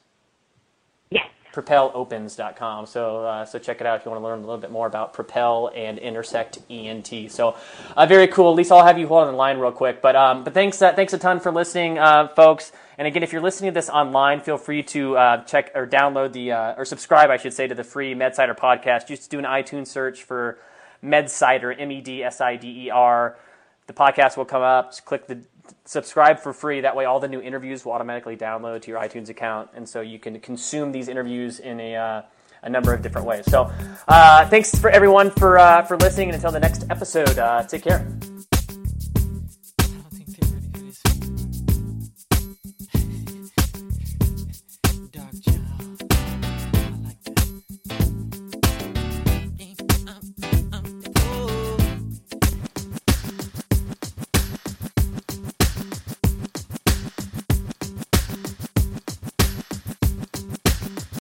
Yeah. 1.11 1.23
propelopens.com. 1.53 2.87
So, 2.87 3.25
uh, 3.27 3.45
so 3.45 3.59
check 3.59 3.81
it 3.81 3.87
out 3.87 4.01
if 4.01 4.05
you 4.07 4.11
want 4.11 4.23
to 4.23 4.27
learn 4.27 4.39
a 4.41 4.43
little 4.43 4.59
bit 4.61 4.71
more 4.71 4.87
about 4.87 5.15
Propel 5.15 5.71
and 5.75 5.99
Intersect 5.99 6.59
ENT. 6.71 7.31
So, 7.31 7.57
uh, 7.97 8.07
very 8.07 8.29
cool. 8.29 8.55
Lisa, 8.55 8.75
I'll 8.75 8.87
have 8.87 8.99
you 8.99 9.09
hold 9.09 9.27
on 9.27 9.33
the 9.33 9.39
line 9.39 9.59
real 9.59 9.73
quick. 9.73 10.03
But, 10.03 10.17
um, 10.17 10.45
but 10.45 10.55
thanks, 10.55 10.81
uh, 10.83 10.95
thanks 10.95 11.13
a 11.13 11.19
ton 11.19 11.41
for 11.41 11.53
listening, 11.53 11.99
uh, 11.99 12.29
folks. 12.29 12.73
And 12.97 13.09
again, 13.09 13.23
if 13.23 13.33
you're 13.33 13.43
listening 13.43 13.71
to 13.73 13.75
this 13.75 13.91
online, 13.91 14.41
feel 14.41 14.59
free 14.59 14.83
to 14.85 15.17
uh, 15.17 15.45
check 15.45 15.73
or 15.75 15.87
download 15.87 16.33
the 16.33 16.53
uh, 16.53 16.75
or 16.77 16.85
subscribe, 16.85 17.31
I 17.31 17.37
should 17.37 17.53
say, 17.53 17.67
to 17.67 17.75
the 17.75 17.85
free 17.85 18.15
MedSider 18.15 18.57
podcast. 18.57 19.09
Just 19.09 19.31
do 19.31 19.39
an 19.39 19.45
iTunes 19.45 19.89
search 19.89 20.23
for 20.23 20.59
MedSider, 21.03 21.75
M 21.79 21.91
E 21.91 22.01
D 22.01 22.23
S 22.23 22.41
I 22.41 22.57
D 22.57 22.87
E 22.87 22.91
R. 22.91 23.37
The 23.87 23.93
podcast 23.93 24.37
will 24.37 24.45
come 24.45 24.63
up. 24.63 24.91
Just 24.91 25.05
click 25.05 25.27
the 25.27 25.39
subscribe 25.85 26.39
for 26.39 26.53
free. 26.53 26.81
That 26.81 26.97
way, 26.97 27.05
all 27.05 27.21
the 27.21 27.29
new 27.29 27.41
interviews 27.41 27.85
will 27.85 27.93
automatically 27.93 28.37
download 28.37 28.83
to 28.83 28.91
your 28.91 29.01
iTunes 29.01 29.29
account, 29.29 29.71
and 29.75 29.89
so 29.89 30.01
you 30.01 30.19
can 30.19 30.39
consume 30.41 30.93
these 30.93 31.09
interviews 31.09 31.59
in 31.59 31.81
a, 31.81 31.97
uh, 31.97 32.23
a 32.63 32.71
number 32.71 32.95
of 32.95 33.03
different 33.03 33.27
ways. 33.27 33.45
So, 33.51 33.71
uh, 34.09 34.49
thanks 34.49 34.75
for 34.75 34.91
everyone 34.91 35.31
for 35.31 35.59
uh, 35.59 35.83
for 35.83 35.97
listening, 35.97 36.29
and 36.29 36.37
until 36.37 36.53
the 36.53 36.61
next 36.61 36.85
episode, 36.91 37.39
uh, 37.39 37.63
take 37.65 37.83
care. 37.83 38.07